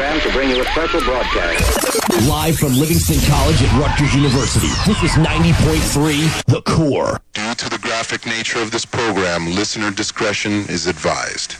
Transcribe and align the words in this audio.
program 0.00 0.20
to 0.20 0.32
bring 0.32 0.48
you 0.48 0.62
a 0.62 0.64
special 0.64 1.00
broadcast. 1.02 2.26
Live 2.26 2.56
from 2.56 2.72
Livingston 2.72 3.20
College 3.30 3.62
at 3.62 3.70
Rutgers 3.78 4.14
University, 4.14 4.68
this 4.86 5.02
is 5.02 5.10
90.3 5.12 6.44
The 6.46 6.62
Core. 6.62 7.20
Due 7.34 7.54
to 7.56 7.68
the 7.68 7.78
graphic 7.78 8.24
nature 8.24 8.60
of 8.60 8.70
this 8.70 8.86
program, 8.86 9.46
listener 9.46 9.90
discretion 9.90 10.64
is 10.70 10.86
advised. 10.86 11.56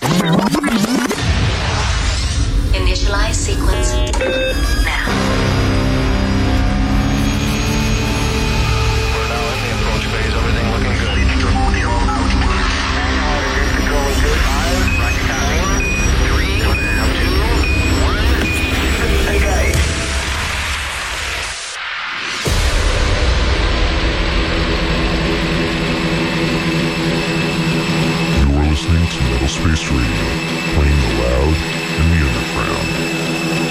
Initialize 2.73 3.35
sequence 3.35 3.93
now. 4.87 5.50
Space 29.61 29.85
Radio, 29.91 30.27
playing 30.73 31.01
the 31.05 31.13
loud 31.21 31.55
and 32.01 32.09
the 32.09 32.21
underground. 32.25 32.89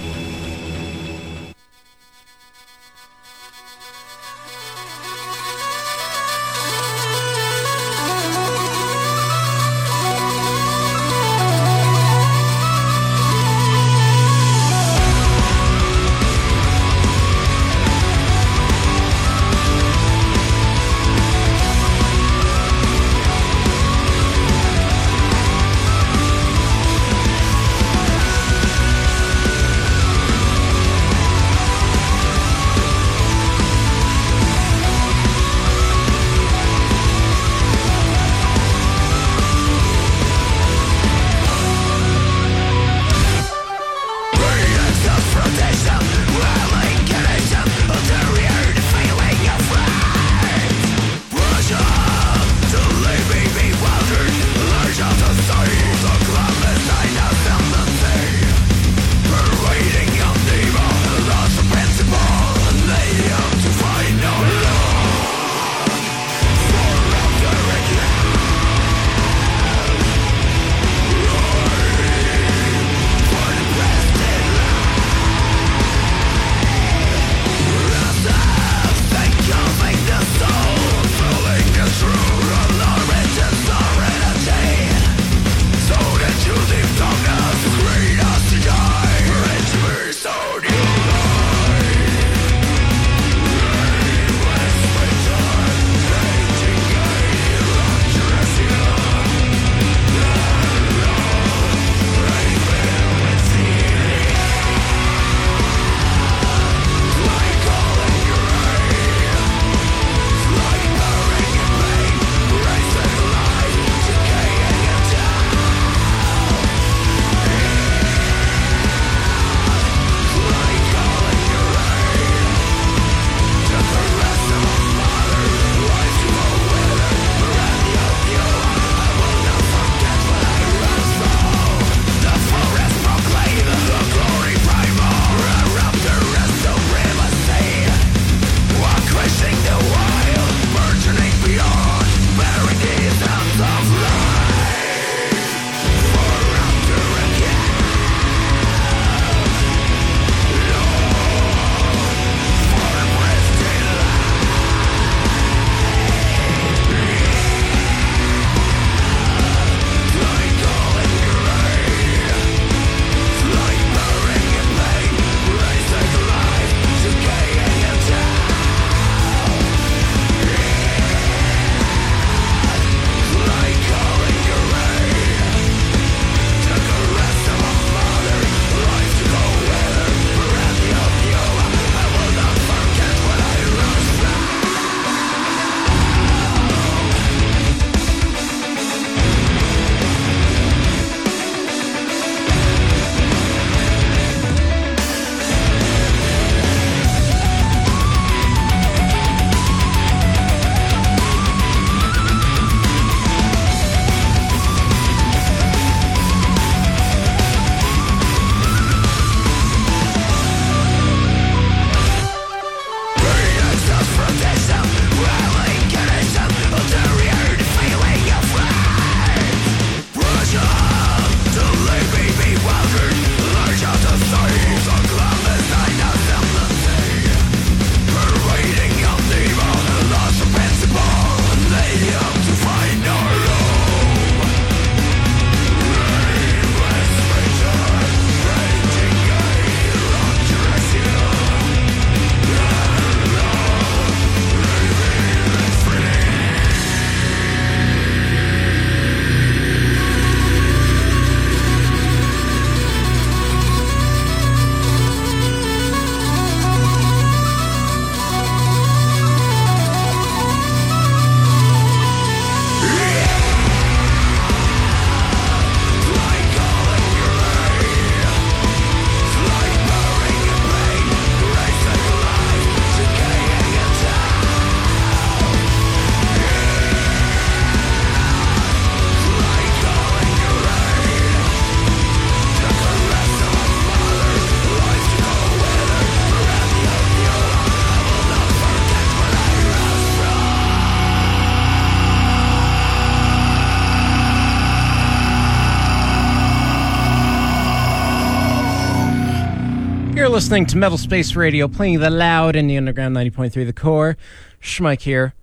Listening 300.48 300.66
to 300.66 300.78
Metal 300.78 300.98
Space 300.98 301.36
Radio, 301.36 301.68
playing 301.68 302.00
the 302.00 302.10
loud 302.10 302.56
in 302.56 302.68
the 302.68 302.78
underground 302.78 303.14
90.3 303.14 303.66
The 303.66 303.74
Core. 303.74 304.16
Schmike 304.62 305.02
here. 305.02 305.34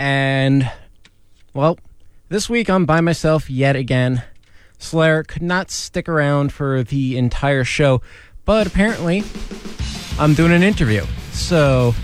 And, 0.00 0.68
well, 1.54 1.78
this 2.28 2.50
week 2.50 2.68
I'm 2.68 2.84
by 2.84 3.00
myself 3.00 3.48
yet 3.48 3.76
again. 3.76 4.24
Slayer 4.76 5.22
could 5.22 5.42
not 5.42 5.70
stick 5.70 6.08
around 6.08 6.52
for 6.52 6.82
the 6.82 7.16
entire 7.16 7.62
show, 7.62 8.02
but 8.44 8.66
apparently 8.66 9.22
I'm 10.18 10.34
doing 10.34 10.50
an 10.50 10.64
interview. 10.64 11.04
So 11.30 11.94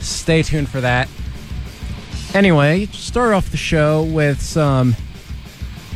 stay 0.00 0.42
tuned 0.42 0.68
for 0.68 0.82
that. 0.82 1.08
Anyway, 2.34 2.88
start 2.92 3.32
off 3.32 3.50
the 3.50 3.56
show 3.56 4.02
with 4.02 4.42
some 4.42 4.94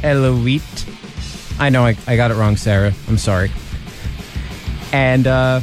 Eloite. 0.02 0.86
I 1.58 1.68
know 1.68 1.84
I, 1.84 1.94
I 2.06 2.16
got 2.16 2.30
it 2.30 2.36
wrong, 2.36 2.56
Sarah. 2.56 2.94
I'm 3.06 3.18
sorry. 3.18 3.50
And 4.94 5.26
uh, 5.26 5.60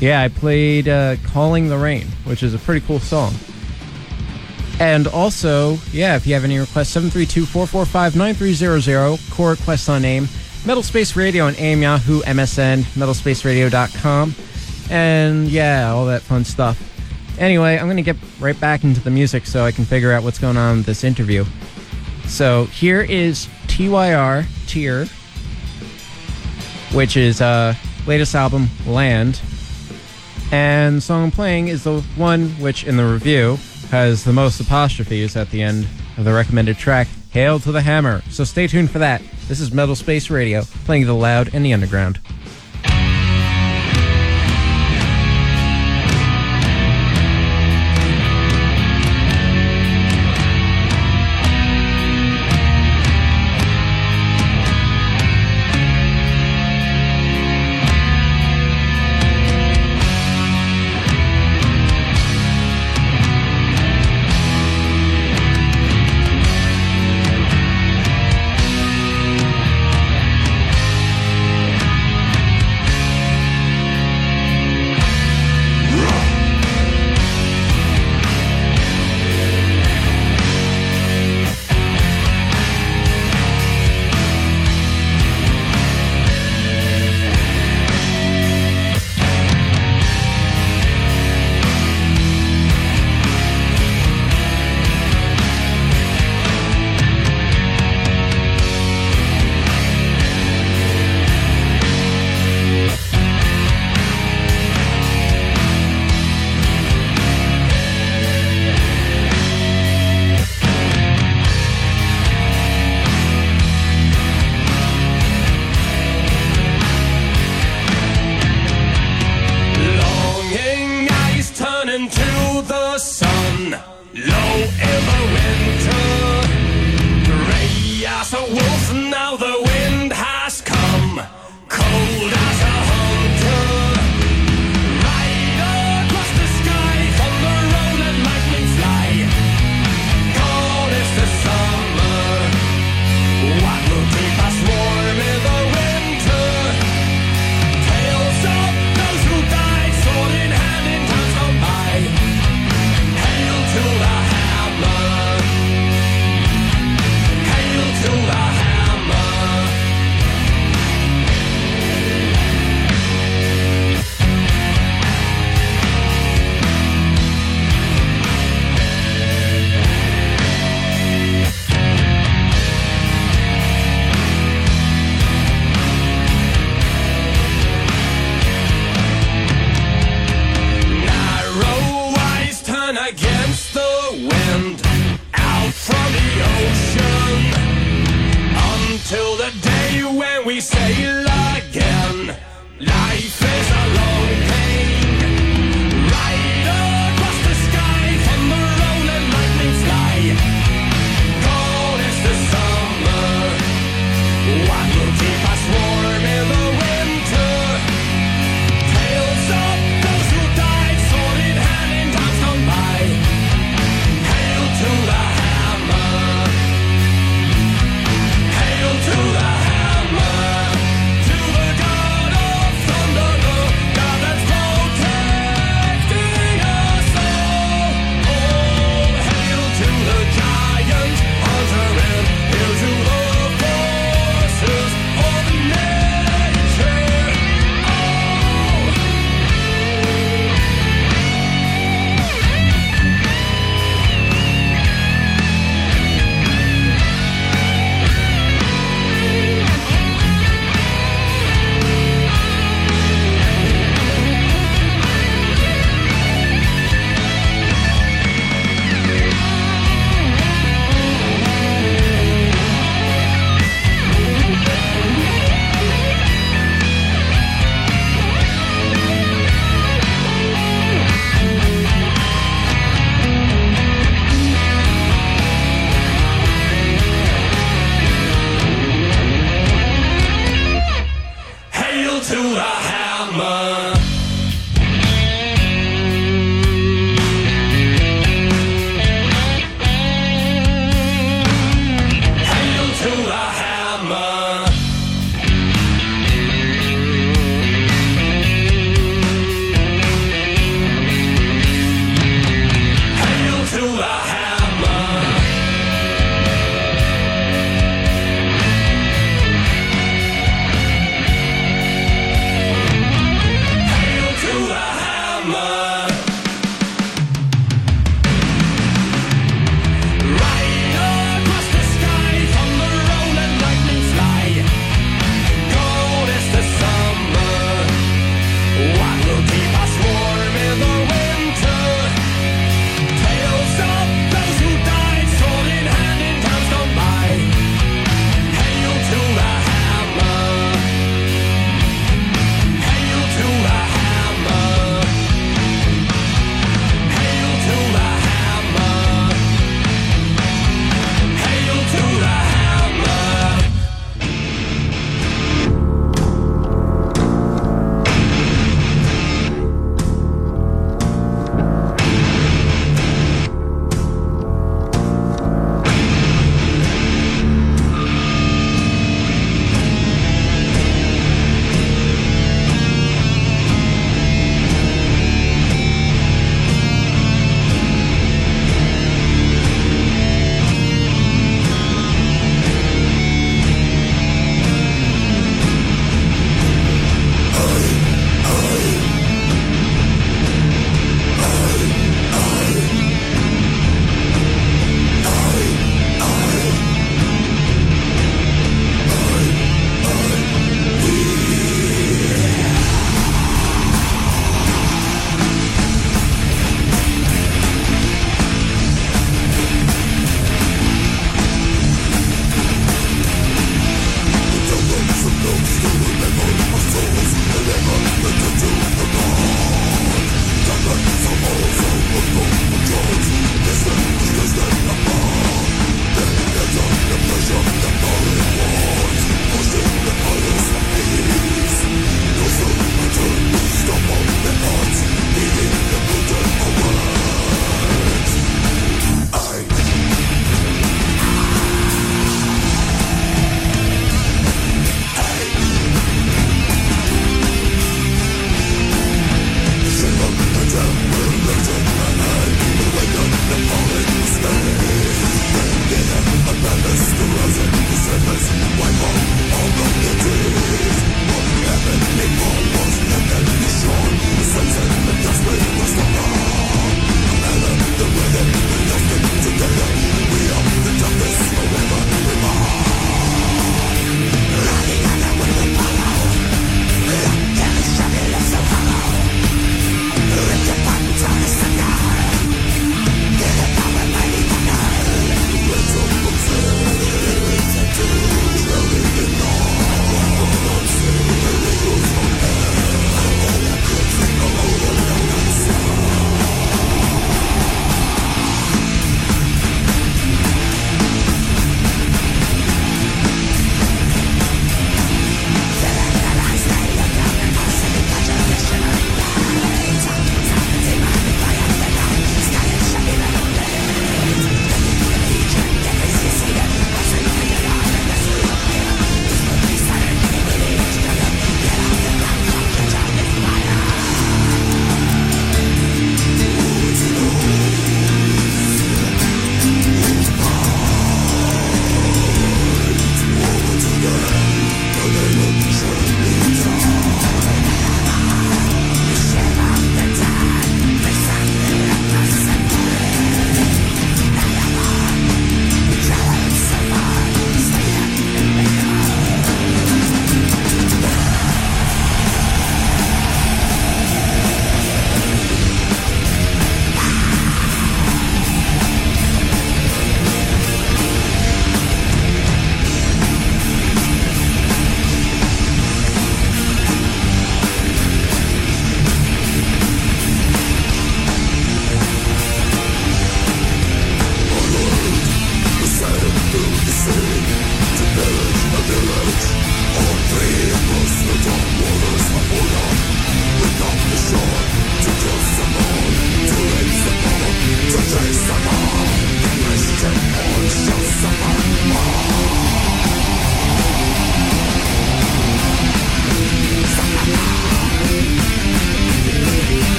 yeah, 0.00 0.22
I 0.22 0.28
played 0.28 0.88
uh, 0.88 1.16
Calling 1.24 1.68
the 1.68 1.78
Rain, 1.78 2.06
which 2.24 2.42
is 2.42 2.54
a 2.54 2.58
pretty 2.58 2.84
cool 2.86 3.00
song. 3.00 3.32
And 4.78 5.06
also, 5.06 5.78
yeah, 5.90 6.16
if 6.16 6.26
you 6.26 6.34
have 6.34 6.44
any 6.44 6.58
requests, 6.58 6.90
732 6.90 7.46
445 7.46 8.16
9300, 8.16 9.18
core 9.30 9.50
requests 9.50 9.88
on 9.88 10.04
AIM, 10.04 10.28
Metal 10.66 10.82
Space 10.82 11.16
Radio 11.16 11.46
on 11.46 11.54
AIM, 11.56 11.82
Yahoo, 11.82 12.20
MSN, 12.22 12.82
metalspaceradio.com, 12.82 14.34
and 14.90 15.48
yeah, 15.48 15.90
all 15.90 16.06
that 16.06 16.20
fun 16.20 16.44
stuff. 16.44 16.82
Anyway, 17.38 17.78
I'm 17.78 17.86
going 17.86 17.96
to 17.96 18.02
get 18.02 18.16
right 18.38 18.58
back 18.58 18.84
into 18.84 19.00
the 19.00 19.10
music 19.10 19.46
so 19.46 19.64
I 19.64 19.72
can 19.72 19.84
figure 19.84 20.12
out 20.12 20.22
what's 20.22 20.38
going 20.38 20.56
on 20.56 20.78
with 20.78 20.86
this 20.86 21.04
interview. 21.04 21.44
So 22.26 22.64
here 22.66 23.00
is 23.00 23.48
TYR, 23.68 24.44
Tier, 24.66 25.06
which 26.92 27.16
is 27.16 27.40
uh, 27.40 27.74
latest 28.06 28.34
album, 28.34 28.68
Land. 28.86 29.40
And 30.52 31.02
song 31.02 31.24
I'm 31.24 31.30
playing 31.30 31.68
is 31.68 31.84
the 31.84 32.00
one 32.16 32.50
which, 32.60 32.84
in 32.84 32.96
the 32.96 33.04
review, 33.04 33.58
has 33.90 34.24
the 34.24 34.32
most 34.32 34.60
apostrophes 34.60 35.36
at 35.36 35.50
the 35.50 35.62
end 35.62 35.86
of 36.16 36.24
the 36.24 36.32
recommended 36.32 36.78
track, 36.78 37.08
Hail 37.30 37.58
to 37.60 37.72
the 37.72 37.82
Hammer. 37.82 38.22
So 38.30 38.44
stay 38.44 38.66
tuned 38.66 38.90
for 38.90 38.98
that. 39.00 39.22
This 39.48 39.60
is 39.60 39.72
Metal 39.72 39.94
Space 39.94 40.30
Radio, 40.30 40.62
playing 40.84 41.06
the 41.06 41.14
loud 41.14 41.52
and 41.52 41.64
the 41.64 41.72
underground. 41.72 42.20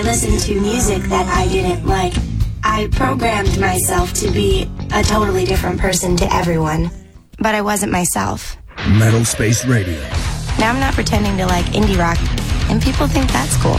I 0.00 0.02
listened 0.02 0.40
to 0.40 0.58
music 0.58 1.02
that 1.10 1.28
I 1.28 1.46
didn't 1.48 1.86
like, 1.86 2.14
I 2.64 2.88
programmed 2.90 3.60
myself 3.60 4.14
to 4.14 4.30
be 4.30 4.66
a 4.94 5.02
totally 5.02 5.44
different 5.44 5.78
person 5.78 6.16
to 6.16 6.34
everyone. 6.34 6.90
But 7.38 7.54
I 7.54 7.60
wasn't 7.60 7.92
myself. 7.92 8.56
Metal 8.88 9.26
Space 9.26 9.66
Radio. 9.66 10.00
Now 10.58 10.70
I'm 10.70 10.80
not 10.80 10.94
pretending 10.94 11.36
to 11.36 11.44
like 11.44 11.66
indie 11.66 11.98
rock, 11.98 12.16
and 12.70 12.80
people 12.80 13.08
think 13.08 13.30
that's 13.30 13.54
cool. 13.58 13.76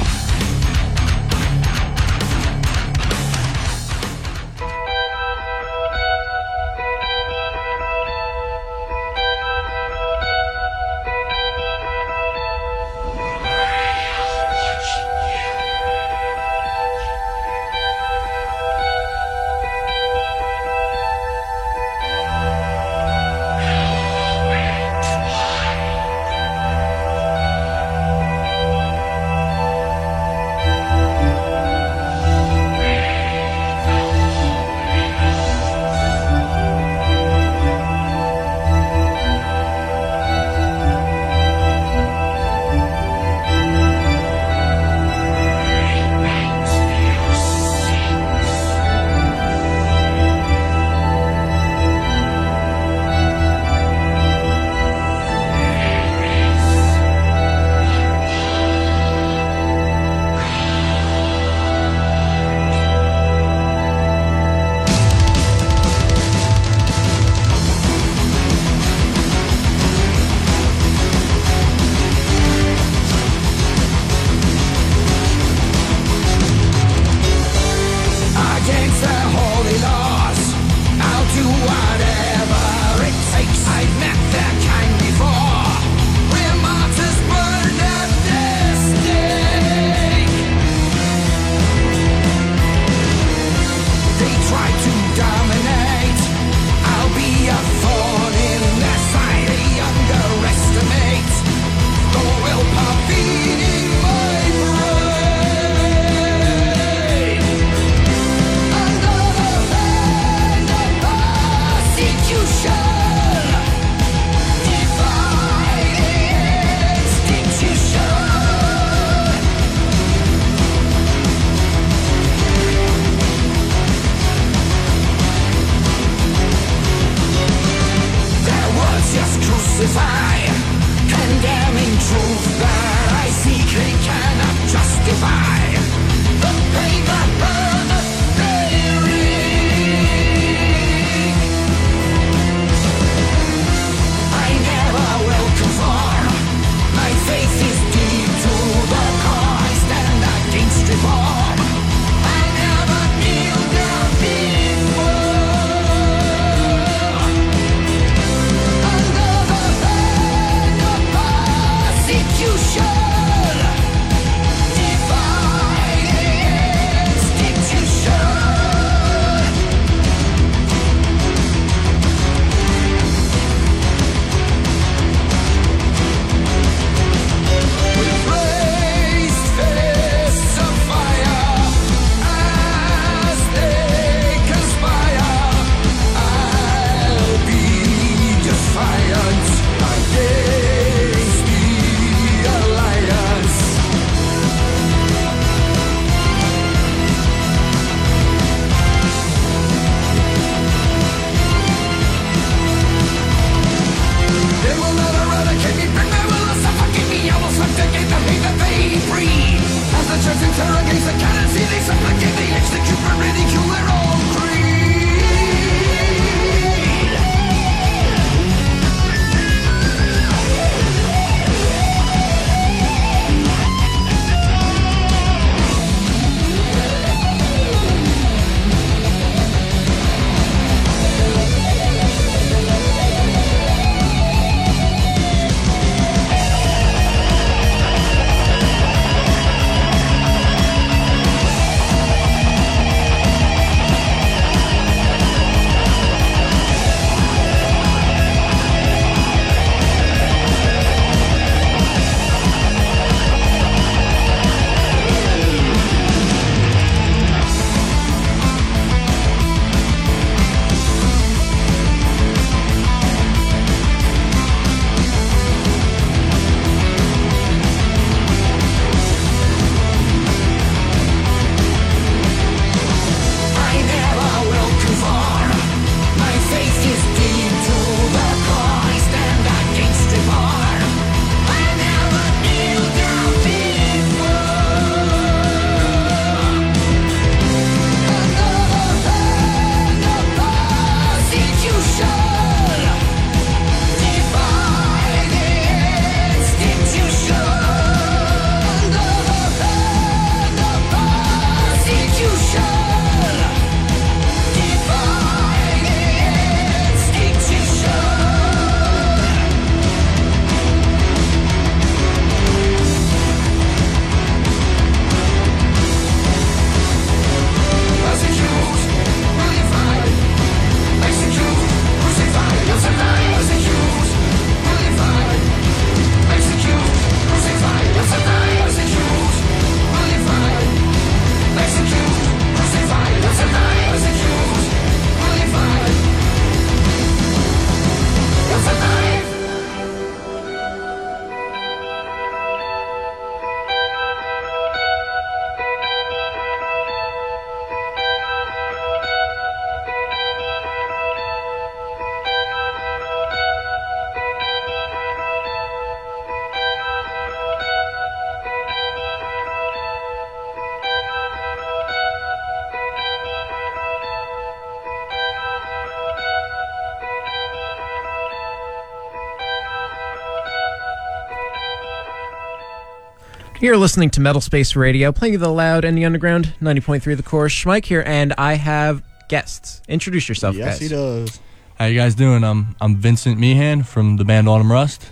You're 373.61 373.77
listening 373.77 374.09
to 374.11 374.21
Metal 374.21 374.41
Space 374.41 374.75
Radio, 374.75 375.11
playing 375.11 375.37
the 375.37 375.49
loud 375.49 375.85
and 375.85 375.95
the 375.95 376.03
underground, 376.05 376.53
90.3 376.61 377.15
the 377.15 377.21
core. 377.21 377.45
Schmike 377.47 377.85
here, 377.85 378.03
and 378.07 378.33
I 378.37 378.55
have 378.55 379.03
guests. 379.29 379.81
Introduce 379.87 380.27
yourself, 380.27 380.55
Yes, 380.55 380.79
guys. 380.79 380.79
he 380.79 380.87
does. 380.87 381.39
How 381.75 381.85
you 381.85 381.95
guys 381.97 382.15
doing? 382.15 382.43
Um, 382.43 382.75
I'm 382.81 382.95
Vincent 382.95 383.39
Meehan 383.39 383.83
from 383.83 384.17
the 384.17 384.25
band 384.25 384.49
Autumn 384.49 384.71
Rust. 384.71 385.11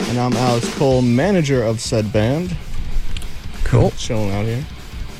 And 0.00 0.18
I'm 0.18 0.32
Alex 0.32 0.74
Cole, 0.78 1.02
manager 1.02 1.62
of 1.62 1.80
said 1.80 2.10
band. 2.14 2.56
Cool. 3.64 3.90
Chilling 3.92 4.30
out 4.30 4.46
here. 4.46 4.64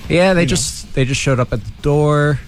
Yeah, 0.08 0.32
they 0.32 0.40
You 0.42 0.46
know. 0.46 0.48
just 0.50 0.94
they 0.94 1.04
just 1.04 1.20
showed 1.20 1.40
up 1.40 1.52
at 1.52 1.62
the 1.62 1.70
door, 1.82 2.40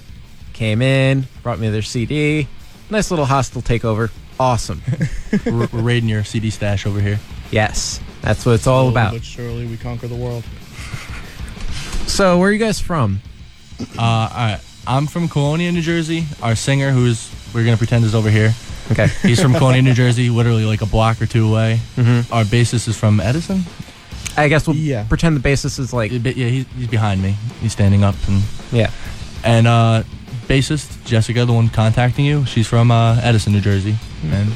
came 0.55 0.81
in, 0.83 1.27
brought 1.43 1.59
me 1.59 1.69
their 1.69 1.83
CD. 1.83 2.49
Nice 2.91 3.11
little 3.11 3.27
hostile 3.27 3.63
takeover. 3.63 4.11
Awesome. 4.41 4.83
We're, 5.47 5.69
we're 5.73 5.81
raiding 5.83 6.09
your 6.09 6.25
CD 6.25 6.51
stash 6.51 6.87
over 6.87 7.01
here. 7.01 7.21
yes, 7.51 8.01
that's 8.25 8.45
what 8.45 8.53
it's 8.53 8.67
all 8.67 8.91
Slowly 8.91 8.95
about. 8.95 9.13
But 9.13 9.25
surely 9.25 9.67
we 9.67 9.77
conquer 9.77 10.09
the 10.09 10.17
world. 10.17 10.45
So, 12.07 12.39
where 12.39 12.51
are 12.51 12.53
you 12.53 12.59
guys 12.59 12.79
from? 12.81 13.21
Uh, 13.99 14.03
all 14.03 14.29
right. 14.31 14.61
I'm 14.87 15.07
from 15.07 15.27
Colonia, 15.29 15.73
New 15.73 15.81
Jersey. 15.81 16.27
Our 16.43 16.55
singer, 16.55 16.91
who's 16.91 17.31
we're 17.55 17.65
gonna 17.65 17.79
pretend 17.79 18.05
is 18.05 18.15
over 18.15 18.29
here. 18.31 18.53
Okay. 18.93 19.07
He's 19.23 19.41
from 19.41 19.55
Colonia, 19.55 19.81
New 19.83 19.95
Jersey, 19.95 20.29
literally 20.29 20.65
like 20.67 20.83
a 20.83 20.87
block 20.87 21.21
or 21.23 21.27
two 21.27 21.49
away. 21.49 21.81
Mhm. 21.97 22.31
Our 22.31 22.45
bassist 22.45 22.89
is 22.89 22.97
from 22.97 23.21
Edison. 23.21 23.65
I 24.37 24.49
guess 24.49 24.67
we'll 24.67 24.77
Yeah. 24.77 25.05
pretend 25.05 25.37
the 25.37 25.41
bassist 25.49 25.79
is 25.79 25.93
like 25.95 26.11
bit- 26.23 26.37
Yeah, 26.37 26.49
he's, 26.49 26.67
he's 26.77 26.89
behind 26.89 27.23
me. 27.23 27.37
He's 27.63 27.73
standing 27.73 28.05
up, 28.05 28.15
and 28.29 28.43
yeah. 28.71 28.91
and 29.43 29.67
uh, 29.67 30.03
bassist 30.47 31.05
Jessica, 31.07 31.47
the 31.47 31.53
one 31.55 31.69
contacting 31.71 32.27
you, 32.27 32.45
she's 32.45 32.67
from 32.69 32.91
uh, 32.91 33.19
Edison, 33.23 33.55
New 33.55 33.61
Jersey. 33.63 33.97
And 34.31 34.53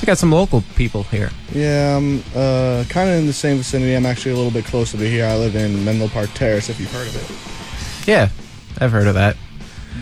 We 0.00 0.06
got 0.06 0.16
some 0.16 0.32
local 0.32 0.62
people 0.76 1.02
here. 1.04 1.30
Yeah, 1.52 1.96
I'm 1.96 2.20
uh, 2.34 2.84
kind 2.88 3.10
of 3.10 3.16
in 3.16 3.26
the 3.26 3.34
same 3.34 3.58
vicinity. 3.58 3.94
I'm 3.94 4.06
actually 4.06 4.32
a 4.32 4.36
little 4.36 4.50
bit 4.50 4.64
closer 4.64 4.96
to 4.96 5.08
here. 5.08 5.26
I 5.26 5.36
live 5.36 5.54
in 5.56 5.84
Menlo 5.84 6.08
Park 6.08 6.30
Terrace, 6.32 6.70
if 6.70 6.80
you've 6.80 6.92
heard 6.92 7.06
of 7.08 7.16
it. 7.16 8.08
Yeah, 8.08 8.30
I've 8.80 8.92
heard 8.92 9.06
of 9.06 9.14
that. 9.14 9.36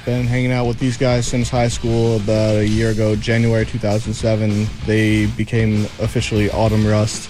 Been 0.04 0.26
hanging 0.26 0.52
out 0.52 0.66
with 0.66 0.78
these 0.78 0.96
guys 0.96 1.26
since 1.26 1.48
high 1.48 1.66
school. 1.66 2.16
About 2.16 2.58
a 2.58 2.68
year 2.68 2.90
ago, 2.90 3.16
January 3.16 3.66
2007, 3.66 4.66
they 4.86 5.26
became 5.26 5.86
officially 5.98 6.48
Autumn 6.50 6.86
Rust. 6.86 7.28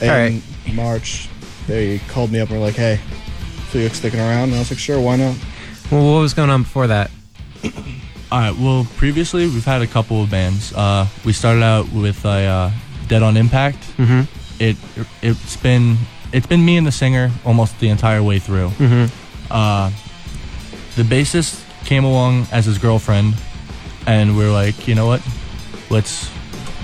All 0.00 0.08
right. 0.08 0.40
In 0.66 0.76
March, 0.76 1.28
they 1.66 1.98
called 2.08 2.30
me 2.30 2.38
up 2.38 2.50
and 2.50 2.60
were 2.60 2.64
like, 2.64 2.76
"Hey, 2.76 3.00
so 3.70 3.78
you're 3.78 3.90
sticking 3.90 4.20
around?" 4.20 4.50
And 4.50 4.54
I 4.54 4.58
was 4.60 4.70
like, 4.70 4.78
"Sure, 4.78 5.00
why 5.00 5.16
not?" 5.16 5.34
Well, 5.90 6.14
what 6.14 6.20
was 6.20 6.34
going 6.34 6.50
on 6.50 6.62
before 6.62 6.86
that? 6.86 7.10
All 8.30 8.38
right. 8.40 8.56
Well, 8.56 8.86
previously 8.96 9.46
we've 9.46 9.64
had 9.64 9.82
a 9.82 9.86
couple 9.86 10.22
of 10.22 10.30
bands. 10.30 10.72
Uh, 10.72 11.06
we 11.24 11.32
started 11.32 11.62
out 11.62 11.90
with 11.92 12.24
a 12.24 12.28
uh, 12.46 12.70
Dead 13.08 13.22
on 13.22 13.36
Impact. 13.36 13.78
Mm-hmm. 13.96 14.22
it 14.62 14.76
it's 15.22 15.56
been 15.56 15.96
it's 16.32 16.46
been 16.46 16.64
me 16.64 16.76
and 16.76 16.86
the 16.86 16.92
singer 16.92 17.30
almost 17.44 17.78
the 17.80 17.88
entire 17.88 18.22
way 18.22 18.38
through. 18.38 18.68
Mm-hmm. 18.70 19.52
Uh, 19.52 19.90
the 20.96 21.02
bassist 21.04 21.64
came 21.86 22.04
along 22.04 22.46
as 22.52 22.66
his 22.66 22.76
girlfriend, 22.78 23.34
and 24.06 24.36
we 24.36 24.44
are 24.44 24.50
like, 24.52 24.86
you 24.86 24.94
know 24.94 25.06
what, 25.06 25.22
let's 25.90 26.28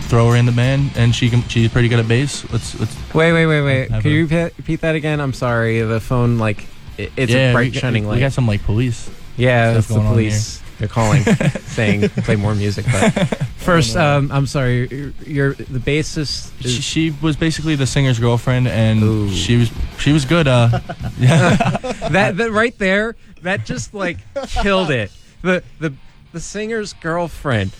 throw 0.08 0.30
her 0.30 0.36
in 0.36 0.46
the 0.46 0.52
band, 0.52 0.92
and 0.96 1.14
she 1.14 1.28
can 1.28 1.42
she's 1.48 1.70
pretty 1.70 1.88
good 1.88 1.98
at 1.98 2.08
bass. 2.08 2.50
Let's 2.52 2.78
let's 2.80 2.96
Wait, 3.14 3.32
wait, 3.32 3.46
wait, 3.46 3.62
wait. 3.62 3.88
Can 3.88 4.06
a- 4.06 4.08
you 4.08 4.22
repeat, 4.22 4.56
repeat 4.56 4.80
that 4.80 4.94
again? 4.94 5.20
I'm 5.20 5.32
sorry. 5.34 5.80
The 5.82 6.00
phone, 6.00 6.38
like, 6.38 6.66
it, 6.96 7.12
it's 7.16 7.32
yeah, 7.32 7.50
a 7.50 7.52
bright 7.52 7.72
got- 7.74 7.80
shining 7.80 8.04
we, 8.04 8.08
light. 8.08 8.14
We 8.16 8.20
got 8.20 8.32
some 8.32 8.46
like 8.46 8.62
police. 8.64 9.10
yeah, 9.36 9.76
it's 9.76 9.88
the 9.88 9.94
police. 10.00 10.62
They're 10.78 10.88
calling, 10.88 11.22
saying 11.66 12.08
play 12.08 12.36
more 12.36 12.54
music. 12.54 12.84
But 12.90 13.10
first, 13.56 13.96
um, 13.96 14.30
I'm 14.32 14.46
sorry. 14.46 14.88
You're, 14.88 15.12
you're 15.24 15.54
the 15.54 15.78
bassist. 15.78 16.52
She, 16.60 16.68
Is, 16.68 16.84
she 16.84 17.10
was 17.22 17.36
basically 17.36 17.76
the 17.76 17.86
singer's 17.86 18.18
girlfriend, 18.18 18.66
and 18.68 19.02
Ooh. 19.02 19.30
she 19.30 19.56
was 19.56 19.70
she 19.98 20.12
was 20.12 20.24
good. 20.24 20.48
Uh, 20.48 20.66
that, 21.18 22.34
that 22.36 22.50
right 22.50 22.76
there, 22.78 23.14
that 23.42 23.64
just 23.64 23.94
like 23.94 24.18
killed 24.48 24.90
it. 24.90 25.12
The 25.42 25.62
the 25.78 25.94
the 26.32 26.40
singer's 26.40 26.92
girlfriend. 26.94 27.72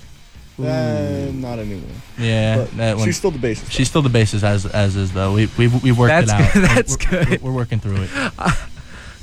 Uh, 0.57 1.33
not 1.33 1.59
anymore. 1.59 1.91
yeah, 2.17 2.65
that 2.77 2.97
one. 2.97 3.05
she's 3.05 3.17
still 3.17 3.33
the 3.33 3.39
bassist. 3.39 3.73
She's 3.73 3.89
still 3.89 4.03
the 4.03 4.09
bassist 4.09 4.45
as 4.45 4.67
as 4.67 4.95
is 4.95 5.13
though. 5.13 5.35
We 5.35 5.49
we 5.59 5.67
we 5.67 5.91
worked 5.91 6.11
That's 6.11 6.31
it 6.31 6.35
out. 6.35 6.53
good, 6.53 6.63
that's 6.63 6.93
we're, 6.93 7.25
good. 7.25 7.43
We're, 7.43 7.51
we're 7.51 7.57
working 7.57 7.81
through 7.81 8.03
it. 8.03 8.11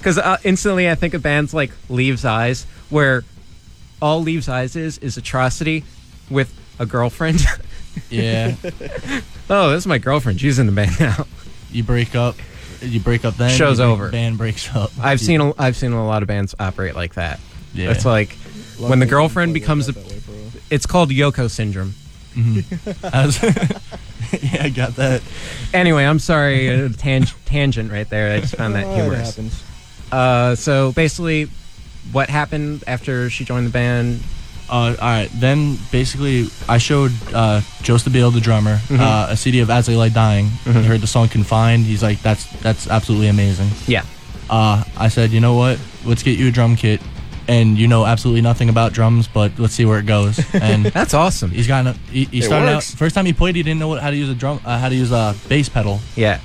Because 0.01 0.17
uh, 0.17 0.37
instantly 0.43 0.89
I 0.89 0.95
think 0.95 1.13
of 1.13 1.21
bands 1.21 1.53
like 1.53 1.69
Leaves 1.87 2.25
Eyes, 2.25 2.63
where 2.89 3.23
all 4.01 4.21
Leaves 4.21 4.49
Eyes 4.49 4.75
is 4.75 4.97
is 4.99 5.17
atrocity 5.17 5.83
with 6.29 6.53
a 6.79 6.85
girlfriend. 6.85 7.41
Yeah, 8.09 8.55
oh, 9.49 9.71
this 9.71 9.79
is 9.79 9.85
my 9.87 9.97
girlfriend. 9.97 10.39
She's 10.39 10.59
in 10.59 10.65
the 10.65 10.71
band 10.71 10.97
now. 10.97 11.25
you 11.73 11.83
break 11.83 12.15
up. 12.15 12.37
You 12.81 13.01
break 13.01 13.25
up 13.25 13.35
then. 13.35 13.49
Show's 13.51 13.79
break- 13.79 13.87
over. 13.89 14.09
Band 14.09 14.37
breaks 14.37 14.73
up. 14.73 14.91
I've 14.97 15.19
You- 15.19 15.25
seen 15.27 15.41
a, 15.41 15.53
I've 15.61 15.75
seen 15.75 15.91
a 15.91 16.05
lot 16.07 16.21
of 16.21 16.27
bands 16.29 16.55
operate 16.57 16.95
like 16.95 17.15
that. 17.15 17.41
Yeah. 17.73 17.91
It's 17.91 18.05
like 18.05 18.31
when 18.79 18.99
the 18.99 19.05
girlfriend 19.05 19.53
becomes 19.53 19.89
a. 19.89 19.91
That 19.91 20.07
way. 20.07 20.51
It's 20.69 20.85
called 20.85 21.09
Yoko 21.09 21.49
syndrome. 21.51 21.93
I 23.13 23.25
was- 23.25 23.43
yeah, 24.41 24.63
I 24.63 24.69
got 24.69 24.95
that. 24.95 25.21
Anyway, 25.73 26.05
I'm 26.05 26.19
sorry, 26.19 26.67
a 26.69 26.87
tang- 26.87 27.25
tangent 27.43 27.91
right 27.91 28.09
there. 28.09 28.33
I 28.37 28.39
just 28.39 28.55
found 28.55 28.75
that 28.75 28.87
humorous. 28.87 29.37
Uh, 30.13 30.55
so 30.55 30.93
basically, 30.93 31.49
what 32.11 32.29
happened 32.29 32.83
after 32.87 33.29
she 33.29 33.45
joined 33.45 33.65
the 33.67 33.71
band? 33.71 34.21
Uh, 34.69 34.73
all 34.73 34.95
right. 35.01 35.29
Then 35.33 35.77
basically, 35.91 36.47
I 36.69 36.77
showed 36.77 37.11
uh, 37.33 37.61
Joe 37.81 37.95
Stabile, 37.95 38.33
the 38.33 38.39
drummer, 38.39 38.77
Mm-hmm. 38.77 38.99
uh, 39.01 39.27
a 39.31 39.35
CD 39.37 39.59
of 39.59 39.69
As 39.69 39.85
They 39.87 39.95
Lie 39.97 40.09
Dying. 40.09 40.47
He 40.63 40.71
heard 40.83 41.01
the 41.01 41.07
song 41.07 41.27
"Confined." 41.27 41.83
He's 41.85 42.01
like, 42.01 42.21
"That's 42.21 42.45
that's 42.61 42.87
absolutely 42.87 43.27
amazing." 43.27 43.67
Yeah. 43.87 44.05
Uh, 44.49 44.83
I 44.97 45.09
said, 45.09 45.31
"You 45.31 45.41
know 45.41 45.55
what? 45.55 45.77
Let's 46.05 46.23
get 46.23 46.39
you 46.39 46.47
a 46.47 46.51
drum 46.51 46.75
kit." 46.75 47.01
And 47.47 47.77
you 47.77 47.87
know 47.87 48.05
absolutely 48.05 48.41
nothing 48.41 48.69
about 48.69 48.93
drums, 48.93 49.27
but 49.27 49.51
let's 49.59 49.73
see 49.73 49.83
where 49.83 49.99
it 49.99 50.05
goes. 50.05 50.39
And 50.53 50.85
That's 50.85 51.13
awesome. 51.13 51.49
he's 51.51 51.67
gotten. 51.67 51.87
A, 51.87 51.93
he, 52.11 52.25
he 52.25 52.41
started 52.41 52.67
works. 52.67 52.93
out 52.93 52.97
first 52.97 53.13
time 53.15 53.25
he 53.25 53.33
played. 53.33 53.55
He 53.57 53.63
didn't 53.63 53.79
know 53.79 53.89
what, 53.89 53.99
how 54.01 54.09
to 54.11 54.15
use 54.15 54.29
a 54.29 54.35
drum, 54.35 54.61
uh, 54.63 54.77
how 54.77 54.87
to 54.87 54.95
use 54.95 55.11
a 55.11 55.35
bass 55.49 55.67
pedal. 55.67 55.99
Yeah. 56.15 56.39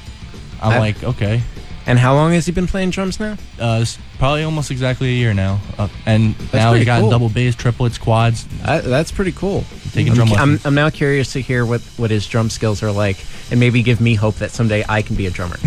I'm 0.60 0.72
I- 0.72 0.78
like, 0.78 1.04
okay, 1.04 1.42
And 1.86 1.98
how 1.98 2.14
long 2.14 2.32
has 2.32 2.46
he 2.46 2.50
been 2.52 2.66
playing 2.66 2.90
drums 2.90 3.20
now? 3.20 3.36
uh, 3.60 3.80
it's 3.82 3.98
probably 4.18 4.42
almost 4.42 4.70
exactly 4.70 5.08
a 5.08 5.12
year 5.12 5.34
now, 5.34 5.60
uh, 5.78 5.88
and 6.06 6.34
now 6.52 6.70
pretty 6.70 6.80
he 6.80 6.84
got 6.84 7.00
cool. 7.00 7.10
double 7.10 7.28
bass, 7.28 7.54
triplets, 7.54 7.98
quads. 7.98 8.46
Uh, 8.64 8.80
that's 8.80 9.10
pretty 9.12 9.32
cool. 9.32 9.64
Taking 9.92 10.12
I'm, 10.18 10.26
drum 10.26 10.32
I'm. 10.38 10.60
I'm 10.64 10.74
now 10.74 10.90
curious 10.90 11.32
to 11.34 11.40
hear 11.40 11.64
what, 11.64 11.80
what 11.96 12.10
his 12.10 12.26
drum 12.26 12.50
skills 12.50 12.82
are 12.82 12.92
like, 12.92 13.16
and 13.50 13.58
maybe 13.60 13.82
give 13.82 14.00
me 14.00 14.14
hope 14.14 14.36
that 14.36 14.50
someday 14.50 14.84
I 14.88 15.02
can 15.02 15.16
be 15.16 15.26
a 15.26 15.30
drummer. 15.30 15.56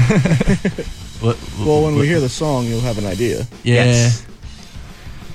What- 1.20 1.38
Well, 1.60 1.84
when 1.84 1.96
what- 1.96 2.00
we 2.02 2.08
hear 2.08 2.22
the 2.22 2.30
song, 2.30 2.66
you'll 2.66 2.80
have 2.80 2.98
an 2.98 3.06
idea. 3.06 3.40
yeah. 3.64 3.84
Yes. 3.84 4.26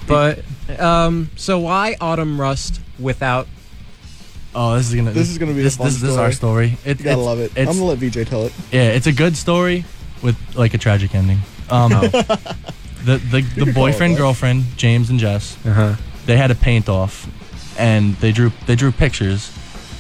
But 0.07 0.43
um, 0.81 1.29
so 1.37 1.59
why 1.59 1.97
Autumn 2.01 2.41
Rust 2.41 2.81
without? 2.99 3.49
Oh, 4.55 4.77
this 4.77 4.89
is 4.89 4.95
gonna. 4.95 5.11
This 5.11 5.29
is 5.31 5.37
gonna 5.37 5.53
be 5.53 5.61
a 5.61 5.65
this. 5.65 5.77
fun 5.77 5.87
this, 5.89 6.01
this 6.01 6.11
is 6.11 6.17
our 6.17 6.33
story. 6.33 6.79
It, 6.87 6.99
You 7.01 7.05
gotta 7.05 7.11
it's- 7.11 7.19
love 7.27 7.39
it. 7.41 7.53
It's, 7.57 7.71
I'm 7.71 7.77
gonna 7.79 7.85
let 7.85 7.99
VJ 7.99 8.27
tell 8.27 8.45
it. 8.47 8.53
yeah, 8.73 8.89
it's 8.93 9.07
a 9.07 9.13
good 9.13 9.37
story 9.37 9.85
with 10.23 10.37
like 10.57 10.73
a 10.73 10.79
tragic 10.79 11.15
ending. 11.15 11.41
Um, 11.71 11.93
the 13.05 13.17
the, 13.19 13.65
the 13.65 13.73
boyfriend 13.73 14.17
girlfriend 14.17 14.65
James 14.77 15.11
and 15.11 15.19
Jess 15.19 15.57
Uh 15.67 15.73
huh. 15.73 15.95
they 16.27 16.37
had 16.37 16.51
a 16.51 16.55
paint 16.55 16.89
off, 16.89 17.27
and 17.79 18.15
they 18.17 18.33
drew 18.33 18.51
they 18.67 18.75
drew 18.77 18.93
pictures. 18.93 19.51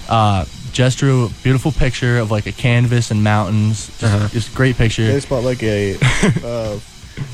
Uh, 0.08 0.44
Jess 0.72 0.96
drew 0.96 1.26
a 1.26 1.28
beautiful 1.42 1.70
picture 1.72 2.18
of 2.18 2.30
like 2.30 2.46
a 2.46 2.52
canvas 2.52 3.10
and 3.10 3.22
mountains. 3.22 3.86
Just, 3.86 4.02
Uh-huh. 4.04 4.28
just 4.32 4.52
a 4.52 4.56
great 4.56 4.76
picture. 4.76 5.06
They 5.06 5.12
just 5.14 5.28
bought 5.28 5.44
like 5.44 5.62
a 5.62 5.94
uh, 6.44 6.78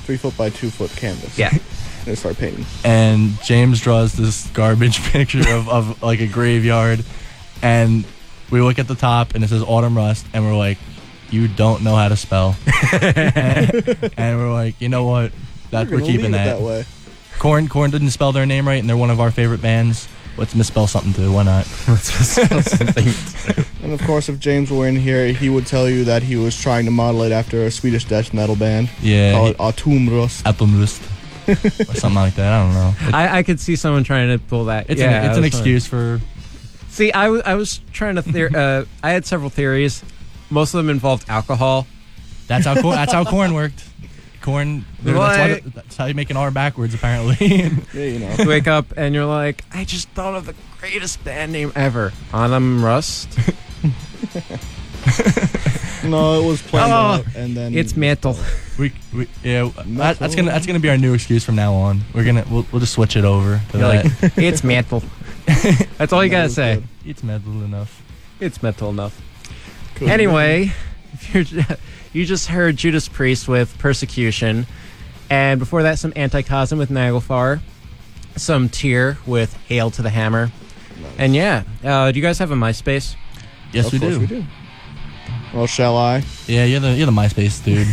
three 0.04 0.16
foot 0.18 0.36
by 0.36 0.50
two 0.50 0.70
foot 0.70 0.90
canvas. 0.96 1.38
Yeah. 1.38 1.48
And 1.50 1.60
they 2.06 2.14
start 2.14 2.36
painting. 2.38 2.64
and 2.84 3.40
James 3.42 3.80
draws 3.80 4.12
this 4.12 4.46
garbage 4.48 5.02
picture 5.12 5.40
of, 5.54 5.68
of 5.68 6.02
like 6.02 6.20
a 6.20 6.26
graveyard, 6.26 7.04
and 7.62 8.04
we 8.50 8.60
look 8.60 8.78
at 8.78 8.88
the 8.88 8.94
top 8.94 9.34
and 9.34 9.44
it 9.44 9.48
says 9.48 9.62
Autumn 9.62 9.96
Rust, 9.96 10.26
and 10.32 10.44
we're 10.44 10.56
like, 10.56 10.78
you 11.30 11.46
don't 11.48 11.82
know 11.82 11.94
how 11.96 12.08
to 12.08 12.16
spell, 12.16 12.56
and, 13.02 14.10
and 14.16 14.38
we're 14.38 14.52
like, 14.52 14.80
you 14.80 14.88
know 14.88 15.04
what, 15.04 15.32
that 15.70 15.88
We're 15.88 15.96
we're, 15.96 16.00
keeping 16.02 16.16
leave 16.16 16.24
it 16.26 16.30
that. 16.32 16.58
that 16.58 16.60
way. 16.60 16.84
Korn 17.38 17.68
Korn 17.68 17.90
didn't 17.90 18.10
spell 18.10 18.32
their 18.32 18.46
name 18.46 18.66
right, 18.68 18.80
and 18.80 18.88
they're 18.88 18.96
one 18.96 19.10
of 19.10 19.20
our 19.20 19.30
favorite 19.30 19.62
bands. 19.62 20.08
Let's 20.36 20.54
misspell 20.54 20.86
something 20.86 21.12
too. 21.12 21.32
Why 21.32 21.42
not? 21.42 21.66
And 23.82 23.92
of 23.92 24.02
course, 24.06 24.28
if 24.28 24.38
James 24.38 24.70
were 24.70 24.86
in 24.86 24.94
here, 24.96 25.28
he 25.32 25.48
would 25.48 25.66
tell 25.66 25.88
you 25.88 26.04
that 26.04 26.22
he 26.22 26.36
was 26.36 26.60
trying 26.60 26.84
to 26.84 26.90
model 26.90 27.22
it 27.22 27.32
after 27.32 27.62
a 27.64 27.70
Swedish 27.70 28.04
death 28.04 28.34
metal 28.34 28.54
band. 28.54 28.90
Yeah, 29.00 29.32
Called 29.32 29.46
he- 29.46 29.52
it 29.52 29.60
Autumn 29.60 30.08
Rust. 30.10 30.46
Or 31.48 31.56
something 31.94 32.14
like 32.14 32.34
that. 32.34 32.52
I 32.52 32.62
don't 32.64 32.74
know. 32.74 32.94
It- 33.08 33.14
I, 33.14 33.38
I 33.38 33.42
could 33.42 33.58
see 33.58 33.76
someone 33.76 34.04
trying 34.04 34.28
to 34.28 34.38
pull 34.44 34.66
that. 34.66 34.86
it's 34.90 35.00
yeah, 35.00 35.22
an, 35.22 35.30
it's 35.30 35.38
an 35.38 35.42
was 35.42 35.52
fun. 35.52 35.58
excuse 35.60 35.86
for 35.86 36.20
See, 36.90 37.10
I 37.12 37.28
was 37.54 37.80
trying 37.92 38.16
to. 38.16 38.22
Theor- 38.22 38.54
uh, 38.54 38.84
I 39.02 39.10
had 39.12 39.24
several 39.24 39.48
theories. 39.50 40.04
Most 40.50 40.74
of 40.74 40.78
them 40.78 40.90
involved 40.90 41.24
alcohol. 41.28 41.86
that's 42.46 42.66
how 42.66 42.80
Korn, 42.80 42.94
that's 42.96 43.12
how 43.12 43.24
Korn 43.24 43.54
worked. 43.54 43.84
Korn. 44.42 44.84
That's, 45.02 45.18
why, 45.18 45.60
that's 45.74 45.96
how 45.96 46.06
you 46.06 46.14
make 46.14 46.30
an 46.30 46.36
R 46.36 46.50
backwards, 46.50 46.94
apparently. 46.94 47.36
Yeah, 47.92 48.04
you 48.04 48.18
know. 48.20 48.34
You 48.38 48.48
wake 48.48 48.68
up 48.68 48.86
and 48.96 49.14
you're 49.14 49.26
like, 49.26 49.64
I 49.72 49.84
just 49.84 50.08
thought 50.10 50.34
of 50.34 50.46
the 50.46 50.54
greatest 50.78 51.22
band 51.24 51.52
name 51.52 51.72
ever, 51.74 52.12
Autumn 52.32 52.84
Rust. 52.84 53.28
No, 56.02 56.40
it 56.42 56.46
was 56.46 56.62
planned 56.62 56.92
Oh, 56.92 56.96
out, 56.96 57.26
and 57.36 57.54
then 57.56 57.74
It's 57.74 57.94
metal. 57.96 58.36
We, 58.78 58.92
we 59.14 59.28
yeah. 59.44 59.70
That, 59.86 60.18
that's 60.18 60.34
gonna 60.34 60.50
that's 60.50 60.66
gonna 60.66 60.80
be 60.80 60.88
our 60.88 60.96
new 60.96 61.12
excuse 61.12 61.44
from 61.44 61.56
now 61.56 61.74
on. 61.74 62.00
We're 62.14 62.24
gonna 62.24 62.44
we'll, 62.50 62.66
we'll 62.72 62.80
just 62.80 62.94
switch 62.94 63.16
it 63.16 63.24
over. 63.24 63.60
To 63.72 63.78
You're 63.78 63.86
like, 63.88 64.06
it's 64.38 64.64
metal. 64.64 65.02
That's 65.98 66.12
all 66.12 66.24
you 66.24 66.30
gotta 66.30 66.48
say. 66.48 66.76
good. 66.76 66.84
it's 67.04 67.22
metal 67.22 67.52
enough. 67.64 68.02
It's 68.40 68.62
metal 68.62 68.90
enough. 68.90 69.20
Could 69.96 70.08
Anyway, 70.08 70.72
if 71.12 71.34
you're, 71.34 71.66
you 72.12 72.24
just 72.26 72.48
heard 72.48 72.76
Judas 72.76 73.08
Priest 73.08 73.48
with 73.48 73.76
Persecution, 73.78 74.66
and 75.28 75.58
before 75.60 75.82
that, 75.84 75.98
some 75.98 76.12
Anticosm 76.12 76.78
with 76.78 76.90
Naglfar, 76.90 77.60
some 78.36 78.68
Týr 78.68 79.24
with 79.26 79.54
Hail 79.68 79.90
to 79.92 80.02
the 80.02 80.10
Hammer, 80.10 80.50
and 81.18 81.34
yeah, 81.34 81.64
uh, 81.84 82.10
do 82.12 82.18
you 82.18 82.22
guys 82.22 82.38
have 82.38 82.50
a 82.50 82.56
MySpace? 82.56 83.16
Yes, 83.72 83.86
of 83.86 83.92
we 83.94 83.98
course 84.00 84.14
do. 84.14 84.20
we 84.20 84.26
do. 84.26 84.44
Well, 85.54 85.66
shall 85.66 85.96
I? 85.96 86.22
Yeah, 86.46 86.64
you're 86.64 86.80
the 86.80 86.92
you're 86.94 87.06
the 87.06 87.12
MySpace 87.12 87.64
dude. 87.64 87.88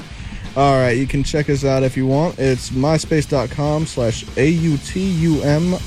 All 0.56 0.74
right, 0.80 0.96
you 0.96 1.06
can 1.06 1.22
check 1.22 1.48
us 1.50 1.64
out 1.64 1.82
if 1.84 1.96
you 1.96 2.06
want. 2.06 2.38
It's 2.38 2.70
myspace.com 2.70 3.86
slash 3.86 4.24
A-U-T-U-M-R-U-S-T. 4.36 5.78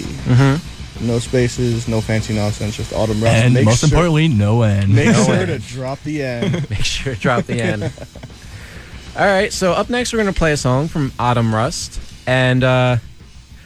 Mm-hmm. 0.00 0.79
No 1.00 1.18
spaces, 1.18 1.88
no 1.88 2.00
fancy 2.00 2.34
nonsense, 2.34 2.76
just 2.76 2.92
Autumn 2.92 3.22
Rust. 3.22 3.34
and 3.36 3.54
Make 3.54 3.64
most 3.64 3.80
sure, 3.80 3.88
importantly, 3.88 4.28
no 4.28 4.62
end. 4.62 4.94
make 4.94 5.06
No 5.06 5.24
sure 5.24 5.34
end. 5.34 5.46
to 5.48 5.58
drop 5.58 5.98
the 6.02 6.22
end. 6.24 6.68
Make 6.68 6.84
sure 6.84 7.14
to 7.14 7.20
drop 7.20 7.44
the 7.46 7.54
N. 7.60 7.82
All 9.16 9.26
right, 9.26 9.52
so 9.52 9.72
up 9.72 9.88
next, 9.90 10.12
we're 10.12 10.18
going 10.22 10.32
to 10.32 10.38
play 10.38 10.52
a 10.52 10.56
song 10.56 10.88
from 10.88 11.12
Autumn 11.18 11.54
Rust, 11.54 11.98
and 12.26 12.62
uh, 12.62 12.96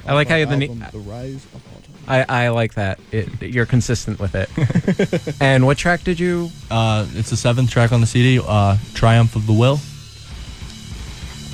I 0.07 0.15
like 0.15 0.29
how 0.29 0.37
you 0.37 0.47
the. 0.47 0.53
Album, 0.53 0.85
The 0.93 0.99
Rise 1.01 1.45
of 1.55 1.55
Autumn. 1.77 1.95
I, 2.07 2.25
I 2.29 2.49
like 2.51 2.75
that. 2.75 2.99
It, 3.13 3.43
you're 3.43 3.67
consistent 3.67 4.21
with 4.21 4.35
it. 4.35 5.37
and 5.41 5.67
what 5.67 5.77
track 5.77 6.03
did 6.05 6.21
you? 6.21 6.51
Uh, 6.71 7.07
it's 7.15 7.31
the 7.31 7.37
seventh 7.37 7.71
track 7.71 7.93
on 7.93 8.01
the 8.01 8.07
CD. 8.07 8.41
Uh, 8.47 8.77
Triumph 8.95 9.35
of 9.37 9.47
the 9.47 9.53
Will. 9.53 9.81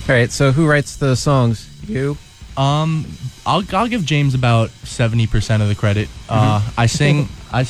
All 0.08 0.14
right. 0.16 0.30
So 0.30 0.50
who 0.52 0.66
writes 0.68 0.96
the 0.96 1.14
songs? 1.16 1.68
You. 1.88 2.16
Um, 2.56 3.06
I'll 3.46 3.62
I'll 3.72 3.88
give 3.88 4.04
James 4.04 4.34
about 4.34 4.70
seventy 4.70 5.26
percent 5.26 5.62
of 5.62 5.68
the 5.68 5.74
credit. 5.74 6.08
Uh, 6.28 6.66
I 6.76 6.86
sing, 6.86 7.28
I, 7.52 7.66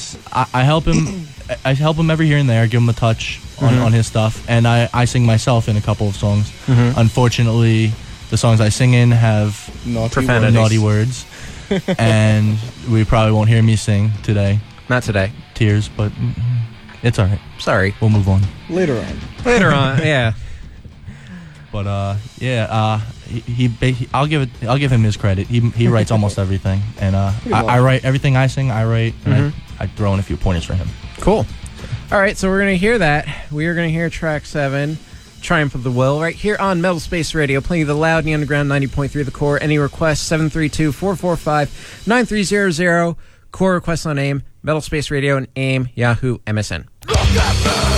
I 0.52 0.62
help 0.64 0.84
him, 0.84 1.26
I 1.64 1.74
help 1.74 1.96
him 1.96 2.10
every 2.10 2.26
here 2.26 2.38
and 2.38 2.48
there, 2.48 2.66
give 2.66 2.82
him 2.82 2.88
a 2.88 2.92
touch 2.92 3.40
on, 3.60 3.74
on 3.78 3.92
his 3.92 4.06
stuff, 4.06 4.44
and 4.48 4.66
I, 4.66 4.88
I 4.92 5.04
sing 5.04 5.24
myself 5.24 5.68
in 5.68 5.76
a 5.76 5.80
couple 5.80 6.08
of 6.08 6.16
songs. 6.16 6.52
Unfortunately, 6.68 7.92
the 8.30 8.36
songs 8.36 8.60
I 8.60 8.68
sing 8.68 8.94
in 8.94 9.10
have 9.10 9.70
Naughty 9.86 10.14
Profanity. 10.14 10.78
words. 10.78 11.24
naughty 11.70 11.78
words, 11.78 11.88
and 11.98 12.58
we 12.90 13.04
probably 13.04 13.32
won't 13.32 13.48
hear 13.48 13.62
me 13.62 13.76
sing 13.76 14.10
today. 14.22 14.60
Not 14.88 15.02
today. 15.04 15.32
Tears, 15.54 15.88
but 15.88 16.10
mm, 16.12 16.32
it's 17.02 17.18
all 17.18 17.26
right. 17.26 17.40
Sorry. 17.58 17.94
We'll 18.00 18.10
move 18.10 18.28
on. 18.28 18.42
Later 18.68 18.96
on. 18.96 19.44
Later 19.44 19.70
on. 19.72 19.98
Yeah. 19.98 20.32
But 21.72 21.86
uh, 21.86 22.16
yeah, 22.38 22.66
uh, 22.70 22.98
he, 23.26 23.40
he, 23.40 23.92
he 23.92 24.08
I'll 24.12 24.26
give 24.26 24.42
it, 24.42 24.48
I'll 24.68 24.78
give 24.78 24.90
him 24.90 25.02
his 25.02 25.16
credit. 25.16 25.46
He 25.46 25.60
he 25.70 25.88
writes 25.88 26.10
almost 26.10 26.38
everything, 26.44 26.80
and 27.00 27.14
uh, 27.14 27.32
I, 27.52 27.64
I 27.64 27.80
write 27.80 28.04
everything 28.04 28.36
I 28.36 28.46
sing. 28.48 28.70
I 28.70 28.84
write, 28.84 29.14
and 29.24 29.54
I, 29.78 29.84
I 29.84 29.86
throw 29.86 30.12
in 30.14 30.20
a 30.20 30.22
few 30.22 30.36
pointers 30.36 30.64
for 30.64 30.74
him. 30.74 30.88
Cool. 31.18 31.46
All 32.12 32.18
right. 32.18 32.36
So 32.36 32.48
we're 32.48 32.58
gonna 32.58 32.74
hear 32.74 32.98
that. 32.98 33.28
We 33.52 33.66
are 33.66 33.74
gonna 33.74 33.88
hear 33.88 34.10
track 34.10 34.46
seven. 34.46 34.98
Triumph 35.40 35.74
of 35.74 35.82
the 35.82 35.90
Will, 35.90 36.20
right 36.20 36.34
here 36.34 36.56
on 36.60 36.82
Metal 36.82 37.00
Space 37.00 37.34
Radio, 37.34 37.62
playing 37.62 37.86
the 37.86 37.94
loud 37.94 38.18
and 38.18 38.26
the 38.26 38.34
underground 38.34 38.70
90.3 38.70 39.24
the 39.24 39.30
core. 39.30 39.58
Any 39.62 39.78
requests, 39.78 40.20
732 40.20 40.92
445 40.92 42.04
9300. 42.06 43.16
Core 43.50 43.74
requests 43.74 44.06
on 44.06 44.18
AIM, 44.18 44.42
Metal 44.62 44.80
Space 44.80 45.10
Radio, 45.10 45.36
and 45.36 45.48
AIM, 45.56 45.88
Yahoo, 45.94 46.38
MSN. 46.46 47.89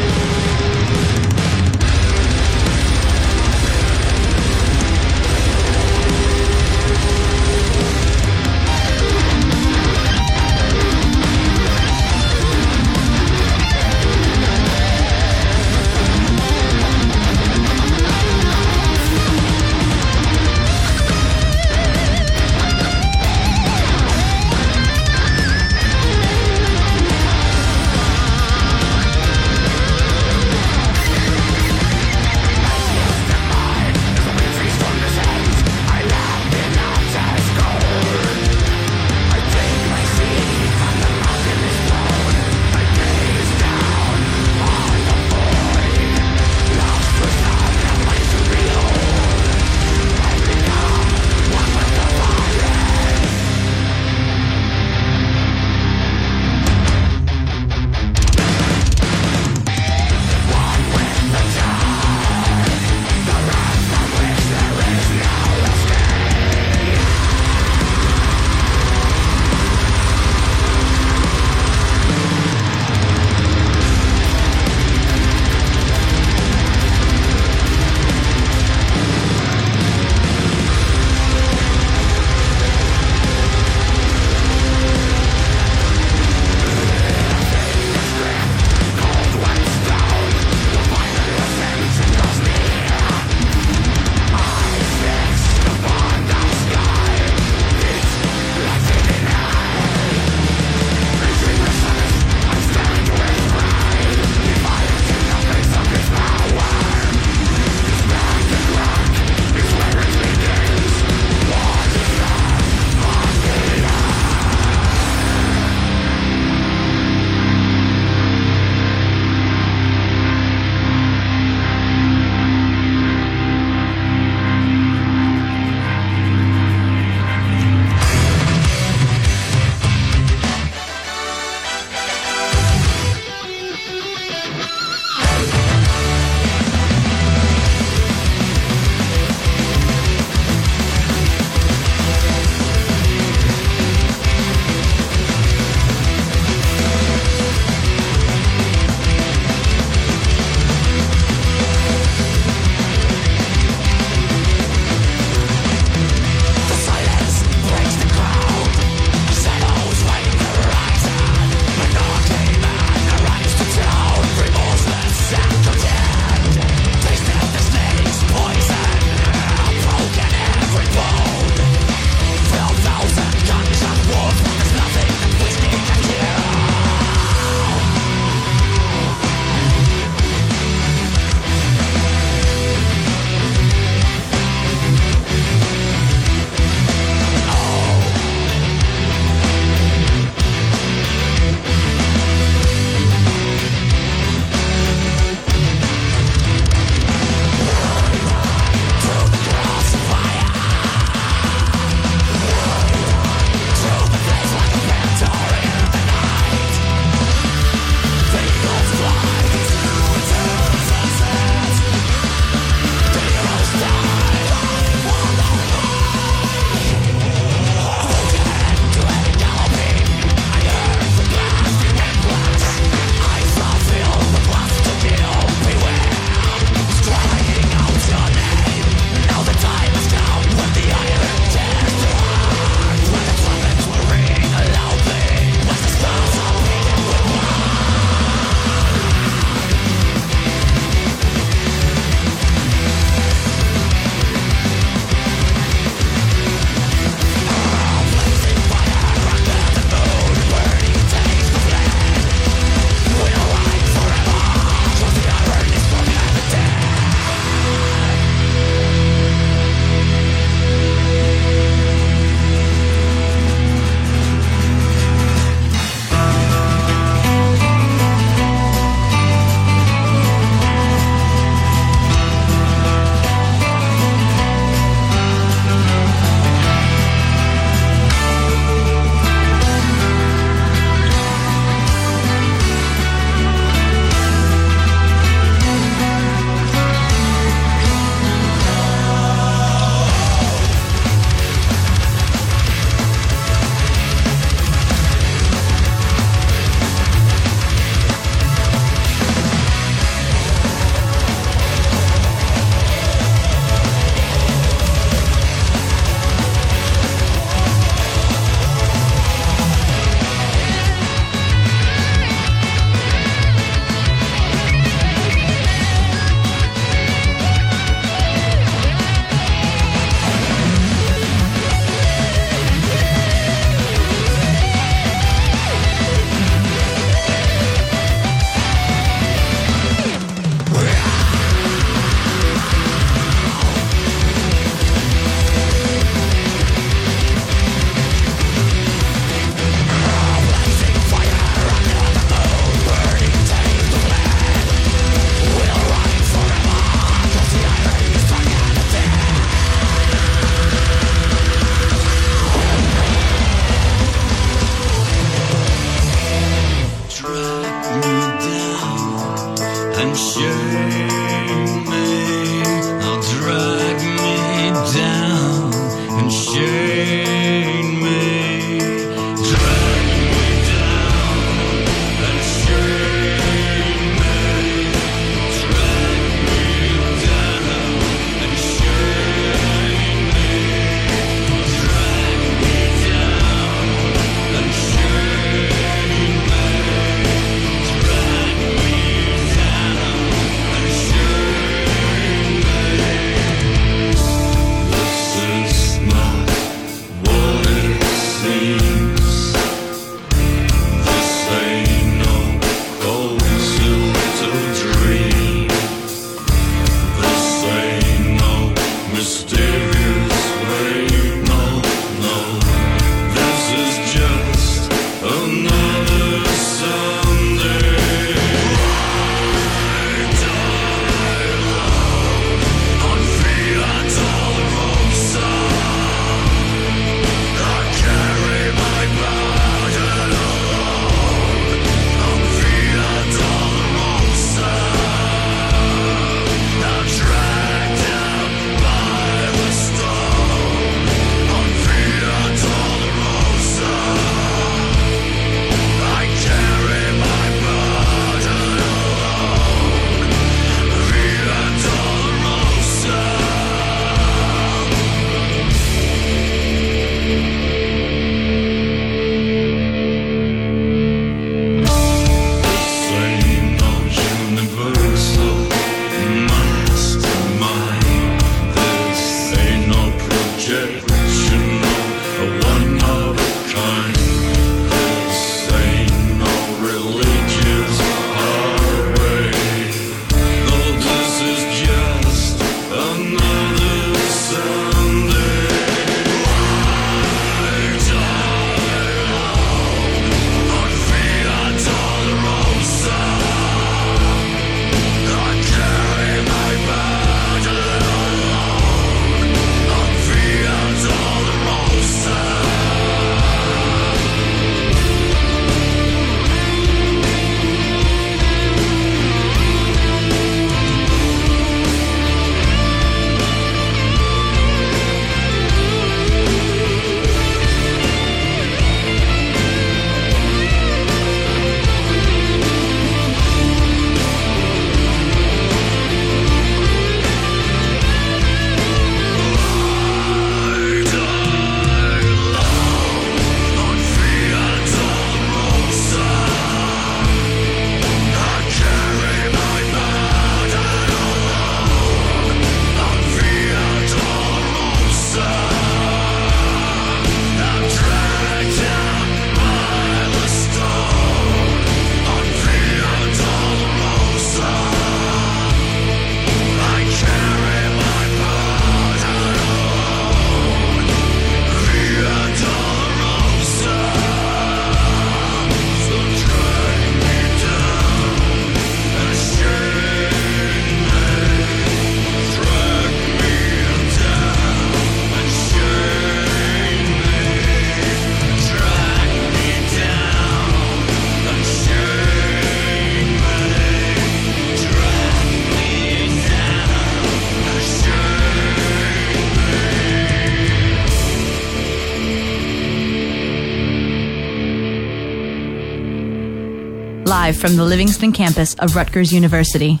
live 597.48 597.56
from 597.56 597.76
the 597.76 597.84
Livingston 597.84 598.30
campus 598.30 598.74
of 598.74 598.94
Rutgers 598.94 599.32
University. 599.32 600.00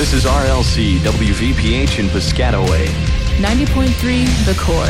This 0.00 0.14
is 0.14 0.24
RLC 0.24 0.96
WVPH 1.00 1.98
in 1.98 2.06
Piscataway. 2.06 2.86
90.3 3.36 3.92
The 4.48 4.56
Core. 4.56 4.88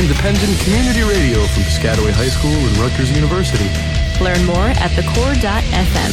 Independent 0.00 0.58
community 0.64 1.02
radio 1.02 1.44
from 1.52 1.64
Piscataway 1.64 2.12
High 2.12 2.32
School 2.32 2.56
and 2.56 2.78
Rutgers 2.78 3.12
University. 3.12 3.68
Learn 4.24 4.42
more 4.46 4.72
at 4.80 4.96
thecore.fm. 4.96 6.12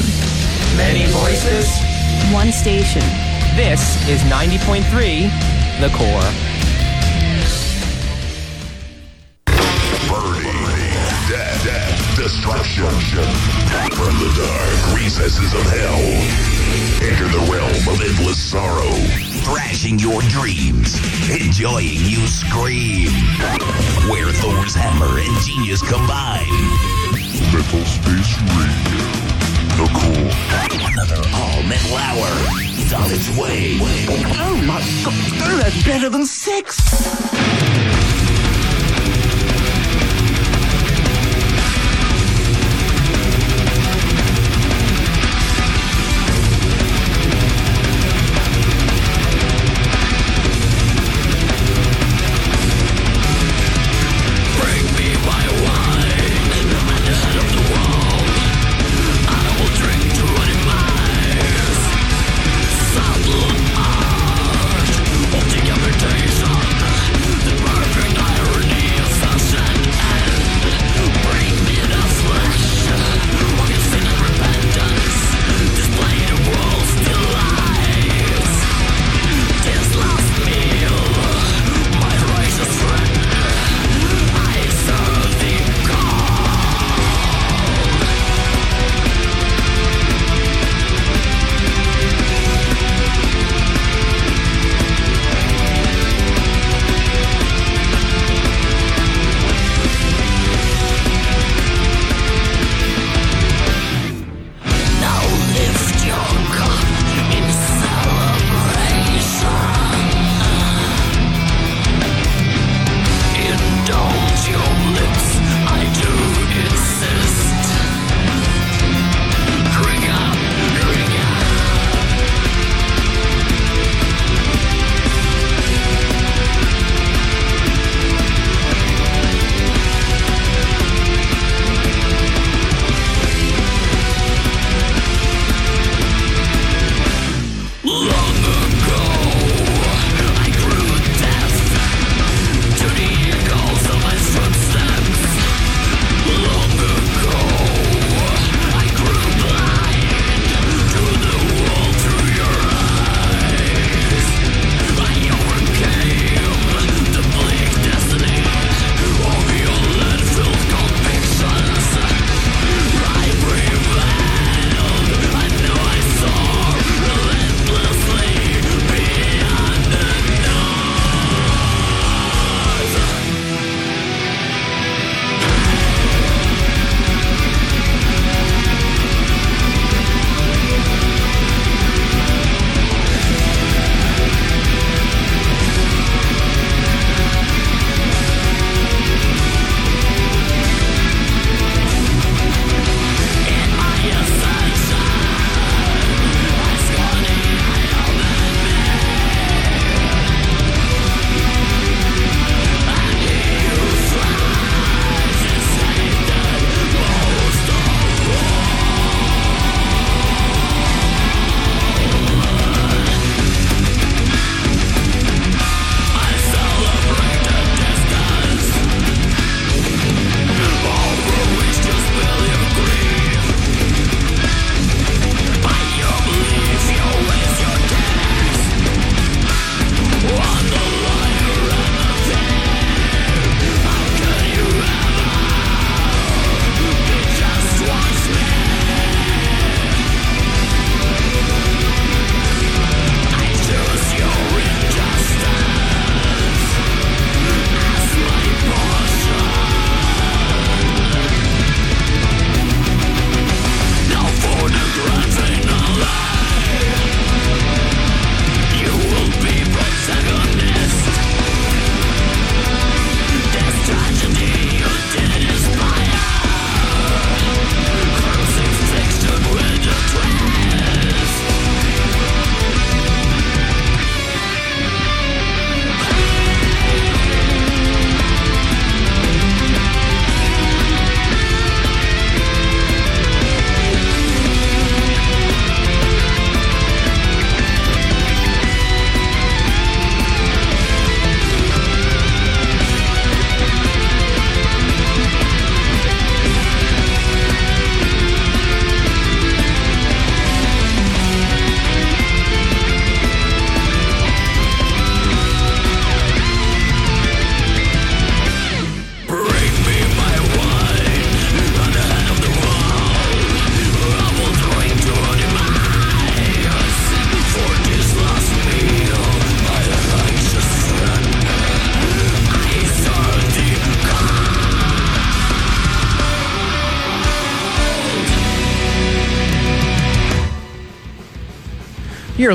Many 0.75 1.05
voices, 1.07 1.71
one 2.33 2.51
station. 2.51 3.03
This 3.55 3.79
is 4.09 4.19
90.3 4.23 4.83
The 5.79 5.89
Core. 5.95 6.52
Junction. 12.83 13.23
From 13.95 14.13
the 14.19 14.27
dark 14.35 14.99
recesses 14.99 15.53
of 15.53 15.63
hell, 15.71 16.03
enter 16.99 17.29
the 17.31 17.39
realm 17.49 17.87
of 17.87 18.01
endless 18.03 18.37
sorrow, 18.37 18.91
thrashing 19.47 19.97
your 19.99 20.21
dreams, 20.23 20.99
enjoying 21.31 22.03
you 22.03 22.27
scream. 22.27 23.07
Where 24.11 24.33
Thor's 24.33 24.75
hammer 24.75 25.17
and 25.17 25.39
genius 25.39 25.81
combine. 25.81 26.43
Metal 27.55 27.85
Space 27.87 28.35
Radio. 28.51 29.07
The 29.79 29.87
cool. 29.95 30.27
Another 30.85 31.23
all 31.33 31.63
metal 31.63 31.95
hour. 31.95 32.27
It's 32.75 32.91
on 32.91 33.09
its 33.09 33.29
way. 33.39 33.79
Oh 33.79 34.61
my 34.67 34.81
god, 35.39 35.63
that's 35.63 35.83
better 35.85 36.09
than 36.09 36.25
six! 36.25 38.02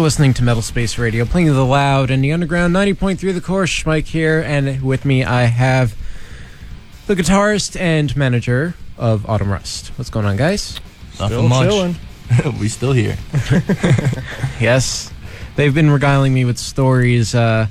Listening 0.09 0.33
to 0.33 0.43
Metal 0.43 0.63
Space 0.63 0.97
Radio, 0.97 1.27
playing 1.27 1.49
the 1.49 1.67
loud 1.67 2.11
and 2.11 2.25
the 2.25 2.33
underground 2.33 2.75
90.3 2.75 3.35
the 3.35 3.43
course. 3.43 3.85
Mike 3.85 4.07
here, 4.07 4.41
and 4.41 4.81
with 4.81 5.05
me 5.05 5.23
I 5.23 5.43
have 5.43 5.95
the 7.07 7.15
guitarist 7.15 7.79
and 7.79 8.17
manager 8.17 8.73
of 8.97 9.29
Autumn 9.29 9.53
Rust. 9.53 9.89
What's 9.99 10.09
going 10.09 10.25
on, 10.25 10.39
guys? 10.39 10.81
Nothing 11.21 11.51
much. 11.51 11.95
we 12.59 12.71
still 12.71 12.93
here. 12.93 13.19
yes, 14.59 15.13
they've 15.57 15.75
been 15.75 15.91
regaling 15.91 16.33
me 16.33 16.47
with 16.47 16.57
stories. 16.57 17.35
Uh, 17.35 17.67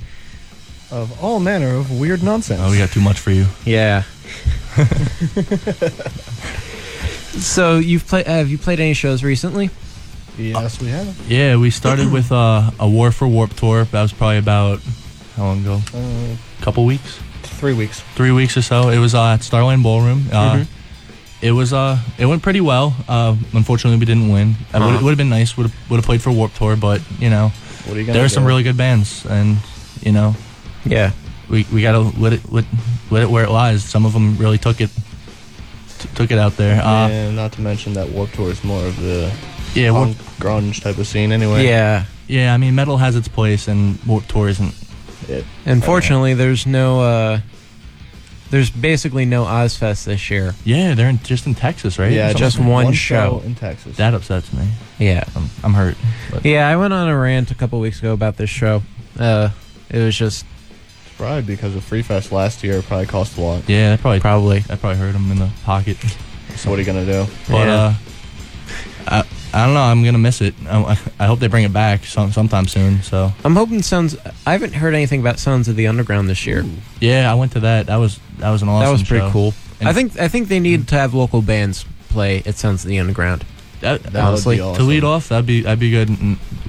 Of 0.92 1.24
all 1.24 1.40
manner 1.40 1.74
of 1.74 2.00
weird 2.00 2.22
nonsense. 2.22 2.60
Oh, 2.62 2.70
we 2.70 2.78
got 2.78 2.92
too 2.92 3.02
much 3.02 3.18
for 3.18 3.32
you. 3.32 3.48
yeah. 3.66 4.04
so 7.42 7.80
you've 7.80 8.06
played? 8.06 8.28
Have 8.28 8.50
you 8.50 8.60
played 8.60 8.80
any 8.80 8.94
shows 8.94 9.24
recently? 9.24 9.72
Yes, 10.38 10.80
we 10.82 10.88
have. 10.90 11.16
Yeah, 11.30 11.56
we 11.58 11.70
started 11.72 12.12
with 12.12 12.32
uh, 12.32 12.70
a 12.80 12.88
War 12.88 13.12
for 13.12 13.28
Warped 13.28 13.58
tour. 13.58 13.86
That 13.86 14.02
was 14.02 14.14
probably 14.14 14.38
about 14.38 14.80
how 15.36 15.46
long 15.46 15.62
ago? 15.62 15.82
Uh, 15.94 16.36
couple 16.62 16.86
weeks, 16.86 17.20
three 17.44 17.74
weeks. 17.74 18.02
three 18.16 18.32
weeks 18.32 18.56
or 18.58 18.62
so. 18.62 18.90
It 18.90 19.00
was 19.00 19.16
uh, 19.16 19.34
at 19.34 19.44
Starland 19.44 19.84
Ballroom. 19.84 20.28
Uh, 20.32 20.54
Mhm. 20.58 20.68
It 21.40 21.52
was 21.52 21.72
uh, 21.72 22.00
it 22.18 22.26
went 22.26 22.42
pretty 22.42 22.62
well. 22.62 22.96
Uh, 23.08 23.36
unfortunately, 23.54 24.00
we 24.00 24.06
didn't 24.06 24.30
win. 24.32 24.56
It 24.74 24.76
Uh-huh. 24.76 25.00
would 25.04 25.10
have 25.12 25.18
been 25.18 25.30
nice. 25.30 25.56
Would 25.56 25.68
have 25.70 25.76
would 25.90 25.98
have 25.98 26.06
played 26.06 26.22
for 26.22 26.32
Warped 26.32 26.56
Tour, 26.58 26.76
but 26.76 27.00
you 27.20 27.30
know, 27.30 27.52
you 27.88 28.06
there 28.06 28.26
are 28.26 28.30
some 28.30 28.44
really 28.44 28.64
good 28.64 28.76
bands, 28.78 29.24
and 29.30 29.58
you 30.02 30.12
know, 30.12 30.36
Yeah. 30.86 31.12
we 31.48 31.66
we 31.72 31.84
gotta 31.84 32.00
let 32.00 32.34
it 32.34 32.42
let, 32.52 32.66
let 33.12 33.22
it 33.22 33.30
where 33.30 33.44
it 33.44 33.52
lies. 33.52 33.84
Some 33.84 34.04
of 34.08 34.14
them 34.14 34.36
really 34.40 34.58
took 34.58 34.82
it 34.82 34.90
t- 36.00 36.10
took 36.16 36.32
it 36.32 36.40
out 36.40 36.58
there. 36.58 36.82
Uh, 36.82 37.08
and 37.10 37.36
not 37.36 37.52
to 37.54 37.62
mention 37.62 37.94
that 37.94 38.10
Warped 38.10 38.34
Tour 38.34 38.50
is 38.50 38.64
more 38.64 38.84
of 38.88 38.98
the 39.00 39.30
Yeah, 39.74 39.92
punk, 39.92 40.18
grunge 40.40 40.82
type 40.82 40.98
of 40.98 41.08
scene 41.08 41.32
anyway. 41.32 41.66
Yeah. 41.66 42.06
Yeah, 42.28 42.54
I 42.54 42.58
mean, 42.58 42.76
metal 42.76 42.98
has 42.98 43.16
its 43.16 43.28
place, 43.28 43.68
and 43.68 43.98
Warped 44.06 44.30
Tour 44.30 44.50
isn't. 44.50 44.74
It, 45.30 45.46
Unfortunately, 45.66 46.34
there's 46.34 46.66
no. 46.66 47.02
Uh, 47.02 47.40
there's 48.50 48.70
basically 48.70 49.26
no 49.26 49.44
Ozzfest 49.46 50.06
this 50.06 50.30
year. 50.30 50.54
Yeah, 50.64 50.94
they're 50.94 51.10
in, 51.10 51.20
just 51.20 51.46
in 51.48 51.54
Texas, 51.56 52.00
right? 52.00 52.12
Yeah, 52.12 52.28
Something- 52.30 52.40
just 52.40 52.60
one 52.60 52.94
show. 52.94 53.42
in 53.46 53.56
Texas. 53.56 53.98
That 53.98 54.14
upsets 54.14 54.54
me. 54.54 54.68
Yeah. 55.00 55.24
I'm, 55.36 55.50
I'm 55.66 55.74
hurt. 55.74 55.98
But 56.32 56.46
Yeah, 56.46 56.68
I 56.70 56.78
went 56.78 56.94
on 56.94 57.10
a 57.10 57.18
rant 57.18 57.52
a 57.52 57.56
couple 57.56 57.80
weeks 57.82 58.00
ago 58.00 58.14
about 58.14 58.38
this 58.38 58.50
show. 58.50 58.84
Uh, 59.20 59.50
it 59.90 60.00
was 60.00 60.16
just 60.18 60.46
Probably 61.18 61.42
because 61.42 61.76
of 61.76 61.84
Free 61.84 62.04
Fest 62.04 62.32
last 62.32 62.64
year 62.64 62.82
probably 62.84 63.08
cost 63.08 63.38
a 63.38 63.42
lot. 63.42 63.64
yeah, 63.68 63.90
that 63.92 64.00
probably 64.02 64.20
probably. 64.22 64.60
that 64.60 64.80
probably 64.80 64.98
hurt 65.00 65.16
him 65.16 65.30
in 65.32 65.40
the 65.40 65.50
pocket. 65.64 65.98
So 66.56 66.70
what 66.70 66.78
are 66.78 66.82
you 66.82 66.86
gonna 66.86 67.06
do? 67.06 67.26
But 67.50 67.68
Yeah. 67.68 67.96
uh, 69.08 69.24
I 69.54 69.66
don't 69.66 69.74
know. 69.74 69.82
I'm 69.82 70.04
gonna 70.04 70.18
miss 70.18 70.42
it. 70.42 70.54
I, 70.68 71.00
I 71.20 71.26
hope 71.26 71.40
they 71.40 71.48
bring 71.48 71.64
it 71.64 71.74
back 71.74 72.06
some, 72.06 72.32
sometime 72.32 72.68
soon. 72.68 73.02
So 73.02 73.32
I'm 73.44 73.56
hoping 73.56 73.82
Sounds. 73.82 74.16
I 74.46 74.52
haven't 74.52 74.74
heard 74.74 74.94
anything 74.94 75.20
about 75.22 75.40
Sounds 75.40 75.68
of 75.68 75.76
the 75.76 75.88
Underground 75.88 76.30
this 76.30 76.46
year. 76.46 76.66
yeah, 77.00 77.32
I 77.32 77.36
went 77.36 77.54
to 77.54 77.62
that. 77.62 77.88
That 77.88 77.98
was 77.98 78.20
that 78.40 78.50
was 78.50 78.62
an 78.62 78.70
awesome. 78.70 78.86
that 78.86 78.92
was 78.92 79.04
pretty 79.04 79.26
show. 79.26 79.32
cool. 79.32 79.54
And- 79.80 79.90
I 79.90 79.94
think. 79.94 80.20
I 80.20 80.28
think 80.28 80.48
they 80.48 80.60
need 80.60 80.88
to 80.90 80.96
have 80.96 81.14
local 81.14 81.42
bands 81.42 81.86
play 82.10 82.44
at 82.46 82.56
Sounds 82.56 82.84
of 82.84 82.90
the 82.90 83.00
Underground. 83.00 83.46
That, 83.82 84.02
That 84.04 84.16
Honestly, 84.24 84.60
would 84.60 84.72
be 84.74 84.78
to 84.78 84.84
lead 84.84 85.04
off, 85.04 85.30
that'd 85.30 85.46
be 85.46 85.62
that'd 85.62 85.80
be 85.80 85.92
good. 85.92 86.10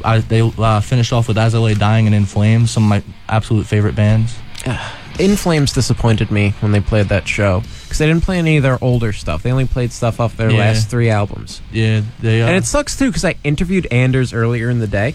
I, 0.05 0.19
they 0.19 0.41
uh, 0.41 0.81
finished 0.81 1.13
off 1.13 1.27
with 1.27 1.39
As 1.39 1.55
I 1.55 1.59
Lay 1.59 1.75
Dying 1.75 2.07
and 2.07 2.15
In 2.15 2.27
Flames, 2.27 2.71
some 2.71 2.85
of 2.85 2.89
my 2.91 3.03
absolute 3.29 3.67
favorite 3.67 3.97
bands. 3.97 4.37
In 5.19 5.35
Flames 5.37 5.73
disappointed 5.73 6.31
me 6.31 6.51
when 6.61 6.71
they 6.71 6.81
played 6.81 7.09
that 7.09 7.27
show 7.27 7.63
because 7.89 7.99
they 7.99 8.07
didn't 8.07 8.23
play 8.23 8.39
any 8.39 8.59
of 8.59 8.63
their 8.63 8.79
older 8.83 9.13
stuff. 9.13 9.43
They 9.43 9.51
only 9.51 9.65
played 9.67 9.93
stuff 9.93 10.21
off 10.21 10.37
their 10.37 10.51
Yeah. 10.51 10.59
last 10.59 10.89
three 10.91 11.09
albums. 11.11 11.61
Yeah, 11.73 12.03
they. 12.21 12.43
Uh, 12.43 12.47
And 12.49 12.57
it 12.57 12.65
sucks 12.67 12.97
too 12.97 13.07
because 13.09 13.25
I 13.25 13.35
interviewed 13.45 13.87
Anders 13.91 14.33
earlier 14.33 14.69
in 14.71 14.79
the 14.79 14.87
day, 14.87 15.15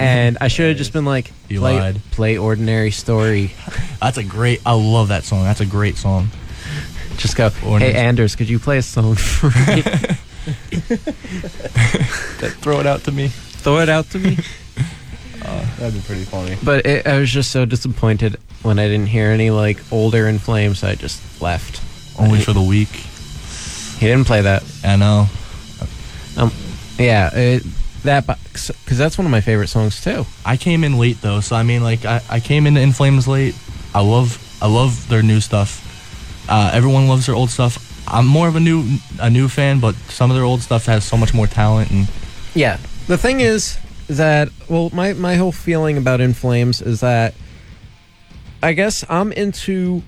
and 0.00 0.36
I 0.40 0.48
should 0.48 0.68
have 0.68 0.76
just 0.76 0.92
been 0.92 1.04
like, 1.04 1.30
You 1.48 1.60
play, 1.60 1.78
lied. 1.78 2.00
play 2.10 2.36
ordinary 2.38 2.90
story. 2.90 3.52
that's 4.00 4.18
a 4.18 4.24
great. 4.24 4.60
I 4.66 4.72
love 4.72 5.08
that 5.08 5.24
song. 5.24 5.44
That's 5.44 5.60
a 5.60 5.66
great 5.66 5.96
song. 5.96 6.28
Just 7.18 7.36
go, 7.36 7.50
Ordinary. 7.64 7.92
hey 7.92 8.00
Anders, 8.00 8.34
could 8.36 8.48
you 8.48 8.58
play 8.58 8.78
a 8.78 8.82
song 8.82 9.14
for 9.14 9.46
me? 9.70 9.82
Throw 12.62 12.80
it 12.80 12.86
out 12.86 13.04
to 13.04 13.12
me. 13.12 13.28
Throw 13.28 13.78
it 13.80 13.88
out 13.88 14.10
to 14.10 14.18
me. 14.18 14.38
That'd 15.78 15.94
be 15.94 16.00
pretty 16.06 16.24
funny. 16.24 16.56
But 16.62 16.86
it, 16.86 17.06
I 17.06 17.18
was 17.18 17.30
just 17.30 17.50
so 17.50 17.64
disappointed 17.64 18.36
when 18.62 18.78
I 18.78 18.86
didn't 18.88 19.08
hear 19.08 19.26
any 19.30 19.50
like 19.50 19.78
older 19.92 20.26
in 20.28 20.38
flames. 20.38 20.82
I 20.84 20.94
just 20.94 21.20
left. 21.42 21.81
Only 22.18 22.38
I- 22.38 22.42
for 22.42 22.52
the 22.52 22.62
week. 22.62 22.88
he 23.98 24.06
didn't 24.06 24.26
play 24.26 24.42
that. 24.42 24.62
I 24.84 24.96
know. 24.96 25.26
Um, 26.36 26.50
yeah, 26.98 27.30
it, 27.34 27.62
that 28.04 28.26
because 28.26 28.98
that's 28.98 29.16
one 29.18 29.26
of 29.26 29.30
my 29.30 29.40
favorite 29.40 29.68
songs 29.68 30.02
too. 30.02 30.24
I 30.44 30.56
came 30.56 30.82
in 30.84 30.98
late 30.98 31.20
though, 31.20 31.40
so 31.40 31.56
I 31.56 31.62
mean, 31.62 31.82
like, 31.82 32.04
I, 32.04 32.20
I 32.28 32.40
came 32.40 32.66
into 32.66 32.80
In 32.80 32.92
Flames 32.92 33.28
late. 33.28 33.54
I 33.94 34.00
love 34.00 34.38
I 34.62 34.66
love 34.66 35.08
their 35.08 35.22
new 35.22 35.40
stuff. 35.40 35.80
Uh, 36.48 36.70
everyone 36.72 37.06
loves 37.08 37.26
their 37.26 37.34
old 37.34 37.50
stuff. 37.50 37.88
I'm 38.08 38.26
more 38.26 38.48
of 38.48 38.56
a 38.56 38.60
new 38.60 38.98
a 39.20 39.30
new 39.30 39.48
fan, 39.48 39.78
but 39.80 39.94
some 40.08 40.30
of 40.30 40.36
their 40.36 40.44
old 40.44 40.62
stuff 40.62 40.86
has 40.86 41.04
so 41.04 41.16
much 41.16 41.32
more 41.34 41.46
talent 41.46 41.90
and 41.90 42.08
Yeah. 42.54 42.78
The 43.08 43.18
thing 43.18 43.40
is 43.40 43.78
that 44.08 44.48
well, 44.68 44.90
my 44.92 45.12
my 45.12 45.34
whole 45.36 45.52
feeling 45.52 45.96
about 45.98 46.20
In 46.20 46.32
Flames 46.34 46.80
is 46.82 47.00
that 47.00 47.34
I 48.62 48.72
guess 48.72 49.04
I'm 49.08 49.32
into 49.32 50.02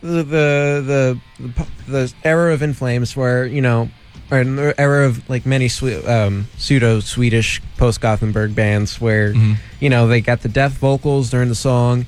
the 0.00 0.22
the 0.22 1.20
the 1.38 1.66
the, 1.88 2.12
era 2.24 2.52
of 2.52 2.62
In 2.62 2.74
Flames 2.74 3.16
where 3.16 3.46
you 3.46 3.60
know. 3.60 3.88
Or 4.30 4.40
in 4.42 4.56
the 4.56 4.78
era 4.78 5.06
of 5.06 5.26
like 5.30 5.46
many 5.46 5.70
um, 6.06 6.48
pseudo 6.58 7.00
Swedish 7.00 7.62
post 7.78 8.02
Gothenburg 8.02 8.54
bands, 8.54 9.00
where 9.00 9.32
Mhm. 9.32 9.56
you 9.80 9.88
know 9.88 10.06
they 10.06 10.20
got 10.20 10.42
the 10.42 10.50
death 10.50 10.72
vocals 10.74 11.30
during 11.30 11.48
the 11.48 11.54
song, 11.54 12.04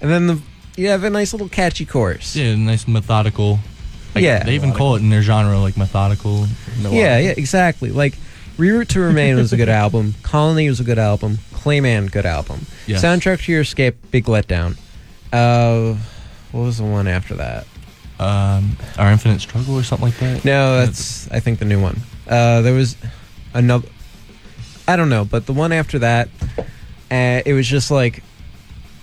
and 0.00 0.10
then 0.10 0.26
the 0.26 0.40
you 0.76 0.88
have 0.88 1.04
a 1.04 1.10
nice 1.10 1.32
little 1.32 1.48
catchy 1.48 1.84
chorus. 1.84 2.34
yeah, 2.34 2.56
nice 2.56 2.88
methodical. 2.88 3.60
Like, 4.16 4.24
Yeah. 4.24 4.42
they 4.42 4.56
even 4.56 4.72
call 4.72 4.96
it 4.96 4.98
in 5.02 5.10
their 5.10 5.22
genre 5.22 5.60
like 5.60 5.76
methodical. 5.76 6.48
Yeah, 6.80 7.18
yeah, 7.18 7.34
exactly. 7.36 7.90
Like 7.92 8.14
Reroute 8.58 8.88
to 8.88 9.00
Remain 9.00 9.36
was 9.36 9.52
a 9.52 9.56
good 9.56 9.68
album. 9.68 10.16
Colony 10.24 10.68
was 10.68 10.80
a 10.80 10.84
good 10.84 10.98
album. 10.98 11.38
Clayman, 11.54 12.10
good 12.10 12.26
album. 12.26 12.66
Yes. 12.88 13.04
Soundtrack 13.04 13.44
to 13.44 13.52
Your 13.52 13.60
Escape, 13.60 13.94
big 14.10 14.24
letdown. 14.24 14.76
Uh, 15.32 15.94
what 16.52 16.62
was 16.62 16.78
the 16.78 16.84
one 16.84 17.06
after 17.08 17.34
that? 17.36 17.66
Um, 18.18 18.76
Our 18.98 19.10
Infinite 19.12 19.40
Struggle 19.40 19.76
or 19.76 19.82
something 19.82 20.08
like 20.08 20.18
that. 20.18 20.44
No, 20.44 20.76
that's 20.78 21.30
I 21.30 21.40
think 21.40 21.58
the 21.58 21.64
new 21.64 21.80
one. 21.80 22.00
Uh, 22.28 22.60
there 22.60 22.74
was 22.74 22.96
another. 23.54 23.88
I 24.86 24.96
don't 24.96 25.08
know, 25.08 25.24
but 25.24 25.46
the 25.46 25.52
one 25.52 25.72
after 25.72 26.00
that, 26.00 26.28
uh, 27.10 27.42
it 27.46 27.54
was 27.54 27.66
just 27.66 27.90
like. 27.90 28.22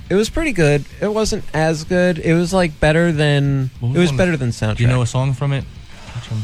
It 0.10 0.16
was 0.16 0.30
pretty 0.30 0.54
good. 0.54 0.86
It 1.02 1.08
wasn't 1.14 1.43
as 1.54 1.84
good. 1.84 2.18
It 2.20 2.34
was 2.34 2.54
like 2.54 2.80
better 2.80 3.12
than. 3.12 3.72
What 3.80 3.95
it 3.95 4.00
was 4.00 4.10
one- 4.10 4.18
better 4.18 4.38
than 4.38 4.50
soundtrack. 4.50 4.78
Do 4.78 4.84
you 4.84 4.89
know 4.89 5.02
a 5.02 5.08
song 5.08 5.34
from 5.34 5.52
it? 5.52 5.64
Which 6.16 6.32
one? 6.32 6.43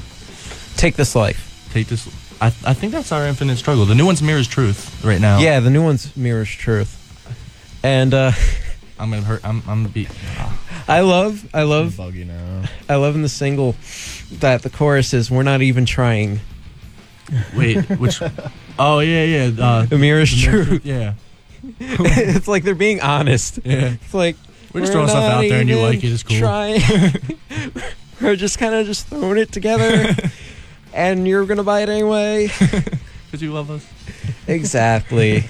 Take 0.75 0.95
this 0.95 1.15
life. 1.15 1.69
Take 1.71 1.87
this. 1.87 2.07
I, 2.41 2.47
I 2.47 2.73
think 2.73 2.91
that's 2.91 3.11
Our 3.13 3.25
Infinite 3.27 3.55
Struggle. 3.57 3.85
The 3.85 3.95
new 3.95 4.05
one's 4.05 4.21
Mirror's 4.21 4.47
Truth 4.49 5.03
right 5.05 5.21
now. 5.21 5.39
Yeah, 5.39 5.59
the 5.61 5.69
new 5.69 5.81
one's 5.83 6.15
Mirror's 6.17 6.49
Truth, 6.49 6.91
and 7.83 8.13
uh, 8.13 8.31
I'm 8.99 9.09
gonna 9.09 9.21
hurt. 9.23 9.43
I'm 9.43 9.57
I'm 9.67 9.83
gonna 9.83 9.89
be. 9.89 10.07
I 10.87 10.99
love, 11.01 11.47
I 11.53 11.63
love, 11.63 11.97
buggy 11.97 12.23
now. 12.25 12.63
I 12.89 12.95
love 12.95 13.15
in 13.15 13.21
the 13.21 13.29
single 13.29 13.75
that 14.39 14.61
the 14.61 14.69
chorus 14.69 15.13
is 15.13 15.31
"We're 15.31 15.43
not 15.43 15.61
even 15.61 15.85
trying." 15.85 16.39
Wait, 17.55 17.77
which? 17.99 18.21
Oh 18.77 18.99
yeah, 18.99 19.23
yeah. 19.23 19.51
Uh, 19.63 19.85
The 19.85 19.97
mirror's 19.97 20.31
the 20.31 20.49
mirror's 20.51 20.67
true. 20.67 20.79
Yeah, 20.83 21.13
it's 21.79 22.47
like 22.47 22.63
they're 22.63 22.75
being 22.75 23.01
honest. 23.01 23.59
yeah. 23.63 23.93
It's 24.01 24.13
like 24.13 24.35
We're 24.73 24.81
just 24.81 24.91
throwing 24.93 25.07
stuff 25.07 25.23
out 25.23 25.41
there 25.41 25.61
and 25.61 25.69
you 25.69 25.79
like 25.79 26.03
it, 26.03 26.11
it's 26.11 26.23
cool. 26.23 26.37
Trying. 26.37 26.81
we're 28.21 28.35
just 28.35 28.59
kind 28.59 28.75
of 28.75 28.85
just 28.85 29.07
throwing 29.07 29.37
it 29.37 29.51
together, 29.51 30.15
and 30.93 31.27
you're 31.27 31.45
gonna 31.45 31.63
buy 31.63 31.81
it 31.81 31.89
anyway. 31.89 32.47
Because 32.59 33.41
you 33.41 33.53
love 33.53 33.71
us. 33.71 33.85
exactly. 34.47 35.45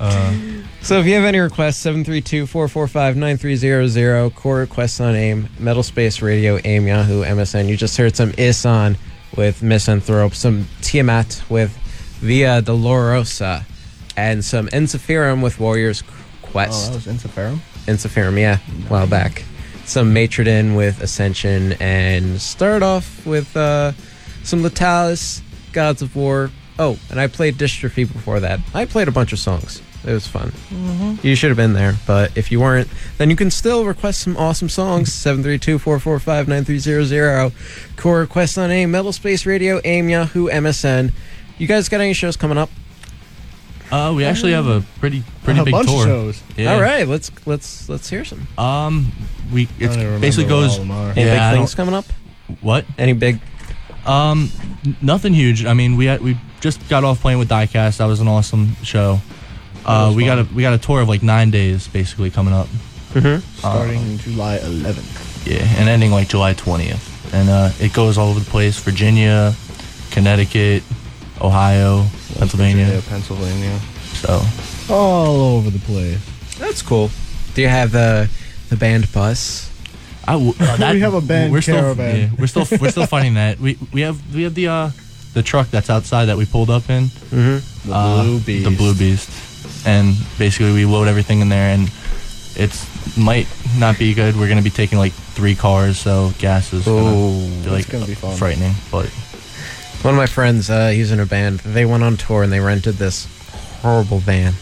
Uh, 0.00 0.34
So 0.82 0.98
if 0.98 1.04
you 1.06 1.12
have 1.14 1.24
any 1.24 1.38
requests, 1.38 1.84
732-445-9300, 1.84 4.34
core 4.34 4.58
requests 4.60 4.98
on 5.00 5.14
AIM, 5.14 5.48
Metal 5.58 5.82
Space 5.82 6.22
Radio, 6.22 6.58
AIM, 6.64 6.86
Yahoo, 6.86 7.22
MSN. 7.22 7.68
You 7.68 7.76
just 7.76 7.96
heard 7.98 8.16
some 8.16 8.32
Ihsahn 8.32 8.96
with 9.36 9.62
Misanthrope, 9.62 10.34
some 10.34 10.66
Tiamat 10.80 11.42
with 11.50 11.76
Via 12.20 12.62
Dolorosa, 12.62 13.64
and 14.16 14.42
some 14.44 14.68
Ensiferum 14.68 15.42
with 15.42 15.60
Warrior's 15.60 16.02
Oh, 16.02 16.06
Quest. 16.52 16.88
that 16.88 16.94
was 16.94 17.06
yeah, 18.38 18.56
a 18.56 18.58
while 18.88 19.06
back. 19.06 19.44
Some 19.84 20.14
Matrodin 20.14 20.76
with 20.76 21.00
Ascension, 21.02 21.74
and 21.80 22.40
start 22.40 22.82
off 22.82 23.26
with 23.26 23.54
uh, 23.56 23.92
some 24.44 24.62
Latalis, 24.62 25.42
Gods 25.72 26.00
of 26.02 26.14
War. 26.16 26.50
Oh, 26.78 26.98
and 27.10 27.20
I 27.20 27.26
played 27.26 27.56
Dystrophy 27.56 28.10
before 28.10 28.40
that. 28.40 28.60
I 28.74 28.84
played 28.86 29.08
a 29.08 29.12
bunch 29.12 29.32
of 29.32 29.38
songs. 29.38 29.82
It 30.06 30.12
was 30.12 30.26
fun. 30.26 30.52
You 31.22 31.34
should 31.34 31.50
have 31.50 31.56
been 31.58 31.74
there, 31.74 31.94
but 32.06 32.34
if 32.36 32.50
you 32.50 32.60
weren't, 32.60 32.88
then 33.18 33.28
you 33.28 33.36
can 33.36 33.50
still 33.50 33.84
request 33.84 34.22
some 34.22 34.34
awesome 34.36 34.68
songs. 34.70 35.10
732-445-9300. 35.10 37.52
Core 37.96 38.20
requests 38.20 38.56
on 38.58 38.70
AIM, 38.70 38.90
Metal 38.90 39.12
Space 39.12 39.46
Radio, 39.46 39.80
AIM, 39.84 40.08
Yahoo, 40.08 40.48
MSN. 40.48 41.12
You 41.58 41.66
guys 41.66 41.88
got 41.88 42.00
any 42.00 42.14
shows 42.14 42.36
coming 42.36 42.58
up? 42.58 42.70
Uh, 43.92 44.12
we 44.16 44.24
actually 44.24 44.52
have 44.52 44.66
a 44.68 44.84
pretty 45.00 45.24
pretty 45.42 45.58
A 45.60 45.64
big 45.64 45.72
bunch 45.72 45.88
of 45.88 45.94
tour. 45.94 46.06
shows. 46.06 46.42
Yeah. 46.56 46.74
All 46.74 46.80
right, 46.80 47.08
let's 47.08 47.30
let's 47.44 47.88
let's 47.88 48.08
hear 48.08 48.24
some. 48.24 48.46
Um, 48.56 49.10
we 49.52 49.64
it 49.80 50.20
basically 50.20 50.48
goes. 50.48 50.76
all 50.76 50.82
of 50.82 50.88
them 50.88 50.90
are. 50.92 51.10
Any 51.10 51.22
Yeah, 51.24 51.50
big 51.50 51.58
things 51.58 51.74
coming 51.74 51.94
up? 51.94 52.04
What? 52.60 52.84
Any 52.96 53.14
big? 53.14 53.40
Um, 54.06 54.50
nothing 55.02 55.34
huge. 55.34 55.66
I 55.66 55.74
mean, 55.74 55.96
we 55.96 56.06
had, 56.06 56.20
we 56.22 56.38
just 56.60 56.88
got 56.88 57.02
off 57.04 57.20
playing 57.20 57.38
with 57.40 57.48
Diecast. 57.48 57.98
That 57.98 58.06
was 58.06 58.20
an 58.20 58.28
awesome 58.28 58.76
show. 58.82 59.20
Uh, 59.90 60.06
was 60.08 60.16
we 60.16 60.24
got 60.24 60.38
a 60.38 60.44
we 60.54 60.62
got 60.62 60.72
a 60.72 60.78
tour 60.78 61.00
of 61.00 61.08
like 61.08 61.22
nine 61.22 61.50
days 61.50 61.88
basically 61.88 62.30
coming 62.30 62.54
up. 62.54 62.66
Mm-hmm. 63.12 63.40
Starting 63.58 64.18
July 64.18 64.58
11th. 64.58 65.46
Yeah, 65.46 65.64
and 65.78 65.88
ending 65.88 66.10
like 66.12 66.28
July 66.28 66.54
20th. 66.54 67.32
And 67.34 67.48
uh, 67.48 67.70
it 67.80 67.92
goes 67.92 68.18
all 68.18 68.28
over 68.30 68.38
the 68.40 68.50
place 68.50 68.78
Virginia, 68.80 69.54
Connecticut, 70.10 70.82
Ohio, 71.40 72.06
Pennsylvania. 72.38 72.84
Virginia, 72.86 73.02
Pennsylvania. 73.08 73.78
So, 74.14 74.40
All 74.92 75.56
over 75.56 75.70
the 75.70 75.78
place. 75.80 76.18
That's 76.58 76.82
cool. 76.82 77.10
Do 77.54 77.62
you 77.62 77.68
have 77.68 77.90
the 77.92 78.28
the 78.68 78.76
band 78.76 79.10
bus? 79.12 79.68
I 80.28 80.32
w- 80.34 80.52
uh, 80.60 80.76
that- 80.78 80.94
We 80.94 81.00
have 81.00 81.14
a 81.14 81.20
band 81.20 81.52
we're 81.52 81.62
still, 81.62 81.76
caravan. 81.80 82.16
yeah, 82.16 82.28
we're 82.38 82.46
still 82.46 82.66
we're 82.80 82.90
still 82.90 83.06
finding 83.06 83.34
that. 83.34 83.58
We 83.58 83.78
we 83.92 84.02
have 84.02 84.18
we 84.34 84.42
have 84.42 84.54
the 84.54 84.68
uh 84.68 84.90
the 85.34 85.42
truck 85.42 85.68
that's 85.70 85.88
outside 85.90 86.26
that 86.26 86.36
we 86.36 86.44
pulled 86.44 86.70
up 86.70 86.90
in. 86.90 87.04
Mm-hmm. 87.04 87.88
The 87.88 87.94
uh, 87.94 88.22
Blue 88.22 88.40
Beast. 88.40 88.64
The 88.70 88.76
Blue 88.76 88.94
Beast. 88.94 89.30
And 89.86 90.14
basically 90.38 90.72
we 90.72 90.84
load 90.84 91.08
everything 91.08 91.40
in 91.40 91.48
there 91.48 91.72
and 91.74 91.90
it's 92.56 92.86
might 93.16 93.46
not 93.78 93.98
be 93.98 94.12
good. 94.14 94.36
We're 94.36 94.48
gonna 94.48 94.62
be 94.62 94.70
taking 94.70 94.98
like 94.98 95.12
three 95.12 95.54
cars, 95.54 95.98
so 95.98 96.32
gas 96.38 96.72
is 96.72 96.84
gonna 96.84 97.10
be 97.64 97.70
like 97.70 97.80
it's 97.80 97.90
gonna 97.92 98.06
be 98.06 98.14
fun. 98.14 98.36
frightening. 98.36 98.74
But 98.90 99.08
One 100.02 100.14
of 100.14 100.18
my 100.18 100.26
friends, 100.26 100.70
uh, 100.70 100.88
he's 100.88 101.12
in 101.12 101.20
a 101.20 101.26
band. 101.26 101.60
They 101.60 101.84
went 101.84 102.02
on 102.02 102.16
tour 102.16 102.42
and 102.42 102.52
they 102.52 102.60
rented 102.60 102.94
this 102.96 103.26
horrible 103.82 104.18
van. 104.18 104.54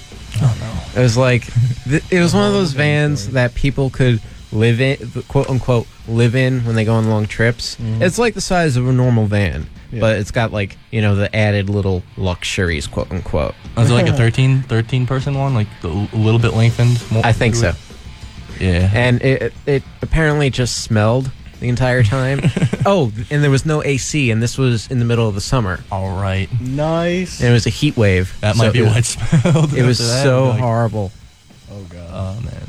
oh 0.43 0.57
no. 0.61 1.01
It 1.01 1.03
was 1.03 1.17
like, 1.17 1.45
th- 1.85 2.03
it 2.11 2.21
was 2.21 2.35
one 2.35 2.47
of 2.47 2.53
those 2.53 2.73
vans 2.85 3.31
that 3.31 3.55
people 3.55 3.91
could 3.91 4.21
live 4.53 4.81
in, 4.81 4.97
quote 5.29 5.49
unquote, 5.51 5.87
live 6.09 6.35
in 6.35 6.65
when 6.65 6.75
they 6.75 6.85
go 6.85 6.95
on 6.95 7.09
long 7.09 7.27
trips. 7.27 7.77
It's 8.01 8.19
like 8.19 8.35
the 8.35 8.41
size 8.41 8.77
of 8.77 8.89
a 8.89 8.93
normal 8.93 9.27
van, 9.27 9.67
Yeah. 9.91 10.01
but 10.01 10.19
it's 10.19 10.31
got 10.31 10.53
like, 10.53 10.77
you 10.91 11.01
know, 11.01 11.15
the 11.15 11.35
added 11.35 11.71
little 11.71 12.03
luxuries, 12.17 12.87
quote 12.87 13.11
unquote. 13.11 13.55
Was 13.77 13.91
it 13.91 13.95
like 13.95 14.07
a 14.09 14.13
13, 14.13 14.63
13 14.63 15.07
person 15.07 15.35
one? 15.35 15.55
Like 15.55 15.69
a 15.83 15.87
a 16.13 16.17
little 16.17 16.41
bit 16.41 16.53
lengthened? 16.55 17.01
More- 17.11 17.25
I 17.25 17.33
think 17.33 17.55
so. 17.55 17.73
Yeah. 18.61 18.91
And 18.93 19.23
it, 19.23 19.55
it 19.67 19.83
apparently 20.03 20.51
just 20.51 20.83
smelled 20.83 21.31
the 21.61 21.69
entire 21.69 22.03
time. 22.03 22.41
oh, 22.87 23.13
and 23.31 23.43
there 23.43 23.51
was 23.51 23.65
no 23.65 23.83
AC, 23.83 24.31
and 24.31 24.43
this 24.43 24.59
was 24.59 24.91
in 24.91 24.99
the 24.99 25.05
middle 25.05 25.29
of 25.29 25.35
the 25.35 25.41
summer. 25.41 25.81
All 25.91 26.17
right. 26.21 26.49
Nice. 26.61 27.41
And 27.41 27.49
it 27.51 27.53
was 27.53 27.67
a 27.67 27.71
heat 27.71 27.97
wave. 27.97 28.37
That 28.41 28.57
So 28.57 28.65
might 28.65 28.73
be 28.73 28.81
it, 28.81 28.87
why 28.87 28.99
it 28.99 29.05
smelled. 29.07 29.73
It 29.77 29.85
was 29.87 29.99
so 29.99 30.49
Like, 30.51 30.61
horrible. 30.61 31.13
Oh, 31.71 31.83
God. 31.89 32.09
Oh 32.11 32.41
man. 32.45 32.63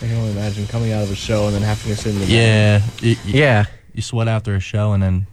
I 0.00 0.06
can 0.06 0.16
only 0.16 0.30
imagine 0.32 0.66
coming 0.66 0.92
out 0.92 1.02
of 1.04 1.10
a 1.10 1.16
show 1.16 1.46
and 1.46 1.54
then 1.54 1.62
having 1.62 1.94
to 1.94 2.00
sit 2.00 2.14
in 2.14 2.20
the. 2.20 2.26
Yeah. 2.26 2.82
You, 3.00 3.10
you- 3.24 3.40
Yeah. 3.40 3.64
You 3.94 4.02
sweat 4.02 4.28
after 4.28 4.54
a 4.54 4.60
show 4.60 4.92
and 4.92 5.02
then 5.02 5.26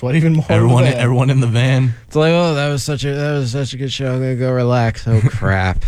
Sweat 0.00 0.14
even 0.14 0.32
more. 0.32 0.46
everyone 0.48 0.84
van. 0.84 0.94
everyone 0.94 1.28
in 1.28 1.40
the 1.40 1.46
van. 1.46 1.92
It's 2.06 2.16
like, 2.16 2.32
oh, 2.32 2.54
that 2.54 2.68
was 2.70 2.82
such 2.82 3.04
a 3.04 3.12
that 3.12 3.32
was 3.38 3.52
such 3.52 3.74
a 3.74 3.76
good 3.76 3.92
show. 3.92 4.14
I'm 4.14 4.20
gonna 4.20 4.34
go 4.34 4.50
relax. 4.50 5.06
Oh 5.06 5.20
crap. 5.28 5.84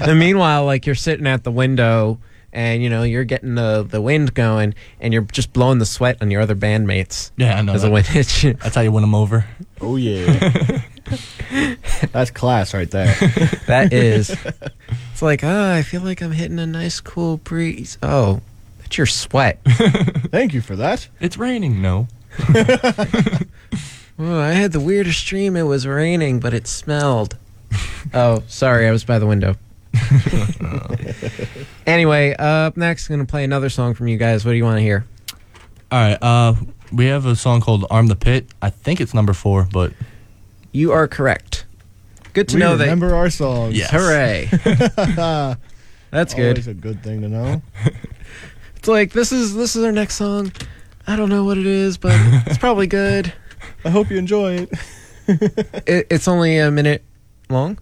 and 0.00 0.18
meanwhile, 0.18 0.66
like 0.66 0.84
you're 0.84 0.94
sitting 0.94 1.26
at 1.26 1.44
the 1.44 1.50
window 1.50 2.18
and 2.52 2.82
you 2.82 2.90
know 2.90 3.04
you're 3.04 3.24
getting 3.24 3.54
the 3.54 3.86
the 3.88 4.02
wind 4.02 4.34
going 4.34 4.74
and 5.00 5.14
you're 5.14 5.22
just 5.22 5.54
blowing 5.54 5.78
the 5.78 5.86
sweat 5.86 6.18
on 6.20 6.30
your 6.30 6.42
other 6.42 6.54
bandmates 6.54 7.30
Yeah, 7.38 7.58
I 7.58 7.62
know. 7.62 7.72
as 7.72 7.84
a 7.84 7.90
wind 7.90 8.06
hits 8.06 8.42
you. 8.44 8.52
That's 8.54 8.74
how 8.74 8.82
you 8.82 8.92
win 8.92 9.00
them 9.02 9.14
over. 9.14 9.46
Oh, 9.80 9.96
yeah. 9.96 10.82
That's 12.12 12.30
class 12.30 12.74
right 12.74 12.90
there. 12.90 13.14
That 13.66 13.92
is. 13.94 14.30
It's 15.12 15.22
like, 15.22 15.42
oh, 15.42 15.72
I 15.72 15.82
feel 15.82 16.00
like 16.02 16.20
I'm 16.22 16.32
hitting 16.32 16.58
a 16.58 16.66
nice 16.66 17.00
cool 17.00 17.38
breeze. 17.38 17.96
Oh, 18.02 18.40
that's 18.78 18.96
your 18.96 19.06
sweat. 19.06 19.58
Thank 19.64 20.54
you 20.54 20.60
for 20.62 20.74
that. 20.76 21.08
It's 21.20 21.36
raining. 21.36 21.82
No. 21.82 22.08
Oh, 24.20 24.40
I 24.40 24.50
had 24.50 24.72
the 24.72 24.80
weirdest 24.80 25.24
dream. 25.28 25.54
It 25.54 25.62
was 25.62 25.86
raining, 25.86 26.40
but 26.40 26.52
it 26.52 26.66
smelled. 26.66 27.36
oh, 28.12 28.42
sorry, 28.48 28.88
I 28.88 28.90
was 28.90 29.04
by 29.04 29.20
the 29.20 29.26
window. 29.26 29.54
anyway, 31.86 32.34
uh, 32.36 32.44
up 32.66 32.76
next, 32.76 33.08
I'm 33.08 33.14
gonna 33.16 33.26
play 33.26 33.44
another 33.44 33.68
song 33.68 33.94
from 33.94 34.08
you 34.08 34.16
guys. 34.16 34.44
What 34.44 34.50
do 34.52 34.56
you 34.56 34.64
want 34.64 34.78
to 34.78 34.82
hear? 34.82 35.04
All 35.92 36.00
right. 36.00 36.18
Uh, 36.20 36.54
we 36.92 37.06
have 37.06 37.26
a 37.26 37.36
song 37.36 37.60
called 37.60 37.84
"Arm 37.90 38.08
the 38.08 38.16
Pit." 38.16 38.46
I 38.60 38.70
think 38.70 39.00
it's 39.00 39.14
number 39.14 39.32
four, 39.32 39.68
but 39.72 39.92
You 40.72 40.90
are 40.90 41.06
correct. 41.06 41.64
Good 42.32 42.48
to 42.48 42.56
we 42.56 42.60
know 42.60 42.72
remember 42.72 43.14
our 43.14 43.30
songs. 43.30 43.76
Yes. 43.76 43.90
Hooray! 43.92 44.48
That's 46.10 46.34
good. 46.34 46.56
Always 46.56 46.66
a 46.66 46.74
good 46.74 47.04
thing 47.04 47.22
to 47.22 47.28
know. 47.28 47.62
It's 48.76 48.88
like 48.88 49.12
this 49.12 49.30
is 49.30 49.54
this 49.54 49.76
is 49.76 49.84
our 49.84 49.92
next 49.92 50.14
song. 50.16 50.50
I 51.08 51.16
don't 51.16 51.28
know 51.30 51.42
what 51.44 51.58
it 51.58 51.66
is, 51.66 51.98
but 51.98 52.12
it's 52.46 52.58
probably 52.58 52.86
good. 53.00 53.32
I 53.84 53.90
hope 53.90 54.10
you 54.10 54.18
enjoy 54.18 54.52
it. 54.68 54.70
It, 55.86 56.06
it's 56.08 56.26
only 56.26 56.56
a 56.56 56.70
minute 56.70 57.02
long. 57.50 57.78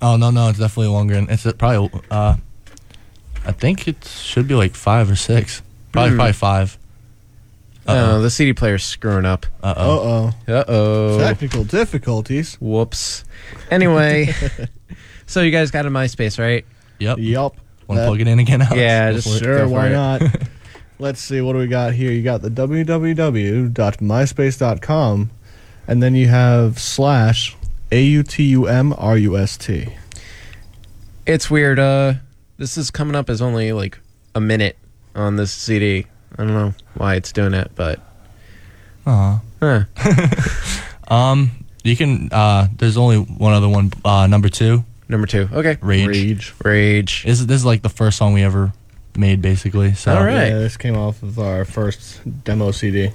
oh 0.00 0.16
no, 0.16 0.30
no, 0.30 0.48
it's 0.48 0.58
definitely 0.58 0.88
longer. 0.90 1.14
And 1.16 1.28
it's 1.28 1.50
probably 1.52 1.90
uh, 2.10 2.36
I 3.44 3.52
think 3.52 3.86
it 3.86 4.04
should 4.06 4.48
be 4.48 4.54
like 4.54 4.74
five 4.74 5.10
or 5.10 5.14
six. 5.16 5.60
Probably 5.92 6.12
Hmm. 6.12 6.16
probably 6.16 6.32
five. 6.32 6.78
Oh, 7.86 8.22
the 8.22 8.30
CD 8.30 8.54
player's 8.54 8.84
screwing 8.84 9.26
up. 9.26 9.44
Uh 9.62 9.66
Uh 9.66 9.74
oh. 9.78 10.32
Uh 10.48 10.64
oh. 10.66 11.18
Technical 11.18 11.64
difficulties. 11.64 12.54
Whoops. 12.58 13.24
Anyway, 13.70 14.32
so 15.26 15.42
you 15.42 15.50
guys 15.50 15.70
got 15.70 15.84
a 15.84 15.90
MySpace, 15.90 16.38
right? 16.38 16.64
Yep. 17.00 17.18
Yep. 17.20 17.36
Want 17.36 17.52
to 17.88 17.94
That- 17.96 18.06
plug 18.06 18.20
it 18.22 18.28
in 18.28 18.38
again? 18.38 18.62
Alex? 18.62 18.76
Yeah, 18.78 19.12
just. 19.12 19.38
Sure, 19.40 19.68
why 19.68 19.90
not? 19.90 20.22
Let's 21.00 21.20
see, 21.20 21.40
what 21.40 21.52
do 21.52 21.60
we 21.60 21.68
got 21.68 21.94
here? 21.94 22.10
You 22.10 22.22
got 22.22 22.42
the 22.42 22.50
www.myspace.com, 22.50 25.30
and 25.86 26.02
then 26.02 26.14
you 26.16 26.26
have 26.28 26.78
slash 26.80 27.56
A 27.92 28.02
U 28.02 28.22
T 28.24 28.42
U 28.44 28.66
M 28.66 28.92
R 28.98 29.16
U 29.16 29.38
S 29.38 29.56
T. 29.56 29.94
It's 31.24 31.48
weird. 31.50 31.78
Uh, 31.78 32.14
this 32.56 32.76
is 32.76 32.90
coming 32.90 33.14
up 33.14 33.30
as 33.30 33.40
only 33.40 33.70
like 33.72 34.00
a 34.34 34.40
minute 34.40 34.76
on 35.14 35.36
this 35.36 35.52
CD. 35.52 36.06
I 36.36 36.44
don't 36.44 36.54
know 36.54 36.74
why 36.94 37.14
it's 37.14 37.30
doing 37.32 37.54
it, 37.54 37.70
but 37.76 38.00
Aw. 39.06 39.40
huh. 39.60 39.84
Um, 41.08 41.64
you 41.84 41.96
can. 41.96 42.28
Uh, 42.32 42.66
there's 42.76 42.96
only 42.98 43.16
one 43.18 43.54
other 43.54 43.68
one. 43.68 43.92
Uh, 44.04 44.26
number 44.26 44.48
two, 44.50 44.84
Number 45.08 45.26
two. 45.26 45.48
Okay. 45.52 45.78
Rage. 45.80 46.06
Rage. 46.08 46.54
Rage. 46.62 47.24
This 47.24 47.40
is 47.40 47.46
this 47.46 47.56
is 47.56 47.64
like 47.64 47.80
the 47.82 47.88
first 47.88 48.18
song 48.18 48.34
we 48.34 48.42
ever 48.42 48.72
made, 49.18 49.42
basically. 49.42 49.92
So 49.94 50.16
All 50.16 50.24
right. 50.24 50.48
Yeah, 50.48 50.58
this 50.58 50.76
came 50.76 50.96
off 50.96 51.22
of 51.22 51.38
our 51.38 51.64
first 51.64 52.20
demo 52.44 52.70
CD. 52.70 53.10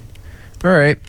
All 0.63 0.71
right. 0.71 0.99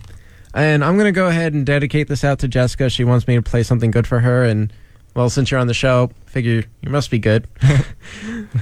And 0.55 0.85
I'm 0.85 0.95
going 0.95 1.07
to 1.07 1.13
go 1.13 1.27
ahead 1.27 1.53
and 1.53 1.67
dedicate 1.67 2.09
this 2.09 2.23
out 2.25 2.39
to 2.41 2.49
Jessica. 2.49 2.89
She 2.89 3.05
wants 3.05 3.27
me 3.27 3.35
to 3.35 3.43
play 3.43 3.65
something 3.65 3.91
good 3.91 4.07
for 4.07 4.21
her. 4.21 4.45
And, 4.45 4.73
well, 5.15 5.29
since 5.29 5.51
you're 5.51 5.61
on 5.61 5.67
the 5.67 5.75
show, 5.75 6.11
figure 6.27 6.65
you 6.81 6.91
must 6.91 7.11
be 7.11 7.19
good. 7.19 7.49
this 7.61 7.87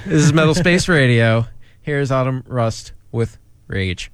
is 0.06 0.32
Metal 0.32 0.54
Space 0.54 0.88
Radio. 0.88 1.46
Here's 1.82 2.10
Autumn 2.10 2.44
Rust 2.46 2.92
with 3.10 3.38
Rage. 3.66 4.10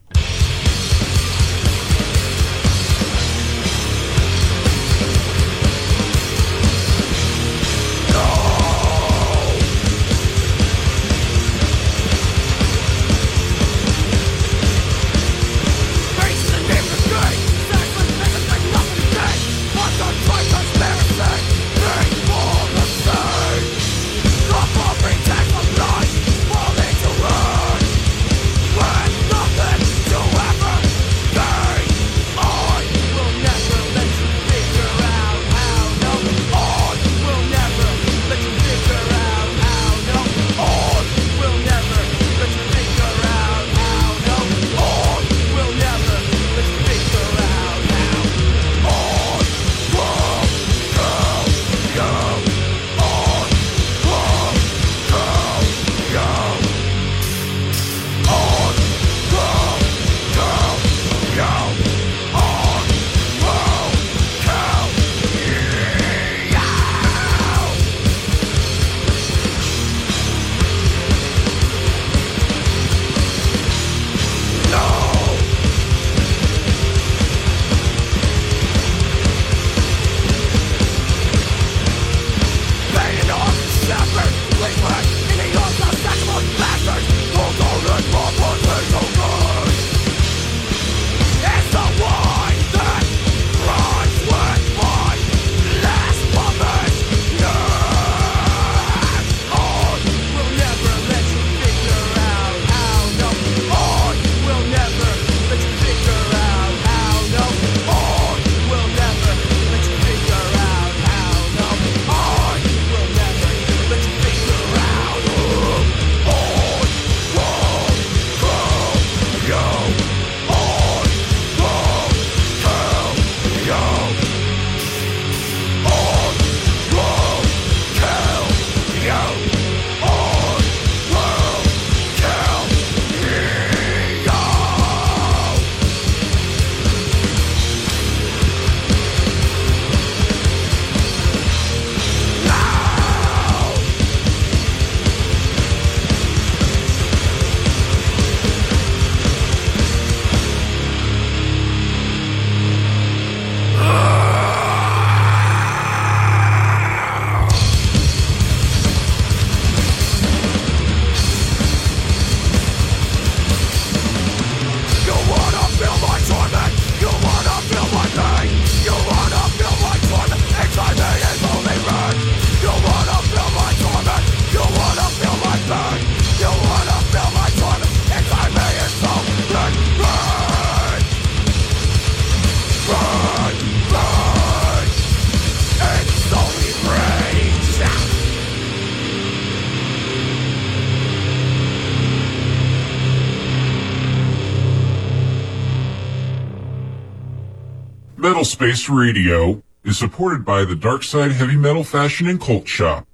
Space 198.58 198.88
Radio 198.88 199.62
is 199.84 199.96
supported 199.96 200.44
by 200.44 200.64
the 200.64 200.74
Darkside 200.74 201.30
Heavy 201.30 201.54
Metal 201.54 201.84
Fashion 201.84 202.26
and 202.26 202.40
Cult 202.40 202.66
Shop. 202.66 203.06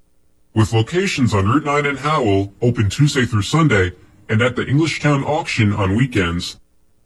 With 0.55 0.73
locations 0.73 1.35
on 1.35 1.45
Route 1.45 1.65
9 1.65 1.85
in 1.85 1.97
Howell, 1.97 2.51
open 2.63 2.89
Tuesday 2.89 3.25
through 3.25 3.43
Sunday, 3.43 3.91
and 4.27 4.41
at 4.41 4.55
the 4.55 4.65
Englishtown 4.65 5.23
auction 5.23 5.71
on 5.71 5.95
weekends. 5.95 6.59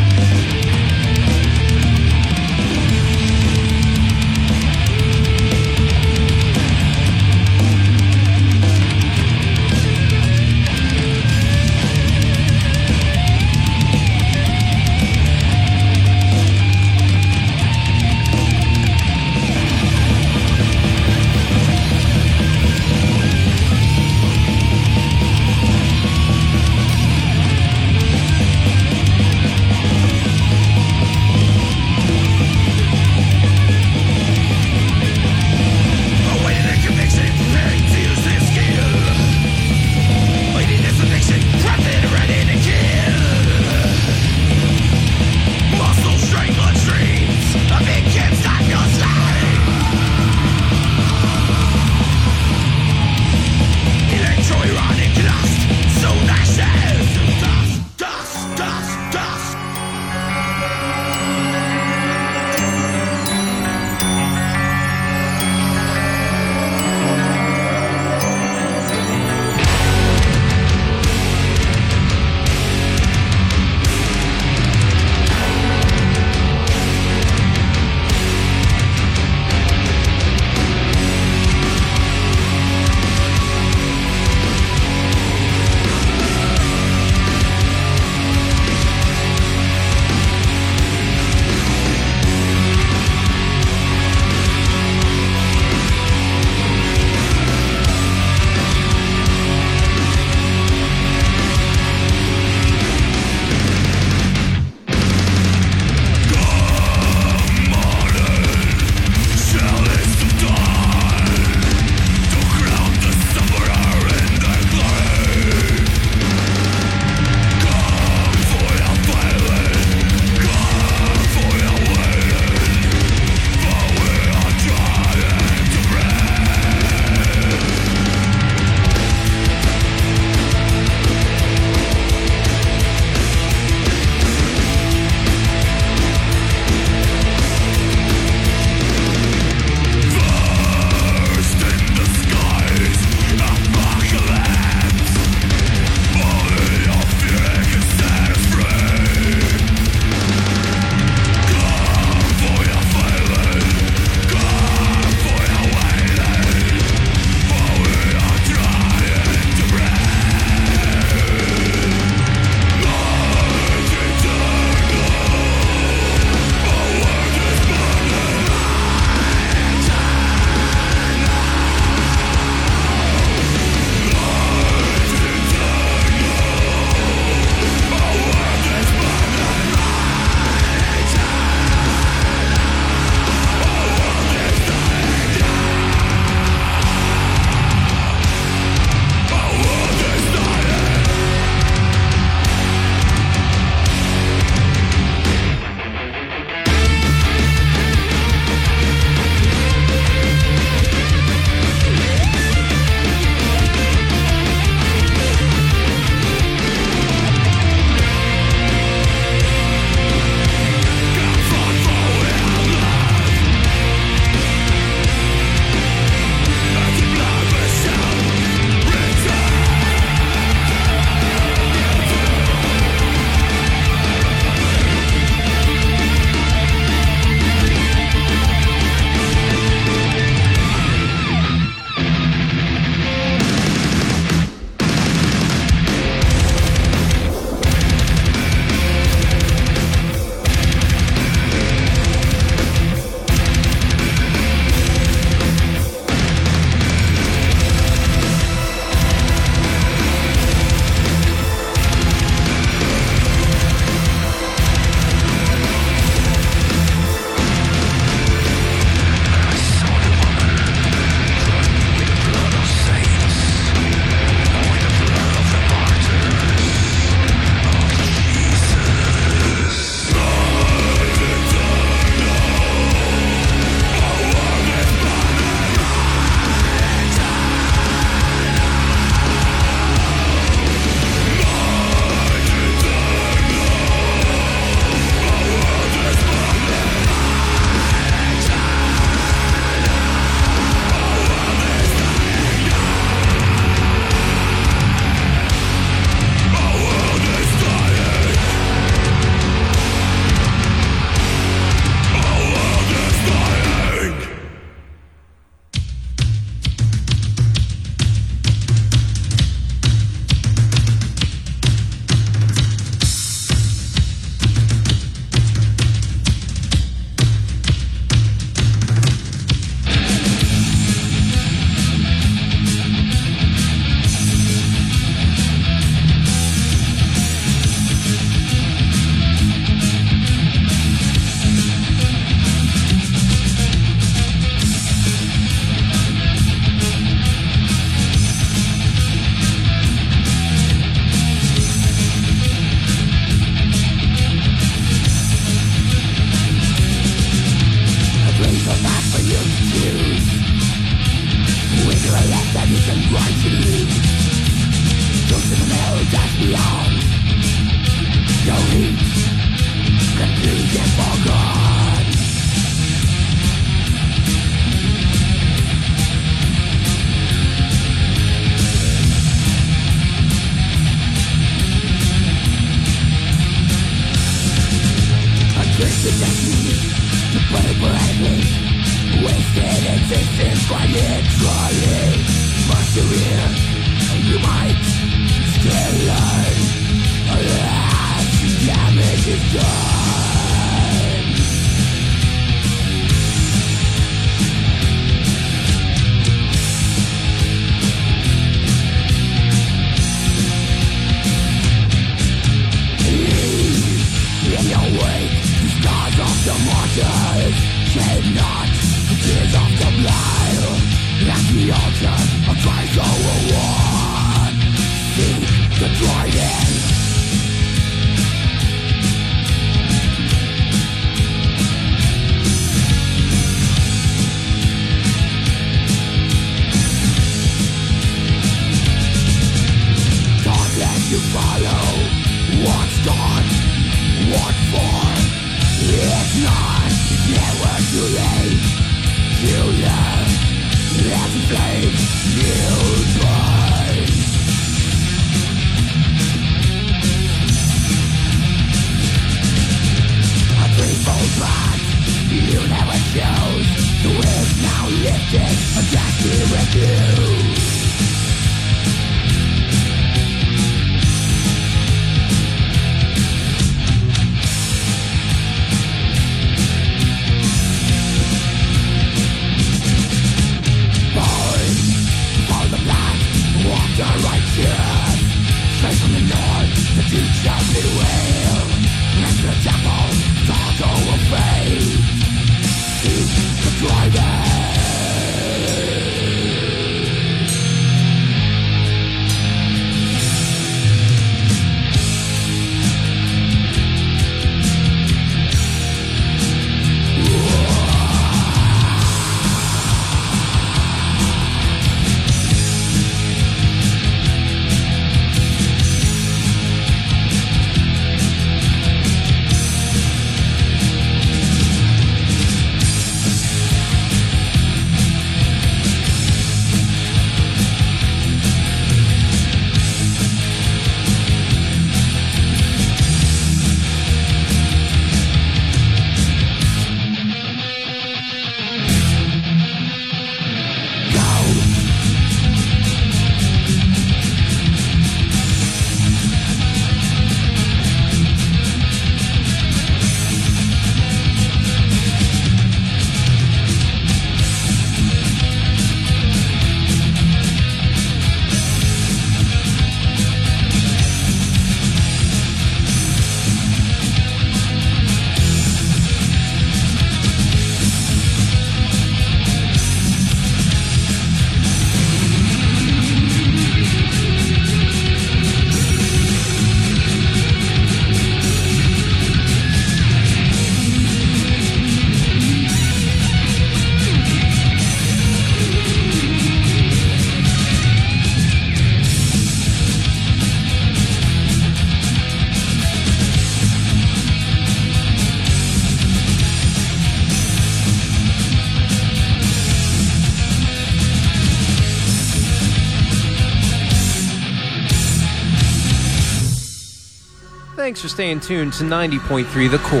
Thanks 597.96 598.12
for 598.12 598.14
staying 598.14 598.40
tuned 598.40 598.74
to 598.74 598.84
90.3 598.84 599.70
The 599.70 599.78
Core. 599.78 600.00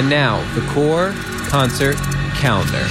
And 0.00 0.08
now, 0.08 0.40
The 0.54 0.66
Core 0.68 1.12
Concert 1.46 1.96
Calendar. 2.36 2.88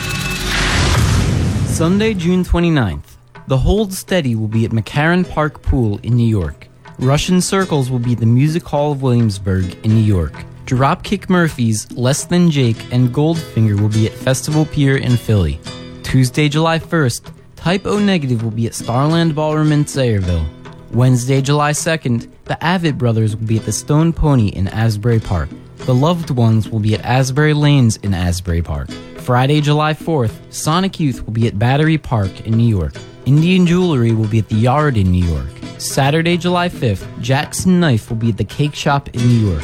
Sunday, 1.66 2.14
June 2.14 2.44
29th. 2.44 3.16
The 3.48 3.58
Hold 3.58 3.92
Steady 3.92 4.36
will 4.36 4.48
be 4.48 4.64
at 4.64 4.70
McCarran 4.70 5.28
Park 5.28 5.64
Pool 5.64 6.00
in 6.04 6.16
New 6.16 6.28
York. 6.28 6.68
Russian 7.00 7.42
Circles 7.42 7.90
will 7.90 7.98
be 7.98 8.14
at 8.14 8.20
the 8.20 8.28
Music 8.28 8.64
Hall 8.64 8.92
of 8.92 9.02
Williamsburg 9.02 9.76
in 9.84 9.96
New 9.96 10.04
York. 10.04 10.34
Dropkick 10.68 11.28
Murphys, 11.28 11.92
Less 11.94 12.26
Than 12.26 12.52
Jake, 12.52 12.94
and 12.94 13.10
Goldfinger 13.10 13.82
will 13.82 13.90
be 13.90 14.06
at 14.06 14.14
Festival 14.14 14.68
Pier 14.68 14.98
in 14.98 15.18
Philly. 15.18 15.60
Tuesday, 16.04 16.48
July 16.48 16.78
1st, 16.78 17.34
Type 17.56 17.88
O 17.88 17.98
Negative 17.98 18.44
will 18.44 18.52
be 18.52 18.68
at 18.68 18.76
Starland 18.76 19.34
Ballroom 19.34 19.72
in 19.72 19.84
Sayreville. 19.84 20.48
Wednesday, 20.92 21.42
July 21.42 21.72
2nd, 21.72 22.30
the 22.52 22.58
Avett 22.58 22.98
Brothers 22.98 23.34
will 23.34 23.48
be 23.48 23.56
at 23.56 23.64
the 23.64 23.72
Stone 23.72 24.12
Pony 24.12 24.50
in 24.50 24.68
Asbury 24.68 25.22
Park. 25.22 25.48
The 25.78 25.96
Loved 25.96 26.32
Ones 26.32 26.68
will 26.68 26.82
be 26.82 26.94
at 26.94 27.06
Asbury 27.06 27.54
Lanes 27.54 27.96
in 27.96 28.14
Asbury 28.14 28.62
Park. 28.62 28.92
Friday, 29.20 29.62
July 29.62 29.94
4th, 29.94 30.34
Sonic 30.54 31.00
Youth 31.00 31.26
will 31.26 31.32
be 31.32 31.48
at 31.48 31.58
Battery 31.58 31.98
Park 31.98 32.46
in 32.46 32.58
New 32.58 32.68
York. 32.68 32.94
Indian 33.26 33.66
Jewelry 33.66 34.12
will 34.12 34.28
be 34.28 34.40
at 34.40 34.50
the 34.50 34.58
Yard 34.58 34.98
in 34.98 35.14
New 35.14 35.24
York. 35.24 35.48
Saturday, 35.78 36.36
July 36.36 36.68
5th, 36.68 37.22
Jackson 37.22 37.80
Knife 37.80 38.10
will 38.10 38.18
be 38.18 38.32
at 38.32 38.38
the 38.38 38.44
Cake 38.44 38.76
Shop 38.76 39.08
in 39.14 39.22
New 39.22 39.50
York. 39.52 39.64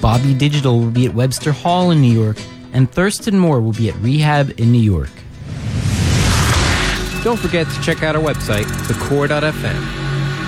Bobby 0.00 0.32
Digital 0.32 0.78
will 0.78 0.90
be 0.90 1.04
at 1.04 1.12
Webster 1.12 1.52
Hall 1.52 1.90
in 1.90 2.00
New 2.00 2.18
York. 2.18 2.38
And 2.72 2.90
Thurston 2.90 3.38
Moore 3.38 3.60
will 3.60 3.74
be 3.74 3.90
at 3.90 3.96
Rehab 3.96 4.58
in 4.58 4.72
New 4.72 4.80
York. 4.80 5.10
Don't 7.22 7.38
forget 7.38 7.68
to 7.68 7.82
check 7.82 8.02
out 8.02 8.16
our 8.16 8.22
website, 8.22 8.64
thecore.fm. 8.86 9.82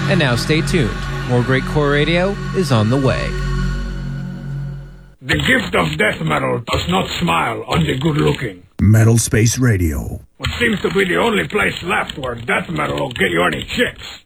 And 0.08 0.18
now 0.18 0.34
stay 0.34 0.62
tuned. 0.62 1.13
More 1.28 1.42
great 1.42 1.64
core 1.64 1.90
radio 1.90 2.32
is 2.54 2.70
on 2.70 2.90
the 2.90 2.98
way. 2.98 3.26
The 5.22 5.38
gift 5.38 5.74
of 5.74 5.96
death 5.96 6.20
metal 6.20 6.62
does 6.70 6.86
not 6.88 7.08
smile 7.18 7.64
on 7.66 7.86
the 7.86 7.96
good 7.96 8.18
looking. 8.18 8.62
Metal 8.78 9.16
Space 9.16 9.58
Radio. 9.58 10.20
What 10.36 10.50
seems 10.58 10.82
to 10.82 10.90
be 10.90 11.06
the 11.06 11.16
only 11.16 11.48
place 11.48 11.82
left 11.82 12.18
where 12.18 12.34
death 12.34 12.68
metal 12.68 12.98
will 12.98 13.12
get 13.12 13.30
you 13.30 13.42
any 13.42 13.64
chicks. 13.64 14.20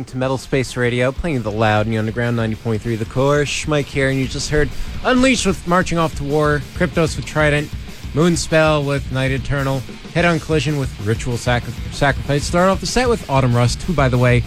Listening 0.00 0.12
to 0.12 0.18
Metal 0.18 0.38
Space 0.38 0.76
Radio, 0.78 1.12
playing 1.12 1.42
the 1.42 1.50
loud 1.50 1.84
in 1.84 1.92
the 1.92 1.98
underground 1.98 2.38
90.3 2.38 2.98
The 2.98 3.04
Core. 3.04 3.42
Schmike 3.42 3.84
here, 3.84 4.08
and 4.08 4.18
you 4.18 4.26
just 4.26 4.48
heard 4.48 4.70
Unleashed 5.04 5.44
with 5.44 5.66
Marching 5.66 5.98
Off 5.98 6.14
to 6.16 6.24
War, 6.24 6.60
Cryptos 6.74 7.16
with 7.16 7.26
Trident, 7.26 7.68
Moonspell 8.14 8.86
with 8.86 9.12
Night 9.12 9.30
Eternal, 9.30 9.80
Head 10.14 10.24
on 10.24 10.40
Collision 10.40 10.78
with 10.78 10.88
Ritual 11.06 11.36
Sacri- 11.36 11.74
Sacrifice. 11.92 12.44
Start 12.44 12.70
off 12.70 12.80
the 12.80 12.86
set 12.86 13.10
with 13.10 13.28
Autumn 13.28 13.54
Rust, 13.54 13.82
who, 13.82 13.92
by 13.92 14.08
the 14.08 14.16
way, 14.16 14.42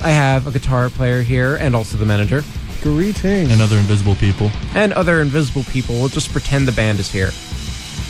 I 0.00 0.10
have 0.10 0.46
a 0.46 0.52
guitar 0.52 0.88
player 0.90 1.22
here 1.22 1.56
and 1.56 1.74
also 1.74 1.96
the 1.98 2.06
manager. 2.06 2.44
Greetings. 2.82 3.50
And 3.50 3.60
other 3.60 3.78
invisible 3.78 4.14
people. 4.14 4.48
And 4.76 4.92
other 4.92 5.20
invisible 5.22 5.64
people. 5.64 5.96
We'll 5.96 6.08
just 6.08 6.30
pretend 6.30 6.68
the 6.68 6.72
band 6.72 7.00
is 7.00 7.10
here. 7.10 7.30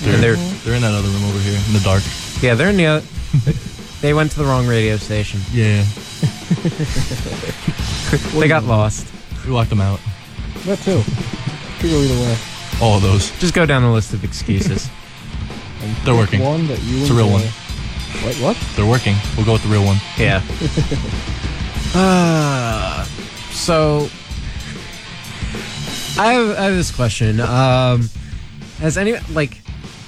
They're, 0.02 0.14
And 0.14 0.22
they're, 0.22 0.36
they're 0.64 0.74
in 0.74 0.82
that 0.82 0.92
other 0.92 1.08
room 1.08 1.24
over 1.24 1.38
here 1.38 1.58
in 1.66 1.72
the 1.72 1.80
dark. 1.80 2.02
yeah, 2.42 2.54
they're 2.54 2.68
in 2.68 2.76
the. 2.76 2.86
oth- 2.88 4.00
they 4.02 4.12
went 4.12 4.30
to 4.32 4.38
the 4.38 4.44
wrong 4.44 4.66
radio 4.66 4.96
station. 4.98 5.40
Yeah. 5.50 5.82
They 8.38 8.48
got 8.48 8.64
lost. 8.64 9.06
We 9.44 9.50
locked 9.50 9.70
them 9.70 9.80
out. 9.80 10.00
That 10.64 10.78
too. 10.80 11.02
Could 11.80 11.90
go 11.90 12.00
either 12.00 12.14
way. 12.14 12.36
All 12.80 12.96
of 12.96 13.02
those. 13.02 13.30
Just 13.38 13.54
go 13.54 13.66
down 13.66 13.82
the 13.82 13.90
list 13.90 14.12
of 14.12 14.24
excuses. 14.24 14.88
They're 16.04 16.14
working. 16.14 16.40
One 16.42 16.66
that 16.68 16.82
you 16.82 17.00
It's 17.02 17.10
a 17.10 17.14
real 17.14 17.30
one. 17.30 17.42
enjoy. 17.42 17.52
What? 18.24 18.34
What? 18.36 18.56
They're 18.76 18.86
working. 18.86 19.14
We'll 19.36 19.46
go 19.46 19.52
with 19.54 19.62
the 19.62 19.68
real 19.68 19.84
one. 19.84 19.98
Yeah. 20.18 20.42
Uh, 21.94 23.02
so 23.50 24.10
I 26.20 26.32
have, 26.34 26.50
I 26.58 26.64
have 26.64 26.74
this 26.74 26.90
question. 26.94 27.40
Um, 27.40 28.10
has 28.78 28.98
any 28.98 29.14
like 29.32 29.62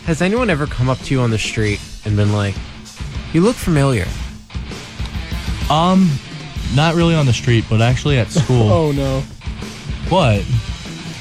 has 0.04 0.20
anyone 0.20 0.50
ever 0.50 0.66
come 0.66 0.90
up 0.90 0.98
to 0.98 1.14
you 1.14 1.20
on 1.22 1.30
the 1.30 1.38
street 1.38 1.80
and 2.04 2.16
been 2.18 2.34
like, 2.34 2.54
"You 3.32 3.40
look 3.40 3.56
familiar"? 3.56 4.06
Um, 5.70 6.10
not 6.74 6.94
really 6.94 7.14
on 7.14 7.26
the 7.26 7.32
street, 7.32 7.64
but 7.68 7.80
actually 7.80 8.18
at 8.18 8.30
school. 8.30 8.68
Oh 8.72 8.92
no. 8.92 9.20
What? 10.08 10.44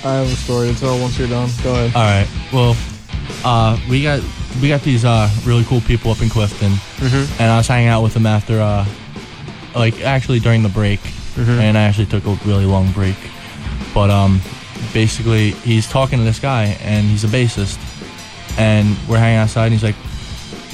I 0.03 0.13
have 0.15 0.27
a 0.31 0.35
story 0.35 0.73
to 0.73 0.80
tell 0.80 0.99
once 0.99 1.17
you're 1.19 1.27
done. 1.27 1.49
Go 1.63 1.73
ahead. 1.73 1.95
All 1.95 2.03
right. 2.03 2.27
Well, 2.53 2.76
uh, 3.43 3.77
we 3.89 4.01
got 4.03 4.21
we 4.61 4.67
got 4.69 4.81
these 4.81 5.05
uh 5.05 5.30
really 5.45 5.63
cool 5.65 5.81
people 5.81 6.11
up 6.11 6.21
in 6.21 6.30
Clifton, 6.30 6.71
Mhm. 6.97 7.39
and 7.39 7.51
I 7.51 7.57
was 7.57 7.67
hanging 7.67 7.89
out 7.89 8.01
with 8.01 8.13
them 8.13 8.26
after 8.26 8.59
uh, 8.61 8.85
like 9.76 10.01
actually 10.01 10.39
during 10.39 10.63
the 10.63 10.69
break, 10.69 10.99
Mhm. 11.35 11.59
and 11.59 11.77
I 11.77 11.81
actually 11.84 12.07
took 12.07 12.26
a 12.26 12.34
really 12.45 12.65
long 12.65 12.91
break, 12.91 13.15
but 13.93 14.09
um, 14.09 14.41
basically 14.93 15.51
he's 15.63 15.88
talking 15.88 16.17
to 16.17 16.23
this 16.26 16.39
guy, 16.39 16.77
and 16.81 17.05
he's 17.07 17.23
a 17.23 17.27
bassist, 17.27 17.77
and 18.57 18.95
we're 19.07 19.19
hanging 19.19 19.38
outside, 19.39 19.65
and 19.65 19.73
he's 19.73 19.84
like, 19.84 19.95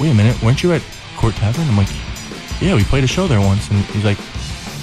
"Wait 0.00 0.10
a 0.10 0.14
minute, 0.14 0.40
weren't 0.42 0.62
you 0.62 0.72
at 0.72 0.82
Court 1.16 1.34
Tavern?" 1.36 1.68
I'm 1.68 1.76
like, 1.76 1.88
"Yeah, 2.60 2.74
we 2.74 2.84
played 2.84 3.04
a 3.04 3.08
show 3.08 3.26
there 3.26 3.40
once," 3.40 3.68
and 3.70 3.84
he's 3.86 4.04
like, 4.04 4.18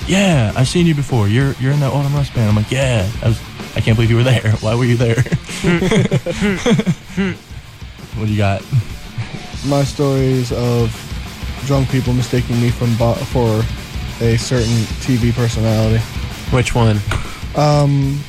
"Yeah, 0.07 0.51
I've 0.55 0.67
seen 0.67 0.85
you 0.85 0.95
before. 0.95 1.27
You're 1.27 1.53
you're 1.59 1.71
in 1.71 1.79
that 1.79 1.91
Autumn 1.91 2.13
Rust 2.13 2.33
band." 2.33 2.49
I'm 2.49 2.55
like, 2.55 2.71
"Yeah." 2.71 3.09
I 3.21 3.29
was. 3.29 3.39
I 3.75 3.81
can't 3.81 3.97
believe 3.97 4.11
you 4.11 4.17
were 4.17 4.23
there. 4.23 4.51
Why 4.61 4.75
were 4.75 4.85
you 4.85 4.97
there? 4.97 5.15
what 8.15 8.25
do 8.25 8.31
you 8.31 8.37
got? 8.37 8.61
My 9.65 9.83
stories 9.83 10.51
of 10.51 10.91
drunk 11.65 11.89
people 11.89 12.13
mistaking 12.13 12.61
me 12.61 12.69
from 12.69 12.95
bo- 12.97 13.15
for 13.15 13.63
a 14.21 14.37
certain 14.37 14.83
TV 15.01 15.33
personality. 15.33 15.99
Which 16.51 16.75
one? 16.75 16.99
Um, 17.55 18.21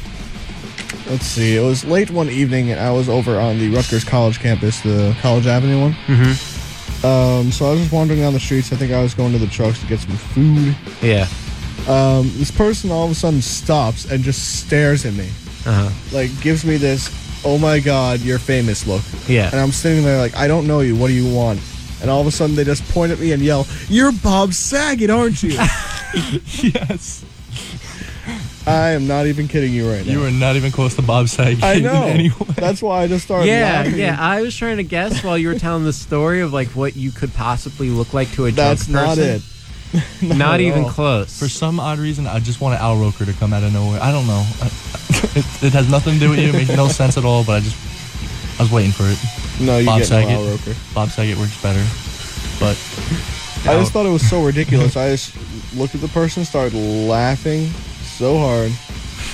let's 1.08 1.26
see. 1.26 1.56
It 1.56 1.60
was 1.60 1.84
late 1.84 2.10
one 2.10 2.30
evening, 2.30 2.70
and 2.70 2.80
I 2.80 2.90
was 2.90 3.08
over 3.08 3.38
on 3.38 3.58
the 3.58 3.68
Rutgers 3.70 4.04
College 4.04 4.38
campus, 4.38 4.80
the 4.80 5.14
College 5.20 5.46
Avenue 5.46 5.80
one. 5.80 5.92
Mm-hmm. 6.06 7.06
Um, 7.06 7.52
so 7.52 7.66
I 7.66 7.72
was 7.72 7.80
just 7.80 7.92
wandering 7.92 8.20
down 8.20 8.32
the 8.32 8.40
streets. 8.40 8.72
I 8.72 8.76
think 8.76 8.92
I 8.92 9.02
was 9.02 9.12
going 9.12 9.32
to 9.32 9.38
the 9.38 9.46
trucks 9.46 9.78
to 9.80 9.86
get 9.86 10.00
some 10.00 10.16
food. 10.16 10.74
Yeah. 11.02 11.26
Um, 11.88 12.30
this 12.36 12.50
person 12.50 12.90
all 12.90 13.04
of 13.04 13.10
a 13.10 13.14
sudden 13.14 13.42
stops 13.42 14.10
and 14.10 14.24
just 14.24 14.60
stares 14.60 15.04
at 15.04 15.14
me. 15.14 15.28
Uh 15.66 15.88
huh. 15.88 15.90
Like, 16.16 16.30
gives 16.40 16.64
me 16.64 16.76
this, 16.76 17.10
oh 17.44 17.58
my 17.58 17.78
god, 17.80 18.20
you're 18.20 18.38
famous 18.38 18.86
look. 18.86 19.02
Yeah. 19.28 19.50
And 19.50 19.60
I'm 19.60 19.70
sitting 19.72 20.04
there 20.04 20.18
like, 20.18 20.34
I 20.36 20.46
don't 20.48 20.66
know 20.66 20.80
you. 20.80 20.96
What 20.96 21.08
do 21.08 21.12
you 21.14 21.30
want? 21.34 21.60
And 22.00 22.10
all 22.10 22.20
of 22.20 22.26
a 22.26 22.30
sudden 22.30 22.54
they 22.56 22.64
just 22.64 22.86
point 22.92 23.12
at 23.12 23.18
me 23.18 23.32
and 23.32 23.42
yell, 23.42 23.66
You're 23.88 24.12
Bob 24.12 24.52
Saget, 24.52 25.10
aren't 25.10 25.42
you? 25.42 25.50
yes. 26.62 27.24
I 28.66 28.90
am 28.90 29.06
not 29.06 29.26
even 29.26 29.46
kidding 29.46 29.74
you 29.74 29.90
right 29.90 30.04
now. 30.06 30.12
You 30.12 30.20
were 30.20 30.30
not 30.30 30.56
even 30.56 30.72
close 30.72 30.96
to 30.96 31.02
Bob 31.02 31.28
Saget. 31.28 31.62
I 31.62 31.74
in 31.74 31.82
know. 31.82 32.04
any 32.04 32.30
way. 32.30 32.46
That's 32.56 32.80
why 32.80 33.02
I 33.02 33.06
just 33.08 33.26
started 33.26 33.46
Yeah, 33.48 33.60
laughing. 33.82 33.96
yeah. 33.98 34.16
I 34.18 34.40
was 34.40 34.56
trying 34.56 34.78
to 34.78 34.84
guess 34.84 35.22
while 35.22 35.36
you 35.36 35.48
were 35.48 35.58
telling 35.58 35.84
the 35.84 35.92
story 35.92 36.40
of 36.40 36.52
like 36.52 36.68
what 36.68 36.96
you 36.96 37.10
could 37.10 37.34
possibly 37.34 37.90
look 37.90 38.14
like 38.14 38.30
to 38.32 38.46
a 38.46 38.52
drunk 38.52 38.56
That's 38.78 38.88
not 38.88 39.18
it. 39.18 39.42
Not 40.22 40.54
at 40.54 40.60
even 40.60 40.84
all. 40.84 40.90
close. 40.90 41.38
For 41.38 41.48
some 41.48 41.78
odd 41.78 41.98
reason, 41.98 42.26
I 42.26 42.40
just 42.40 42.60
wanted 42.60 42.76
Al 42.80 42.96
Roker 42.96 43.24
to 43.24 43.32
come 43.34 43.52
out 43.52 43.62
of 43.62 43.72
nowhere. 43.72 44.00
I 44.02 44.10
don't 44.12 44.26
know. 44.26 44.44
I, 44.60 44.66
it, 45.36 45.62
it 45.62 45.72
has 45.72 45.88
nothing 45.90 46.14
to 46.14 46.20
do 46.20 46.30
with 46.30 46.38
you. 46.40 46.48
It 46.48 46.54
makes 46.54 46.76
no 46.76 46.88
sense 46.88 47.16
at 47.16 47.24
all. 47.24 47.44
But 47.44 47.52
I 47.52 47.60
just, 47.60 48.58
I 48.58 48.62
was 48.62 48.72
waiting 48.72 48.92
for 48.92 49.04
it. 49.04 49.18
No, 49.60 49.78
you 49.78 49.86
Bob 49.86 50.00
get 50.00 50.10
no 50.10 50.28
Al 50.28 50.44
Roker. 50.46 50.74
Bob 50.94 51.08
Saget 51.10 51.38
works 51.38 51.60
better. 51.62 51.84
But 52.58 52.76
I 53.66 53.78
just 53.78 53.92
thought 53.92 54.06
it 54.06 54.10
was 54.10 54.28
so 54.28 54.44
ridiculous. 54.44 54.96
I 54.96 55.10
just 55.10 55.34
looked 55.74 55.94
at 55.94 56.00
the 56.00 56.08
person, 56.08 56.44
started 56.44 56.74
laughing 56.76 57.68
so 57.68 58.38
hard, 58.38 58.72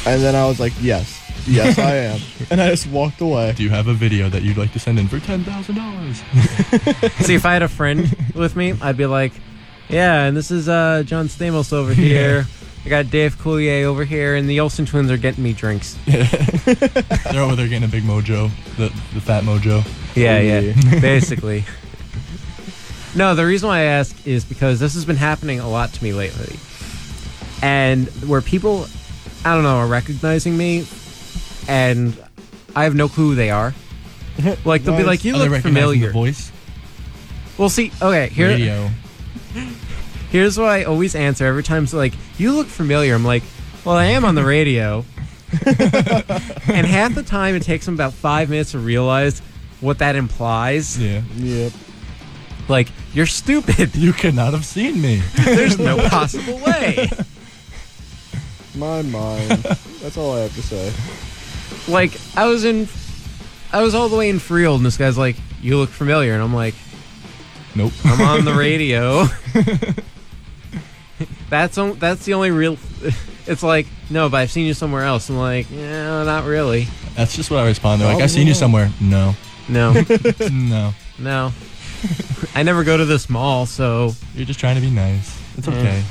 and 0.07 0.23
then 0.23 0.35
I 0.35 0.47
was 0.47 0.61
like, 0.61 0.73
"Yes, 0.81 1.21
yes, 1.47 1.79
I 1.79 1.95
am," 1.97 2.21
and 2.51 2.61
I 2.61 2.71
just 2.71 2.87
walked 2.87 3.21
away. 3.21 3.53
do 3.53 3.63
you 3.63 3.71
have 3.71 3.89
a 3.89 3.95
video 3.95 4.29
that 4.29 4.43
you'd 4.43 4.57
like 4.57 4.73
to 4.73 4.79
send 4.79 4.99
in 4.99 5.09
for 5.09 5.21
ten 5.21 5.43
thousand 5.45 5.77
dollars? 5.77 6.19
See, 7.27 7.35
if 7.35 7.45
I 7.45 7.53
had 7.53 7.63
a 7.63 7.69
friend 7.69 8.15
with 8.35 8.57
me, 8.57 8.75
I'd 8.81 8.97
be 8.97 9.07
like, 9.07 9.33
"Yeah, 9.91 10.25
and 10.25 10.37
this 10.37 10.51
is 10.51 10.69
uh, 10.69 11.03
John 11.07 11.29
Stamos 11.29 11.73
over 11.73 11.93
here. 11.93 12.47
I 12.85 12.89
got 12.89 13.11
Dave 13.11 13.37
Coulier 13.37 13.85
over 13.85 14.05
here, 14.05 14.37
and 14.37 14.49
the 14.49 14.61
Olsen 14.61 14.87
twins 14.87 15.11
are 15.11 15.17
getting 15.19 15.45
me 15.45 15.53
drinks." 15.53 15.99
They're 16.07 17.43
over 17.43 17.57
there 17.57 17.69
getting 17.69 17.85
a 17.85 17.89
big 17.89 18.05
mojo, 18.05 18.51
the 18.77 18.89
the 19.15 19.21
fat 19.21 19.45
mojo. 19.45 19.85
Yeah, 20.17 20.39
yeah, 20.41 20.73
basically. 21.01 21.65
No, 23.15 23.35
the 23.35 23.45
reason 23.45 23.69
why 23.69 23.79
I 23.81 23.83
ask 23.85 24.27
is 24.27 24.45
because 24.45 24.79
this 24.79 24.95
has 24.95 25.05
been 25.05 25.17
happening 25.17 25.59
a 25.61 25.69
lot 25.69 25.93
to 25.95 26.05
me 26.05 26.13
lately, 26.13 26.57
and 27.63 28.07
where 28.29 28.41
people, 28.41 28.87
I 29.45 29.55
don't 29.55 29.65
know, 29.65 29.77
are 29.79 29.87
recognizing 29.89 30.57
me, 30.57 30.87
and 31.69 32.17
I 32.77 32.85
have 32.85 32.95
no 32.95 33.09
clue 33.09 33.31
who 33.31 33.35
they 33.35 33.51
are. 33.51 33.75
Like 34.65 34.85
they'll 34.85 34.95
be 34.97 35.03
Nice. 35.03 35.07
like, 35.07 35.25
"You 35.25 35.35
Are 35.35 35.39
they 35.39 35.45
look 35.45 35.53
recognizing 35.53 35.83
familiar." 35.83 36.07
the 36.07 36.13
voice? 36.13 36.53
Well, 37.59 37.69
see, 37.69 37.91
okay, 38.01 38.29
here, 38.29 38.49
Radio. 38.49 38.89
Here's 40.31 40.59
what 40.59 40.69
I 40.69 40.85
always 40.85 41.15
answer 41.15 41.47
every 41.47 41.63
time. 41.63 41.87
So 41.87 41.97
like, 41.97 42.15
you 42.39 42.53
look 42.53 42.67
familiar. 42.67 43.15
I'm 43.15 43.25
like, 43.25 43.43
well, 43.85 43.97
I 43.97 44.07
am 44.07 44.25
on 44.25 44.35
the 44.35 44.45
radio, 44.45 45.05
and 45.67 46.87
half 46.87 47.15
the 47.15 47.23
time 47.25 47.55
it 47.55 47.63
takes 47.63 47.85
them 47.87 47.95
about 47.95 48.13
five 48.13 48.51
minutes 48.51 48.73
to 48.73 48.79
realize 48.79 49.41
what 49.81 49.99
that 49.99 50.15
implies. 50.17 50.99
Yeah. 51.01 51.23
Yep. 51.37 51.73
Like, 52.69 52.89
you're 53.13 53.27
stupid. 53.27 53.97
You 54.01 54.13
could 54.13 54.35
not 54.35 54.53
have 54.53 54.65
seen 54.65 55.01
me. 55.01 55.23
There's 55.45 55.79
no 55.79 55.97
possible 56.09 56.59
way. 56.59 57.09
My 58.77 59.03
mind. 59.03 59.63
That's 60.03 60.17
all 60.17 60.37
I 60.37 60.41
have 60.41 60.55
to 60.55 60.63
say. 60.63 60.93
Like, 61.91 62.13
I 62.37 62.47
was 62.47 62.65
in, 62.65 62.89
I 63.73 63.83
was 63.83 63.95
all 63.95 64.09
the 64.09 64.17
way 64.17 64.29
in 64.29 64.39
Freehold, 64.39 64.79
and 64.81 64.87
this 64.87 64.97
guy's 64.97 65.19
like, 65.19 65.37
"You 65.61 65.77
look 65.79 65.91
familiar," 65.91 66.35
and 66.35 66.43
I'm 66.43 66.55
like, 66.55 66.75
Nope. 67.75 67.93
I'm 68.05 68.21
on 68.21 68.45
the 68.45 68.55
radio. 68.59 69.27
that's 71.49 71.79
on, 71.79 71.99
that's 71.99 72.25
the 72.25 72.35
only 72.35 72.51
real. 72.51 72.79
It's 73.47 73.63
like, 73.63 73.87
no, 74.11 74.29
but 74.29 74.39
I've 74.39 74.51
seen 74.51 74.67
you 74.67 74.75
somewhere 74.75 75.05
else. 75.05 75.29
I'm 75.29 75.37
like, 75.39 75.71
yeah, 75.71 76.23
not 76.25 76.45
really. 76.45 76.89
That's 77.15 77.35
just 77.35 77.51
what 77.51 77.61
I 77.61 77.67
respond. 77.67 78.01
They're 78.01 78.09
like, 78.09 78.21
Oh, 78.21 78.25
I've 78.25 78.31
seen 78.31 78.47
you 78.47 78.53
oh. 78.53 78.57
somewhere. 78.57 78.91
No. 79.01 79.35
No, 79.69 79.93
no. 80.51 80.93
no. 81.19 81.53
I 82.55 82.63
never 82.63 82.83
go 82.83 82.97
to 82.97 83.05
this 83.05 83.29
mall, 83.29 83.67
so 83.67 84.15
You're 84.35 84.47
just 84.47 84.59
trying 84.59 84.75
to 84.77 84.81
be 84.81 84.91
nice. 84.91 85.39
It's 85.57 85.69
okay. 85.69 86.03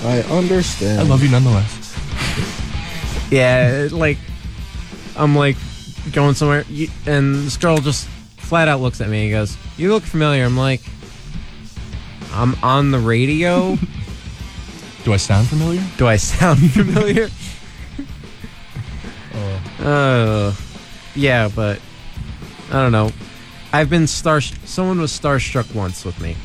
I 0.00 0.20
understand. 0.22 1.00
I 1.00 1.02
love 1.04 1.22
you 1.22 1.30
nonetheless. 1.30 1.96
yeah, 3.30 3.84
it, 3.84 3.92
like, 3.92 4.18
I'm 5.16 5.36
like 5.36 5.56
going 6.12 6.34
somewhere, 6.34 6.64
you, 6.68 6.88
and 7.06 7.34
this 7.46 7.56
girl 7.56 7.78
just 7.78 8.08
flat 8.52 8.68
out 8.68 8.82
looks 8.82 9.00
at 9.00 9.08
me 9.08 9.22
and 9.22 9.32
goes, 9.32 9.56
"You 9.78 9.90
look 9.94 10.02
familiar." 10.02 10.44
I'm 10.44 10.58
like, 10.58 10.82
I'm 12.34 12.54
on 12.62 12.90
the 12.90 12.98
radio. 12.98 13.78
Do 15.04 15.14
I 15.14 15.16
sound 15.16 15.48
familiar? 15.48 15.82
Do 15.96 16.06
I 16.06 16.16
sound 16.16 16.70
familiar? 16.72 17.30
Oh. 19.82 19.82
Uh, 19.82 20.54
yeah, 21.14 21.48
but 21.48 21.80
I 22.68 22.82
don't 22.82 22.92
know. 22.92 23.10
I've 23.72 23.88
been 23.88 24.06
star. 24.06 24.42
Someone 24.42 25.00
was 25.00 25.18
starstruck 25.18 25.74
once 25.74 26.04
with 26.04 26.20
me, 26.20 26.36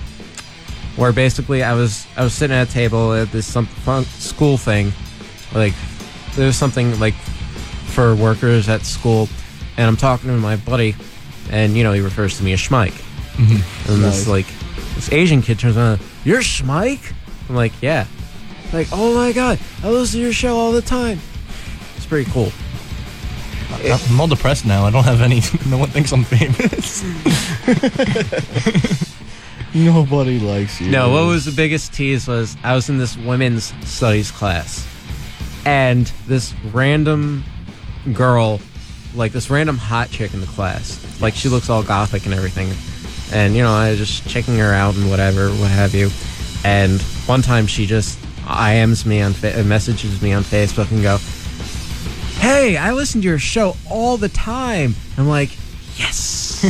where 0.95 1.11
basically 1.11 1.61
I 1.61 1.73
was 1.73 2.07
I 2.15 2.23
was 2.23 2.33
sitting 2.33 2.55
at 2.55 2.69
a 2.69 2.71
table 2.71 3.11
at 3.11 3.33
this 3.33 3.45
some 3.45 3.65
fun 3.65 4.05
school 4.05 4.57
thing, 4.57 4.93
like 5.53 5.73
there 6.37 6.45
was 6.45 6.55
something 6.55 6.97
like 7.01 7.15
for 7.95 8.15
workers 8.15 8.69
at 8.69 8.85
school, 8.85 9.27
and 9.75 9.89
I'm 9.89 9.97
talking 9.97 10.29
to 10.29 10.37
my 10.37 10.55
buddy, 10.55 10.95
and 11.51 11.75
you 11.77 11.83
know 11.83 11.93
he 11.93 12.01
refers 12.01 12.37
to 12.37 12.43
me 12.43 12.53
as 12.53 12.59
Schmike, 12.59 12.93
Mhm. 13.37 13.61
and 13.89 14.01
Nice. 14.01 14.19
this 14.19 14.27
like 14.27 14.45
this 14.95 15.11
Asian 15.11 15.41
kid 15.41 15.59
turns 15.59 15.77
around, 15.77 15.99
"You're 16.25 16.41
Schmike?" 16.41 17.13
I'm 17.49 17.55
like, 17.55 17.73
"Yeah." 17.81 18.05
Like, 18.73 18.87
oh 18.91 19.15
my 19.15 19.31
god, 19.31 19.59
I 19.83 19.89
listen 19.89 20.19
to 20.19 20.23
your 20.23 20.33
show 20.33 20.57
all 20.57 20.71
the 20.73 20.81
time. 20.81 21.19
It's 21.95 22.05
pretty 22.05 22.29
cool. 22.31 22.51
I- 23.71 23.99
I'm 24.09 24.19
all 24.19 24.27
depressed 24.27 24.65
now. 24.65 24.85
I 24.85 24.91
don't 24.91 25.03
have 25.05 25.21
any. 25.21 25.41
No 25.69 25.77
one 25.77 25.89
thinks 25.89 26.11
I'm 26.11 26.23
famous. 26.23 27.03
Nobody 29.73 30.39
likes 30.39 30.81
you. 30.81 30.89
No, 30.89 31.11
what 31.11 31.25
was 31.27 31.45
the 31.45 31.51
biggest 31.51 31.93
tease 31.93 32.27
was 32.27 32.57
I 32.63 32.73
was 32.73 32.89
in 32.89 32.97
this 32.97 33.15
women's 33.17 33.73
studies 33.87 34.31
class, 34.31 34.87
and 35.65 36.11
this 36.27 36.53
random 36.73 37.43
girl, 38.13 38.59
like 39.17 39.31
this 39.31 39.49
random 39.49 39.77
hot 39.77 40.09
chick 40.09 40.33
in 40.33 40.41
the 40.41 40.47
class, 40.47 40.99
like 41.21 41.33
she 41.33 41.49
looks 41.49 41.69
all 41.69 41.83
gothic 41.83 42.25
and 42.25 42.33
everything, 42.33 42.71
and 43.37 43.55
you 43.55 43.61
know 43.63 43.71
I 43.71 43.89
was 43.89 43.99
just 43.99 44.27
checking 44.27 44.57
her 44.57 44.73
out 44.73 44.95
and 44.95 45.09
whatever, 45.09 45.49
what 45.49 45.71
have 45.71 45.93
you, 45.93 46.09
and 46.63 47.01
one 47.27 47.41
time 47.41 47.67
she 47.67 47.85
just 47.85 48.19
IMs 48.45 49.05
me 49.05 49.21
on 49.21 49.33
fa- 49.33 49.59
uh, 49.59 49.63
messages 49.63 50.21
me 50.21 50.31
on 50.33 50.43
Facebook 50.43 50.91
and 50.91 51.01
go, 51.01 51.17
"Hey, 52.39 52.77
I 52.77 52.93
listen 52.93 53.21
to 53.21 53.27
your 53.27 53.39
show 53.39 53.75
all 53.89 54.17
the 54.17 54.29
time." 54.29 54.95
I'm 55.17 55.27
like, 55.27 55.49
"Yes," 55.97 56.63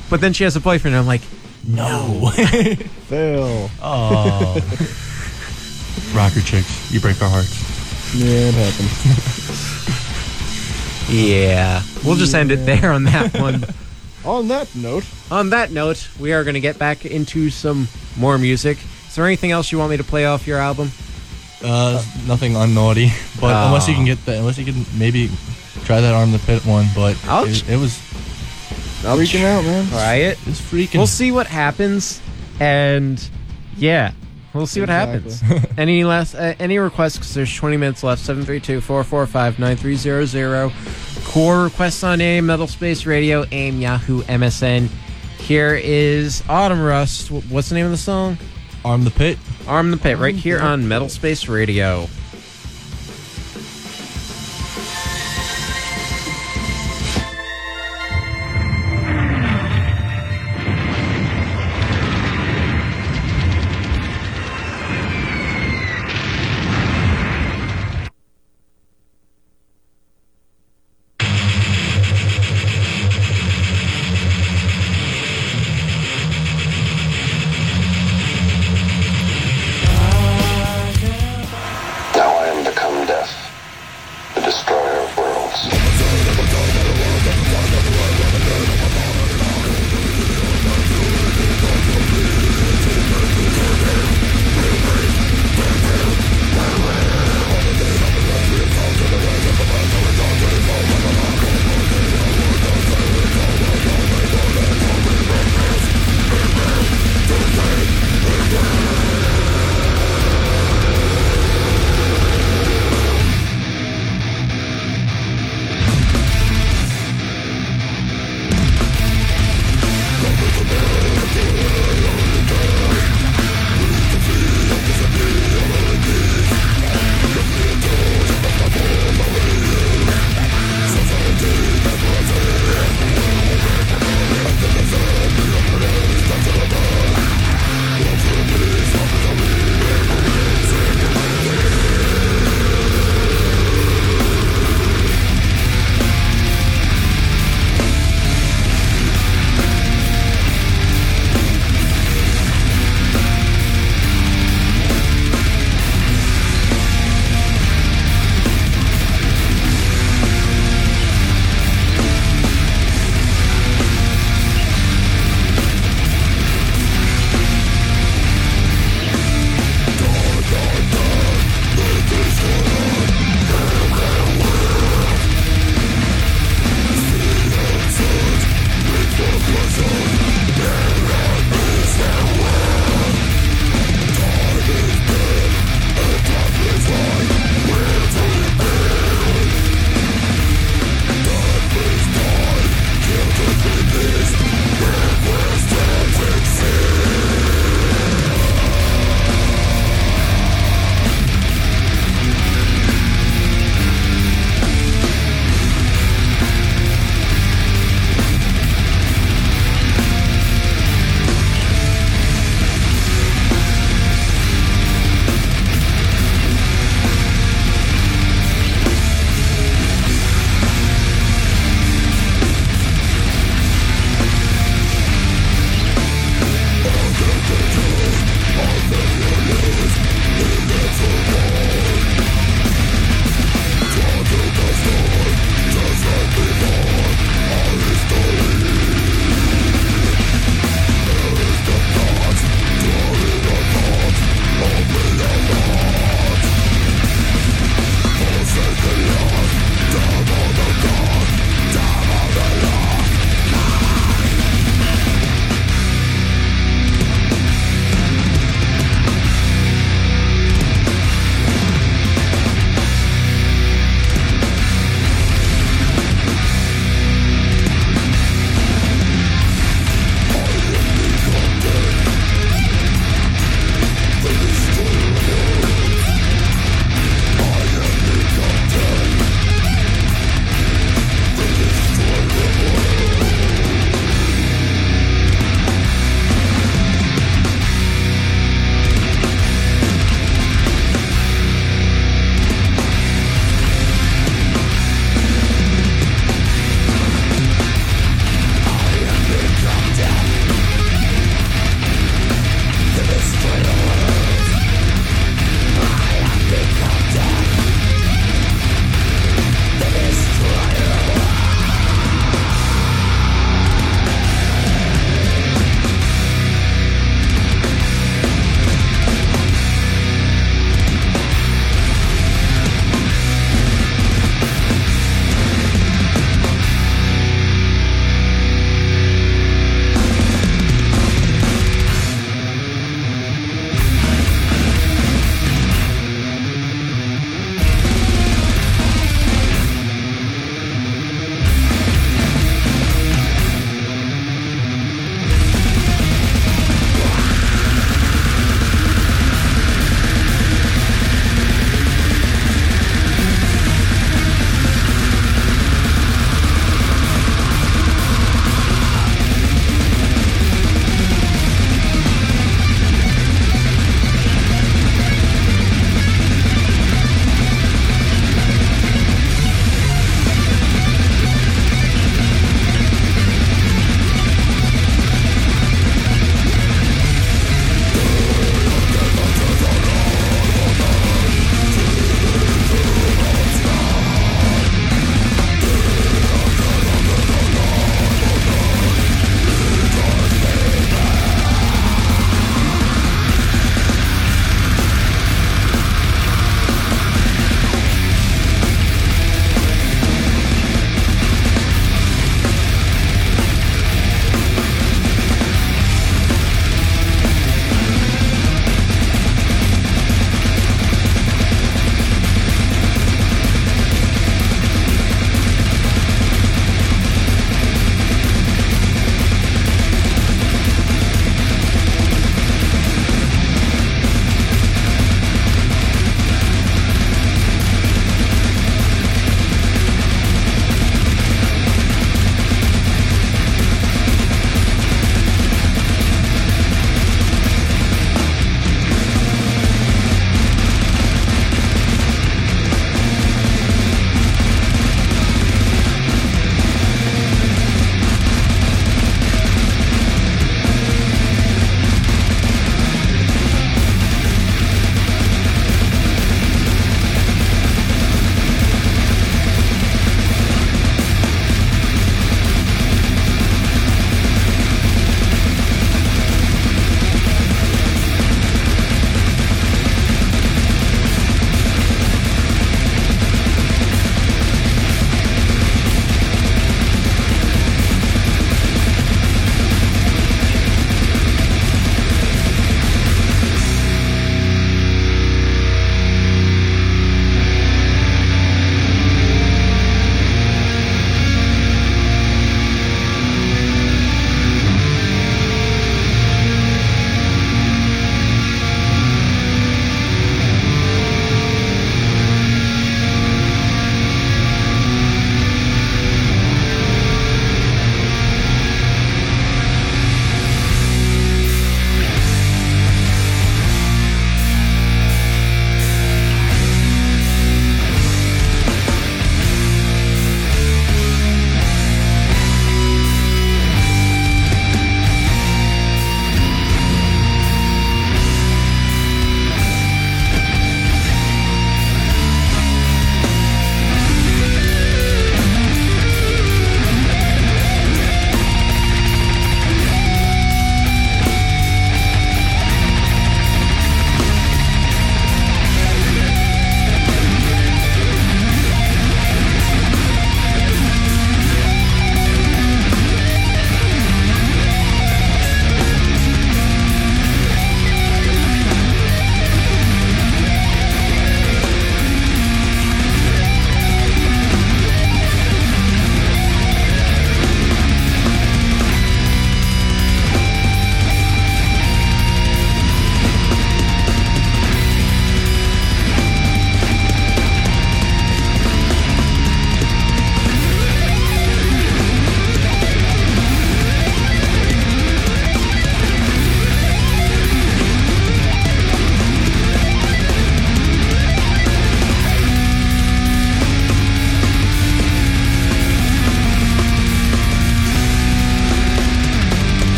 but 0.10 0.20
then 0.20 0.32
she 0.32 0.44
has 0.44 0.56
a 0.56 0.60
boyfriend. 0.60 0.96
And 0.96 1.00
I'm 1.02 1.06
like, 1.06 1.22
no. 1.66 2.30
Fail. 3.08 3.70
oh. 3.82 4.54
Rocker 6.16 6.40
chicks, 6.40 6.92
you 6.92 7.00
break 7.00 7.20
our 7.22 7.28
hearts. 7.28 8.14
Yeah, 8.14 8.48
it 8.48 8.54
happened. 8.54 9.69
Yeah. 11.10 11.82
We'll 12.04 12.16
just 12.16 12.34
end 12.34 12.52
it 12.52 12.64
there 12.66 12.92
on 12.92 13.04
that 13.04 13.38
one. 13.38 13.64
On 14.22 14.48
that 14.48 14.76
note, 14.76 15.04
on 15.30 15.48
that 15.48 15.70
note, 15.70 16.10
we 16.20 16.34
are 16.34 16.44
going 16.44 16.52
to 16.52 16.60
get 16.60 16.78
back 16.78 17.06
into 17.06 17.48
some 17.48 17.88
more 18.18 18.36
music. 18.36 18.76
Is 19.08 19.14
there 19.14 19.24
anything 19.24 19.50
else 19.50 19.72
you 19.72 19.78
want 19.78 19.90
me 19.92 19.96
to 19.96 20.04
play 20.04 20.26
off 20.26 20.46
your 20.46 20.58
album? 20.58 20.90
Uh, 21.64 22.04
nothing 22.26 22.54
unnaughty, 22.54 23.08
but 23.40 23.56
unless 23.66 23.88
you 23.88 23.94
can 23.94 24.04
get 24.04 24.22
that, 24.26 24.36
unless 24.36 24.58
you 24.58 24.66
can 24.66 24.84
maybe 24.98 25.30
try 25.84 26.02
that 26.02 26.12
arm 26.14 26.32
the 26.32 26.38
pit 26.40 26.66
one, 26.66 26.86
but 26.94 27.16
I'll 27.26 27.44
it, 27.44 27.54
ch- 27.54 27.68
it 27.68 27.78
was 27.78 27.92
freaking 29.02 29.44
out, 29.46 29.64
man. 29.64 29.88
Try 29.88 30.14
it. 30.16 30.38
it's 30.46 30.60
freaking. 30.60 30.98
We'll 30.98 31.06
see 31.06 31.32
what 31.32 31.46
happens, 31.46 32.20
and 32.60 33.26
yeah, 33.78 34.12
we'll 34.54 34.66
see 34.66 34.80
what 34.80 34.88
happens. 34.88 35.42
any 35.78 36.04
last 36.04 36.34
uh, 36.34 36.54
any 36.58 36.78
requests? 36.78 37.16
Because 37.16 37.34
there's 37.34 37.54
20 37.54 37.76
minutes 37.76 38.02
left. 38.02 38.26
732-445-9300. 38.26 41.24
Core 41.26 41.64
requests 41.64 42.02
on 42.02 42.20
AIM, 42.20 42.46
Metal 42.46 42.66
Space 42.66 43.06
Radio, 43.06 43.44
AIM, 43.52 43.80
Yahoo, 43.80 44.22
MSN. 44.22 44.88
Here 45.38 45.74
is 45.74 46.42
Autumn 46.48 46.80
Rust. 46.80 47.30
What's 47.30 47.68
the 47.68 47.74
name 47.74 47.84
of 47.86 47.92
the 47.92 47.98
song? 47.98 48.38
arm 48.84 49.04
the 49.04 49.10
pit. 49.10 49.38
Arm 49.66 49.90
the 49.90 49.96
Pit, 49.96 50.18
right 50.18 50.34
here 50.34 50.60
on 50.60 50.86
Metal 50.88 51.08
Space 51.08 51.48
Radio. 51.48 52.08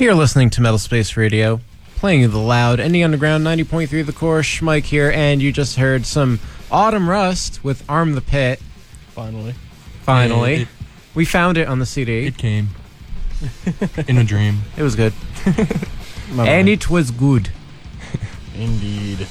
You're 0.00 0.14
listening 0.14 0.48
to 0.50 0.62
Metal 0.62 0.78
Space 0.78 1.14
Radio, 1.18 1.60
playing 1.96 2.30
the 2.30 2.38
loud, 2.38 2.78
Indie 2.78 3.04
Underground 3.04 3.44
90.3 3.44 4.06
The 4.06 4.12
Core, 4.14 4.40
Schmike 4.40 4.84
here, 4.84 5.12
and 5.14 5.42
you 5.42 5.52
just 5.52 5.76
heard 5.76 6.06
some 6.06 6.40
Autumn 6.70 7.06
Rust 7.08 7.62
with 7.62 7.84
Arm 7.86 8.14
the 8.14 8.22
Pit. 8.22 8.60
Finally. 9.10 9.54
Finally. 10.02 10.54
It- 10.62 10.68
we 11.14 11.26
found 11.26 11.58
it 11.58 11.68
on 11.68 11.80
the 11.80 11.86
CD. 11.86 12.24
It 12.26 12.38
came 12.38 12.70
in 14.08 14.16
a 14.16 14.24
dream. 14.24 14.60
It 14.76 14.82
was 14.82 14.94
good. 14.96 15.12
And 16.38 16.68
it 16.68 16.88
was 16.88 17.10
good. 17.10 17.50
Indeed. 18.56 19.26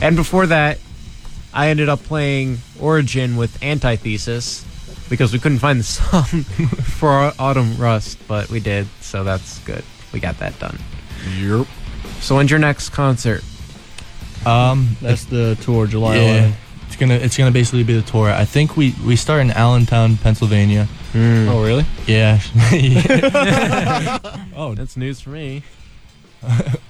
And 0.00 0.14
before 0.16 0.46
that, 0.46 0.78
I 1.52 1.68
ended 1.68 1.88
up 1.88 2.00
playing 2.04 2.58
Origin 2.80 3.36
with 3.36 3.60
Antithesis 3.62 4.64
because 5.10 5.32
we 5.32 5.38
couldn't 5.40 5.58
find 5.58 5.80
the 5.80 5.84
song 5.84 6.44
for 6.44 7.32
Autumn 7.38 7.76
Rust, 7.76 8.18
but 8.28 8.48
we 8.50 8.60
did, 8.60 8.86
so 9.00 9.24
that's 9.24 9.58
good. 9.60 9.82
We 10.12 10.20
got 10.20 10.38
that 10.38 10.58
done. 10.58 10.78
Yep. 11.38 11.66
So 12.20 12.36
when's 12.36 12.50
your 12.50 12.60
next 12.60 12.90
concert? 12.90 13.42
Um, 14.46 14.96
That's 15.02 15.24
the 15.24 15.56
tour, 15.62 15.86
July 15.86 16.16
yeah, 16.16 16.48
11th. 16.48 16.52
it's 16.86 16.96
gonna 16.96 17.14
it's 17.14 17.36
gonna 17.36 17.50
basically 17.50 17.82
be 17.82 17.94
the 17.94 18.02
tour. 18.08 18.30
I 18.30 18.44
think 18.44 18.76
we 18.76 18.94
we 19.04 19.16
start 19.16 19.40
in 19.40 19.50
Allentown, 19.50 20.16
Pennsylvania. 20.16 20.86
Oh, 21.14 21.62
really? 21.64 21.84
Yeah. 22.06 22.38
oh, 24.56 24.74
that's 24.74 24.96
news 24.96 25.20
for 25.20 25.30
me. 25.30 25.62
I, 26.42 26.46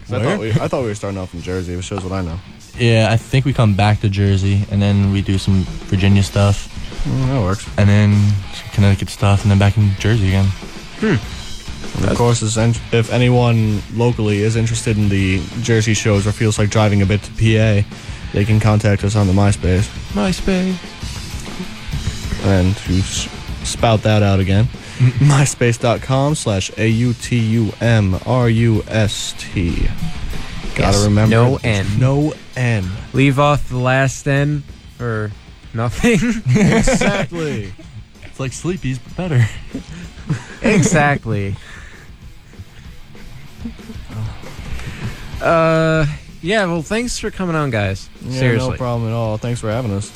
Where? 0.09 0.21
thought 0.21 0.39
we, 0.41 0.51
I 0.51 0.69
thought 0.69 0.83
we 0.83 0.89
were 0.89 0.95
starting 0.95 1.19
off 1.19 1.33
in 1.35 1.41
Jersey. 1.41 1.73
It 1.73 1.83
shows 1.83 2.05
what 2.05 2.13
I 2.13 2.21
know. 2.23 2.39
yeah, 2.79 3.09
I 3.11 3.17
think 3.17 3.45
we 3.47 3.53
come 3.55 3.75
back 3.75 4.01
to 4.01 4.09
Jersey 4.11 4.65
and 4.71 4.83
then 4.83 5.11
we 5.13 5.23
do 5.23 5.39
some 5.39 5.63
Virginia 5.89 6.23
stuff. 6.23 6.69
Mm, 7.05 7.27
that 7.29 7.41
works. 7.41 7.67
And 7.79 7.89
then 7.89 8.33
Connecticut 8.73 9.09
stuff 9.09 9.43
and 9.43 9.51
then 9.51 9.59
back 9.59 9.77
in 9.79 9.91
Jersey 9.99 10.29
again. 10.29 10.49
And 11.97 12.05
of 12.11 12.17
course, 12.17 12.43
if 12.57 13.11
anyone 13.13 13.83
locally 13.95 14.39
is 14.43 14.55
interested 14.57 14.97
in 14.97 15.09
the 15.09 15.41
Jersey 15.63 15.95
shows 15.95 16.27
or 16.27 16.33
feels 16.33 16.59
like 16.59 16.71
driving 16.71 17.03
a 17.03 17.07
bit 17.07 17.23
to 17.25 17.31
PA, 17.33 17.83
they 18.33 18.45
can 18.45 18.61
contact 18.61 19.03
us 19.05 19.17
on 19.17 19.27
the 19.27 19.33
MySpace. 19.33 19.89
MySpace. 20.13 20.77
And 22.47 22.77
to 22.77 23.03
spout 23.67 24.03
that 24.03 24.23
out 24.23 24.39
again, 24.39 24.65
myspace.com 25.19 26.37
slash 26.37 26.71
A-U-T-U-M-R-U-S-T. 26.79 27.39
Gotta 30.75 30.79
Yes, 30.79 31.05
remember. 31.05 31.35
no 31.35 31.59
N. 31.65 31.87
No 31.99 32.33
N. 32.57 32.89
Leave 33.13 33.41
off 33.41 33.69
the 33.69 33.79
last 33.79 34.29
N 34.29 34.63
or 35.01 35.33
nothing. 35.75 36.13
exactly. 36.55 37.73
It's 38.25 38.39
like 38.41 38.53
Sleepy's, 38.53 38.99
but 39.01 39.17
better. 39.17 39.49
exactly. 40.63 41.57
Uh, 45.43 46.07
yeah. 46.43 46.65
Well, 46.67 46.83
thanks 46.83 47.19
for 47.19 47.31
coming 47.31 47.57
on, 47.57 47.71
guys. 47.71 48.09
Yeah, 48.23 48.39
Seriously, 48.39 48.71
no 48.71 48.77
problem 48.77 49.09
at 49.11 49.15
all. 49.15 49.37
Thanks 49.39 49.61
for 49.61 49.71
having 49.71 49.93
us. 49.93 50.11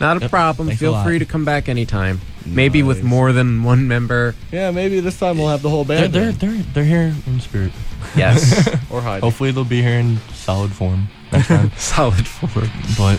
not 0.00 0.16
a 0.16 0.20
Yep, 0.20 0.30
problem. 0.30 0.68
thanks 0.68 0.80
Feel 0.80 0.92
lot. 0.92 1.04
free 1.06 1.18
to 1.18 1.24
come 1.24 1.44
back 1.44 1.68
anytime. 1.68 2.20
Maybe 2.46 2.82
with 2.82 3.02
more 3.02 3.32
than 3.32 3.62
one 3.62 3.88
member. 3.88 4.34
Yeah, 4.52 4.70
maybe 4.70 5.00
this 5.00 5.18
time 5.18 5.38
we'll 5.38 5.48
have 5.48 5.62
the 5.62 5.70
whole 5.70 5.84
They're, 5.84 6.08
band. 6.08 6.12
they're, 6.12 6.32
they're, 6.32 6.62
they're 6.74 6.84
here 6.84 7.14
in 7.26 7.40
spirit. 7.40 7.72
Yes, 8.16 8.68
or 8.90 9.00
hiding. 9.00 9.22
Hopefully 9.22 9.50
they'll 9.50 9.64
be 9.64 9.80
here 9.80 9.98
in 9.98 10.18
solid 10.34 10.72
form 10.72 11.08
next 11.32 11.48
time. 11.48 11.70
solid 11.76 12.26
form 12.26 12.68
but 12.98 13.18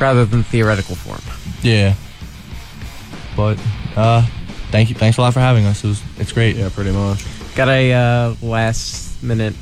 rather 0.00 0.24
than 0.24 0.42
theoretical 0.44 0.94
form. 0.94 1.20
yeah. 1.62 1.94
But 3.36 3.58
uh 3.96 4.24
thank 4.70 4.88
you 4.88 4.94
thanks 4.94 5.18
a 5.18 5.20
lot 5.20 5.32
for 5.34 5.40
having 5.40 5.64
us. 5.66 5.82
It 5.82 5.88
was 5.88 6.02
it's 6.18 6.30
great. 6.32 6.54
Yeah, 6.54 6.68
pretty 6.68 6.92
much. 6.92 7.24
Got 7.56 7.68
a 7.68 7.92
uh, 7.92 8.34
last 8.40 9.20
minute 9.22 9.54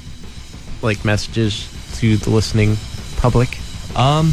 like 0.83 1.05
messages 1.05 1.69
to 1.99 2.17
the 2.17 2.31
listening 2.31 2.77
public. 3.17 3.59
Um 3.97 4.33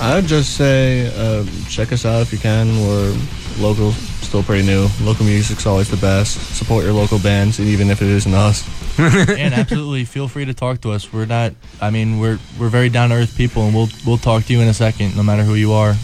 I'd 0.00 0.24
just 0.26 0.56
say 0.56 1.12
uh, 1.16 1.44
check 1.68 1.92
us 1.92 2.04
out 2.04 2.22
if 2.22 2.32
you 2.32 2.38
can. 2.38 2.66
We're 2.80 3.16
local, 3.60 3.92
still 3.92 4.42
pretty 4.42 4.66
new. 4.66 4.88
Local 5.00 5.24
music's 5.24 5.64
always 5.64 5.88
the 5.88 5.96
best. 5.96 6.56
Support 6.56 6.84
your 6.84 6.92
local 6.92 7.20
bands, 7.20 7.60
even 7.60 7.88
if 7.88 8.02
it 8.02 8.08
isn't 8.08 8.34
us. 8.34 8.68
and 8.98 9.54
absolutely 9.54 10.04
feel 10.04 10.26
free 10.26 10.44
to 10.44 10.54
talk 10.54 10.80
to 10.80 10.90
us. 10.90 11.12
We're 11.12 11.26
not 11.26 11.52
I 11.80 11.90
mean, 11.90 12.18
we're 12.18 12.38
we're 12.58 12.68
very 12.68 12.88
down 12.88 13.10
to 13.10 13.16
earth 13.16 13.36
people 13.36 13.62
and 13.64 13.74
we'll 13.74 13.88
we'll 14.06 14.18
talk 14.18 14.44
to 14.44 14.52
you 14.52 14.60
in 14.60 14.68
a 14.68 14.74
second, 14.74 15.16
no 15.16 15.22
matter 15.22 15.44
who 15.44 15.54
you 15.54 15.72
are. 15.72 15.94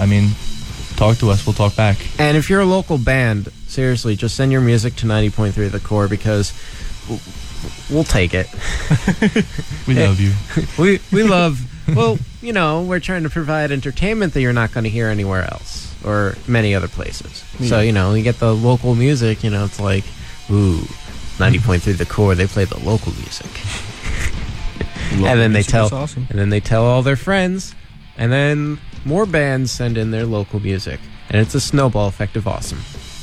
I 0.00 0.06
mean, 0.06 0.30
talk 0.96 1.18
to 1.18 1.30
us, 1.30 1.46
we'll 1.46 1.54
talk 1.54 1.76
back. 1.76 1.96
And 2.18 2.36
if 2.36 2.50
you're 2.50 2.60
a 2.60 2.66
local 2.66 2.98
band, 2.98 3.52
seriously, 3.68 4.16
just 4.16 4.34
send 4.34 4.50
your 4.50 4.62
music 4.62 4.96
to 4.96 5.06
90.3 5.06 5.70
The 5.70 5.80
Core 5.80 6.08
because 6.08 6.52
we'll, 7.90 8.04
take 8.04 8.34
it. 8.34 8.46
We 9.86 9.94
love 9.94 10.18
you. 10.20 10.32
we 10.82 11.00
we 11.12 11.22
love. 11.22 11.60
Well, 11.94 12.18
you 12.40 12.52
know, 12.52 12.82
we're 12.82 13.00
trying 13.00 13.24
to 13.24 13.30
provide 13.30 13.70
entertainment 13.70 14.32
that 14.32 14.40
you're 14.40 14.54
not 14.54 14.72
going 14.72 14.84
to 14.84 14.90
hear 14.90 15.08
anywhere 15.08 15.42
else 15.42 15.94
or 16.04 16.36
many 16.48 16.74
other 16.74 16.88
places. 16.88 17.44
So 17.68 17.80
you 17.80 17.92
know, 17.92 18.14
you 18.14 18.22
get 18.22 18.38
the 18.38 18.54
local 18.54 18.94
music. 18.94 19.44
You 19.44 19.50
know, 19.50 19.64
it's 19.64 19.80
like, 19.80 20.04
ooh, 20.50 20.78
90.3 21.38 21.98
The 21.98 22.06
Core. 22.06 22.34
They 22.34 22.46
play 22.46 22.64
the 22.64 22.78
local 22.78 23.12
music, 23.12 23.46
Local 25.12 25.26
and 25.26 25.40
then 25.40 25.52
they 25.52 25.62
tell, 25.62 25.92
awesome. 25.94 26.26
and 26.30 26.38
then 26.38 26.48
they 26.48 26.60
tell 26.60 26.84
all 26.84 27.02
their 27.02 27.16
friends, 27.16 27.74
and 28.16 28.32
then 28.32 28.78
more 29.04 29.26
bands 29.26 29.70
send 29.70 29.98
in 29.98 30.10
their 30.10 30.24
local 30.24 30.60
music, 30.60 31.00
and 31.28 31.40
it's 31.40 31.54
a 31.54 31.60
snowball 31.60 32.08
effect 32.08 32.36
of 32.36 32.48
awesome 32.48 32.80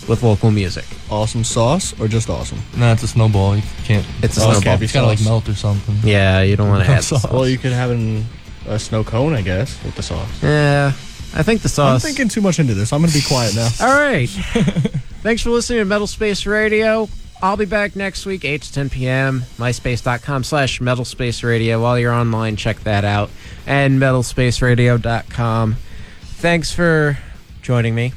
with 0.07 0.23
local 0.23 0.52
music. 0.52 0.86
Awesome 1.10 1.44
sauce 1.44 1.98
or 1.99 2.07
just 2.07 2.30
awesome? 2.30 2.60
No, 2.78 2.91
it's 2.91 3.03
a 3.03 3.07
snowball. 3.07 3.56
You 3.56 3.64
can't 3.84 4.06
It's 4.22 4.38
a 4.38 4.41
Oh, 4.41 4.44
snowball. 4.45 4.61
can't 4.61 4.80
be 4.80 4.86
it's 4.86 4.94
gotta 4.94 5.07
like 5.07 5.22
melt 5.23 5.48
or 5.49 5.56
something. 5.56 5.95
Yeah, 6.03 6.41
you 6.41 6.56
don't 6.56 6.69
want 6.69 6.86
to 6.86 6.91
add 6.94 7.03
Sauce. 7.03 7.22
sauce. 7.23 7.32
Well, 7.32 7.48
you 7.48 7.57
could 7.57 7.72
have 7.72 7.91
an, 7.91 8.26
a 8.68 8.78
snow 8.80 9.03
cone, 9.03 9.34
I 9.34 9.41
guess, 9.41 9.82
with 9.84 9.95
the 9.95 10.03
sauce. 10.03 10.28
Yeah, 10.44 10.88
I 11.34 11.44
think 11.44 11.61
the 11.61 11.69
sauce. 11.69 12.03
I'm 12.03 12.07
thinking 12.07 12.28
too 12.30 12.41
much 12.41 12.60
into 12.60 12.73
this. 12.73 12.91
I'm 12.94 13.02
going 13.02 13.11
to 13.11 13.18
be 13.18 13.23
quiet 13.26 13.56
now. 13.56 13.69
All 13.82 13.88
right. 13.94 14.28
Thanks 15.22 15.44
for 15.44 15.49
listening 15.52 15.80
to 15.80 15.86
Metal 15.86 16.07
Space 16.07 16.45
Radio. 16.45 17.07
I'll 17.44 17.57
be 17.57 17.65
back 17.65 17.95
next 17.95 18.28
week, 18.28 18.45
8 18.45 18.61
to 18.61 18.73
10 18.73 18.90
p.m. 18.91 19.41
MySpace.com 19.57 20.44
slash 20.44 20.80
Metal 20.80 21.06
Space 21.06 21.41
Radio. 21.44 21.82
While 21.82 21.98
you're 21.98 22.14
online, 22.14 22.56
check 22.56 22.82
that 22.82 23.03
out. 23.03 23.32
And 23.65 23.99
MetalSpaceRadio.com. 23.99 25.76
Thanks 26.22 26.72
for 26.72 27.18
joining 27.64 27.95
me. 27.95 28.14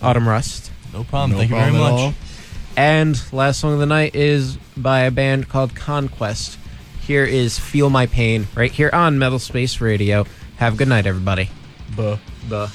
Autumn 0.00 0.26
Rust. 0.26 0.70
No 0.92 1.04
problem. 1.04 1.32
No 1.32 1.38
Thank 1.38 1.50
you 1.50 1.56
very 1.56 1.68
at 1.68 1.78
much. 1.78 1.92
all. 1.92 2.14
And 2.76 3.20
last 3.32 3.60
song 3.60 3.74
of 3.74 3.78
the 3.80 3.86
night 3.86 4.14
is 4.14 4.56
by 4.76 5.00
a 5.00 5.10
band 5.10 5.48
called 5.48 5.74
Conquest. 5.74 6.58
Here 7.02 7.24
is 7.24 7.58
Feel 7.58 7.90
My 7.90 8.06
Pain 8.06 8.46
right 8.54 8.70
here 8.70 8.90
on 8.92 9.18
Metal 9.18 9.38
Space 9.38 9.80
Radio. 9.80 10.26
Have 10.56 10.74
a 10.74 10.76
good 10.76 10.88
night, 10.88 11.06
everybody. 11.06 11.50
Buh. 11.96 12.16
Buh. 12.48 12.68